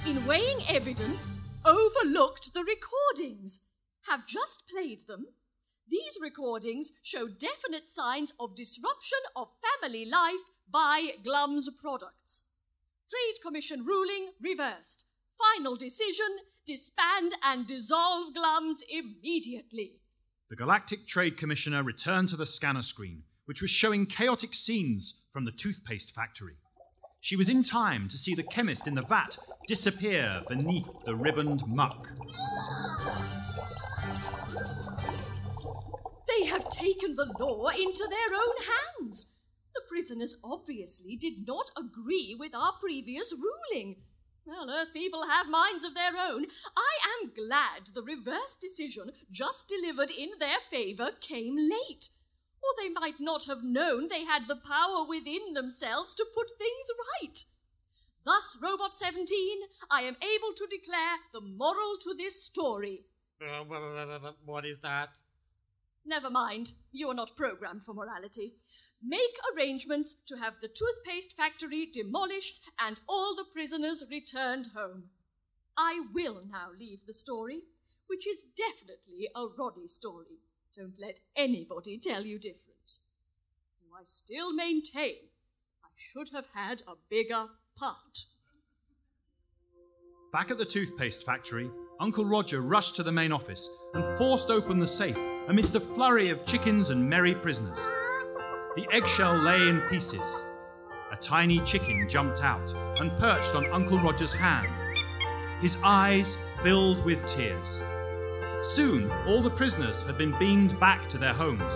in 0.07 0.27
weighing 0.27 0.63
evidence, 0.69 1.39
overlooked 1.65 2.53
the 2.55 2.65
recordings. 2.65 3.63
Have 4.07 4.27
just 4.27 4.65
played 4.69 5.01
them. 5.07 5.27
These 5.89 6.19
recordings 6.21 6.93
show 7.03 7.29
definite 7.29 7.91
signs 7.91 8.33
of 8.39 8.55
disruption 8.55 9.19
of 9.37 9.49
family 9.81 10.05
life 10.05 10.35
by 10.71 11.13
Glum's 11.25 11.69
products. 11.81 12.45
Trade 13.11 13.43
Commission 13.43 13.85
ruling 13.85 14.33
reversed. 14.41 15.05
Final 15.39 15.77
decision 15.77 16.39
disband 16.67 17.35
and 17.43 17.67
dissolve 17.67 18.35
Glums 18.35 18.83
immediately. 18.89 20.01
The 20.49 20.57
Galactic 20.57 21.07
Trade 21.07 21.37
Commissioner 21.37 21.83
returned 21.83 22.29
to 22.29 22.37
the 22.37 22.47
scanner 22.47 22.83
screen, 22.83 23.23
which 23.45 23.61
was 23.61 23.71
showing 23.71 24.07
chaotic 24.07 24.55
scenes 24.55 25.21
from 25.33 25.45
the 25.45 25.53
toothpaste 25.53 26.15
factory. 26.15 26.57
She 27.25 27.37
was 27.37 27.49
in 27.49 27.63
time 27.63 28.07
to 28.09 28.19
see 28.19 28.35
the 28.35 28.43
chemist 28.43 28.87
in 28.87 28.95
the 28.95 29.01
vat 29.01 29.39
disappear 29.67 30.43
beneath 30.47 30.91
the 31.07 31.15
ribboned 31.17 31.67
muck. 31.67 32.07
They 36.29 36.45
have 36.45 36.69
taken 36.69 37.17
the 37.17 37.35
law 37.41 37.69
into 37.69 38.07
their 38.11 38.37
own 38.37 39.01
hands. 39.01 39.25
The 39.75 39.81
prisoners 39.89 40.39
obviously 40.45 41.17
did 41.17 41.47
not 41.47 41.71
agree 41.79 42.37
with 42.39 42.55
our 42.55 42.75
previous 42.79 43.33
ruling. 43.33 44.03
Well, 44.45 44.69
Earth 44.69 44.93
people 44.93 45.27
have 45.27 45.49
minds 45.49 45.83
of 45.83 45.95
their 45.95 46.19
own. 46.19 46.45
I 46.77 47.23
am 47.23 47.33
glad 47.35 47.87
the 47.95 48.03
reverse 48.03 48.59
decision 48.61 49.13
just 49.31 49.67
delivered 49.67 50.11
in 50.11 50.29
their 50.39 50.59
favour 50.71 51.13
came 51.23 51.57
late. 51.57 52.11
Or 52.65 52.83
they 52.83 52.89
might 52.89 53.21
not 53.21 53.45
have 53.45 53.63
known 53.63 54.09
they 54.09 54.25
had 54.25 54.49
the 54.49 54.57
power 54.57 55.05
within 55.07 55.53
themselves 55.53 56.15
to 56.15 56.27
put 56.35 56.49
things 56.57 56.89
right. 57.21 57.45
Thus, 58.25 58.57
Robot 58.63 58.99
17, 58.99 59.69
I 59.91 60.03
am 60.03 60.17
able 60.17 60.55
to 60.55 60.67
declare 60.67 61.19
the 61.35 61.43
moral 61.43 61.99
to 62.01 62.15
this 62.15 62.43
story. 62.43 63.05
Uh, 63.39 63.65
what 64.47 64.65
is 64.65 64.79
that? 64.81 65.11
Never 66.07 66.31
mind, 66.31 66.73
you 66.93 67.11
are 67.11 67.15
not 67.15 67.37
programmed 67.37 67.85
for 67.85 67.93
morality. 67.93 68.55
Make 69.03 69.37
arrangements 69.55 70.17
to 70.27 70.37
have 70.37 70.55
the 70.61 70.69
toothpaste 70.69 71.35
factory 71.37 71.87
demolished 71.93 72.61
and 72.79 72.99
all 73.07 73.37
the 73.37 73.45
prisoners 73.53 74.03
returned 74.11 74.69
home. 74.75 75.11
I 75.77 76.07
will 76.15 76.45
now 76.47 76.71
leave 76.79 77.05
the 77.07 77.13
story, 77.13 77.65
which 78.07 78.27
is 78.27 78.45
definitely 78.57 79.29
a 79.35 79.47
Ronnie 79.47 79.89
story. 79.89 80.39
Don't 80.77 80.99
let 80.99 81.21
anybody 81.37 81.99
tell 81.99 82.25
you 82.25 82.37
different. 82.37 82.65
Though 83.81 83.97
I 83.97 84.03
still 84.03 84.53
maintain 84.53 85.19
I 85.85 85.89
should 85.97 86.31
have 86.31 86.47
had 86.53 86.83
a 86.89 86.95
bigger 87.09 87.47
part. 87.77 88.25
Back 90.33 90.51
at 90.51 90.59
the 90.59 90.65
toothpaste 90.65 91.25
factory, 91.25 91.71
Uncle 92.01 92.25
Roger 92.25 92.61
rushed 92.61 92.97
to 92.97 93.05
the 93.05 93.13
main 93.13 93.31
office 93.31 93.69
and 93.95 94.19
forced 94.19 94.51
open 94.51 94.81
the 94.81 94.89
safe 94.89 95.17
amidst 95.47 95.77
a 95.77 95.81
flurry 95.81 96.31
of 96.31 96.45
chickens 96.45 96.91
and 96.91 97.09
merry 97.09 97.37
prisoners. 97.37 97.79
The 98.75 98.89
eggshell 98.91 99.37
lay 99.37 99.69
in 99.69 99.81
pieces. 99.83 100.45
A 101.13 101.17
tiny 101.21 101.61
chicken 101.61 102.09
jumped 102.09 102.43
out 102.43 102.75
and 102.99 103.13
perched 103.21 103.55
on 103.55 103.71
Uncle 103.71 104.01
Roger's 104.01 104.33
hand. 104.33 104.83
His 105.61 105.77
eyes 105.85 106.37
filled 106.63 107.05
with 107.05 107.25
tears. 107.27 107.81
Soon, 108.73 109.11
all 109.27 109.43
the 109.43 109.51
prisoners 109.51 110.03
had 110.05 110.17
been 110.17 110.37
beamed 110.39 110.81
back 110.81 111.09
to 111.11 111.19
their 111.19 111.35
homes. 111.35 111.75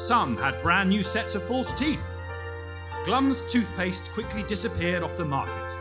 Some 0.00 0.36
had 0.36 0.62
brand 0.62 0.90
new 0.90 1.02
sets 1.02 1.34
of 1.34 1.42
false 1.42 1.72
teeth. 1.72 2.02
Glum's 3.04 3.42
toothpaste 3.50 4.10
quickly 4.12 4.42
disappeared 4.42 5.02
off 5.02 5.16
the 5.16 5.24
market. 5.24 5.74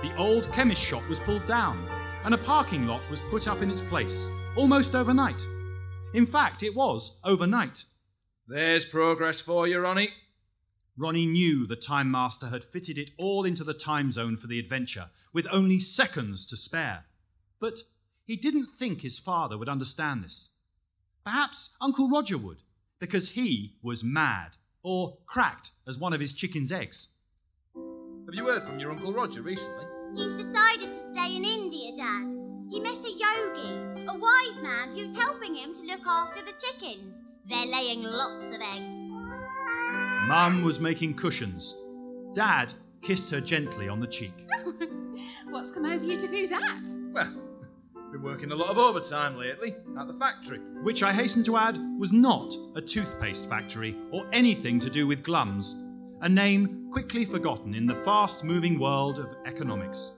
The 0.00 0.16
old 0.16 0.50
chemist 0.52 0.80
shop 0.80 1.06
was 1.08 1.18
pulled 1.18 1.44
down, 1.46 1.86
and 2.24 2.32
a 2.32 2.38
parking 2.38 2.86
lot 2.86 3.02
was 3.10 3.20
put 3.22 3.48
up 3.48 3.60
in 3.60 3.70
its 3.70 3.82
place, 3.82 4.28
almost 4.56 4.94
overnight. 4.94 5.44
In 6.14 6.26
fact, 6.26 6.62
it 6.62 6.74
was 6.74 7.18
overnight. 7.24 7.84
There's 8.46 8.84
progress 8.84 9.40
for 9.40 9.66
you, 9.66 9.80
Ronnie. 9.80 10.12
Ronnie 10.96 11.26
knew 11.26 11.66
the 11.66 11.76
Time 11.76 12.10
Master 12.10 12.46
had 12.46 12.64
fitted 12.64 12.98
it 12.98 13.10
all 13.18 13.44
into 13.44 13.64
the 13.64 13.74
time 13.74 14.10
zone 14.10 14.36
for 14.36 14.46
the 14.46 14.58
adventure, 14.58 15.10
with 15.32 15.46
only 15.50 15.78
seconds 15.78 16.46
to 16.46 16.56
spare. 16.56 17.04
But 17.60 17.78
he 18.26 18.36
didn't 18.36 18.68
think 18.78 19.00
his 19.00 19.18
father 19.18 19.58
would 19.58 19.68
understand 19.68 20.22
this. 20.22 20.50
Perhaps 21.24 21.76
Uncle 21.80 22.08
Roger 22.08 22.38
would, 22.38 22.62
because 22.98 23.28
he 23.30 23.76
was 23.82 24.04
mad, 24.04 24.56
or 24.82 25.16
cracked 25.26 25.72
as 25.86 25.98
one 25.98 26.12
of 26.12 26.20
his 26.20 26.32
chicken's 26.32 26.72
eggs. 26.72 27.08
Have 27.74 28.34
you 28.34 28.46
heard 28.46 28.62
from 28.62 28.78
your 28.78 28.90
Uncle 28.90 29.12
Roger 29.12 29.42
recently? 29.42 29.84
He's 30.14 30.32
decided 30.32 30.92
to 30.92 31.12
stay 31.12 31.36
in 31.36 31.44
India, 31.44 31.96
Dad. 31.96 32.32
He 32.70 32.80
met 32.80 33.04
a 33.04 33.10
yogi, 33.10 34.06
a 34.06 34.18
wise 34.18 34.62
man 34.62 34.96
who's 34.96 35.14
helping 35.14 35.54
him 35.54 35.74
to 35.74 35.82
look 35.82 36.06
after 36.06 36.42
the 36.42 36.52
chickens. 36.52 37.14
They're 37.48 37.66
laying 37.66 38.02
lots 38.02 38.54
of 38.54 38.60
eggs. 38.60 39.02
Mum 40.28 40.62
was 40.62 40.80
making 40.80 41.14
cushions. 41.14 41.74
Dad 42.34 42.72
kissed 43.02 43.30
her 43.30 43.40
gently 43.40 43.88
on 43.88 44.00
the 44.00 44.06
cheek. 44.06 44.46
What's 45.50 45.72
come 45.72 45.84
over 45.84 46.04
you 46.04 46.16
to 46.18 46.28
do 46.28 46.46
that? 46.48 46.84
Well, 47.12 47.41
been 48.12 48.22
working 48.22 48.52
a 48.52 48.54
lot 48.54 48.68
of 48.68 48.76
overtime 48.76 49.38
lately 49.38 49.74
at 49.98 50.06
the 50.06 50.12
factory. 50.14 50.58
Which 50.82 51.02
I 51.02 51.14
hasten 51.14 51.42
to 51.44 51.56
add 51.56 51.78
was 51.98 52.12
not 52.12 52.54
a 52.76 52.80
toothpaste 52.80 53.48
factory 53.48 53.96
or 54.12 54.26
anything 54.32 54.78
to 54.80 54.90
do 54.90 55.06
with 55.06 55.22
Glums, 55.22 55.72
a 56.20 56.28
name 56.28 56.90
quickly 56.92 57.24
forgotten 57.24 57.74
in 57.74 57.86
the 57.86 58.00
fast 58.04 58.44
moving 58.44 58.78
world 58.78 59.18
of 59.18 59.34
economics. 59.46 60.12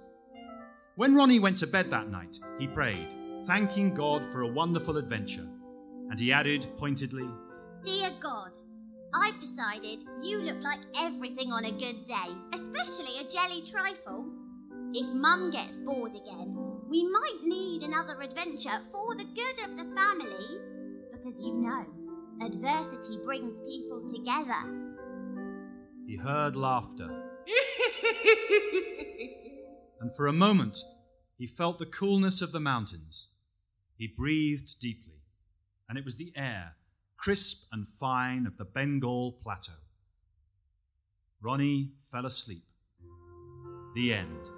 When 0.96 1.14
Ronnie 1.14 1.38
went 1.38 1.58
to 1.58 1.68
bed 1.68 1.88
that 1.92 2.10
night, 2.10 2.36
he 2.58 2.66
prayed, 2.66 3.08
thanking 3.46 3.94
God 3.94 4.22
for 4.32 4.42
a 4.42 4.52
wonderful 4.52 4.96
adventure. 4.96 5.46
And 6.10 6.18
he 6.18 6.32
added 6.32 6.66
pointedly, 6.76 7.28
Dear 7.84 8.10
God, 8.20 8.50
I've 9.14 9.38
decided 9.38 10.02
you 10.20 10.38
look 10.38 10.60
like 10.62 10.80
everything 10.98 11.52
on 11.52 11.64
a 11.64 11.70
good 11.70 12.04
day, 12.06 12.34
especially 12.52 13.20
a 13.20 13.28
jelly 13.30 13.62
trifle. 13.70 14.26
If 14.92 15.06
Mum 15.14 15.50
gets 15.52 15.76
bored 15.76 16.14
again, 16.14 16.63
we 16.94 17.02
might 17.02 17.42
need 17.42 17.82
another 17.82 18.22
adventure 18.22 18.78
for 18.92 19.16
the 19.16 19.24
good 19.24 19.58
of 19.64 19.76
the 19.76 19.84
family. 19.96 20.60
Because 21.10 21.42
you 21.42 21.52
know, 21.52 21.84
adversity 22.40 23.18
brings 23.24 23.58
people 23.66 24.08
together. 24.08 24.62
He 26.06 26.16
heard 26.16 26.54
laughter. 26.54 27.08
and 30.00 30.14
for 30.14 30.28
a 30.28 30.32
moment, 30.32 30.78
he 31.36 31.48
felt 31.48 31.80
the 31.80 31.86
coolness 31.86 32.42
of 32.42 32.52
the 32.52 32.60
mountains. 32.60 33.30
He 33.98 34.06
breathed 34.06 34.78
deeply, 34.78 35.18
and 35.88 35.98
it 35.98 36.04
was 36.04 36.14
the 36.14 36.32
air, 36.36 36.76
crisp 37.16 37.66
and 37.72 37.88
fine, 37.98 38.46
of 38.46 38.56
the 38.56 38.66
Bengal 38.66 39.32
plateau. 39.42 39.72
Ronnie 41.42 41.90
fell 42.12 42.26
asleep. 42.26 42.62
The 43.96 44.14
end, 44.14 44.48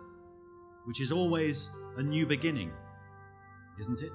which 0.85 1.01
is 1.01 1.13
always 1.13 1.71
a 1.97 2.03
new 2.03 2.27
beginning, 2.27 2.73
isn't 3.81 4.03
it? 4.03 4.13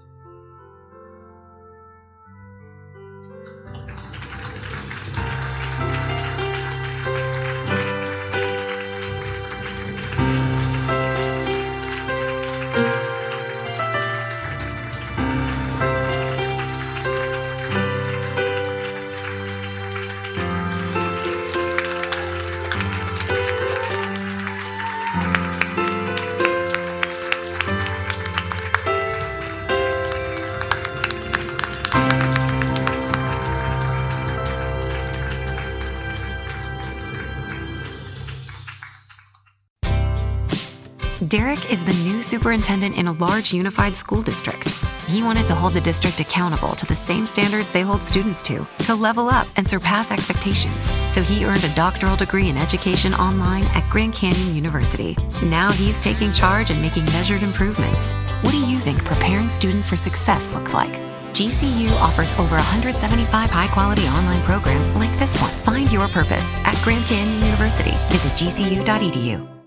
Derek 41.52 41.70
is 41.70 41.84
the 41.84 42.10
new 42.10 42.24
superintendent 42.24 42.96
in 42.96 43.08
a 43.08 43.12
large 43.14 43.52
unified 43.52 43.98
school 43.98 44.22
district. 44.22 44.70
He 45.08 45.22
wanted 45.22 45.46
to 45.48 45.54
hold 45.54 45.74
the 45.74 45.82
district 45.82 46.22
accountable 46.22 46.76
to 46.76 46.86
the 46.86 46.96
same 46.96 47.28
standards 47.28 47.74
they 47.74 47.82
hold 47.82 48.06
students 48.06 48.42
to, 48.44 48.66
to 48.84 48.96
level 48.96 49.28
up 49.28 49.50
and 49.58 49.68
surpass 49.68 50.12
expectations. 50.12 50.94
So 51.10 51.22
he 51.22 51.44
earned 51.44 51.66
a 51.66 51.76
doctoral 51.76 52.16
degree 52.16 52.48
in 52.48 52.58
education 52.58 53.14
online 53.16 53.66
at 53.76 53.86
Grand 53.90 54.14
Canyon 54.14 54.56
University. 54.56 55.18
Now 55.44 55.74
he's 55.74 56.00
taking 56.00 56.32
charge 56.32 56.70
and 56.70 56.82
making 56.82 57.04
measured 57.08 57.44
improvements. 57.44 58.12
What 58.44 58.52
do 58.52 58.66
you 58.66 58.80
think 58.80 59.04
preparing 59.04 59.50
students 59.50 59.90
for 59.90 59.98
success 59.98 60.54
looks 60.54 60.74
like? 60.74 60.94
GCU 61.34 61.92
offers 62.00 62.32
over 62.40 62.56
175 62.56 63.50
high 63.50 63.68
quality 63.74 64.08
online 64.08 64.42
programs 64.44 64.94
like 64.94 65.12
this 65.20 65.36
one. 65.42 65.52
Find 65.66 65.92
your 65.92 66.08
purpose 66.08 66.48
at 66.64 66.80
Grand 66.82 67.04
Canyon 67.08 67.44
University. 67.44 67.98
Visit 68.10 68.32
gcu.edu. 68.40 69.61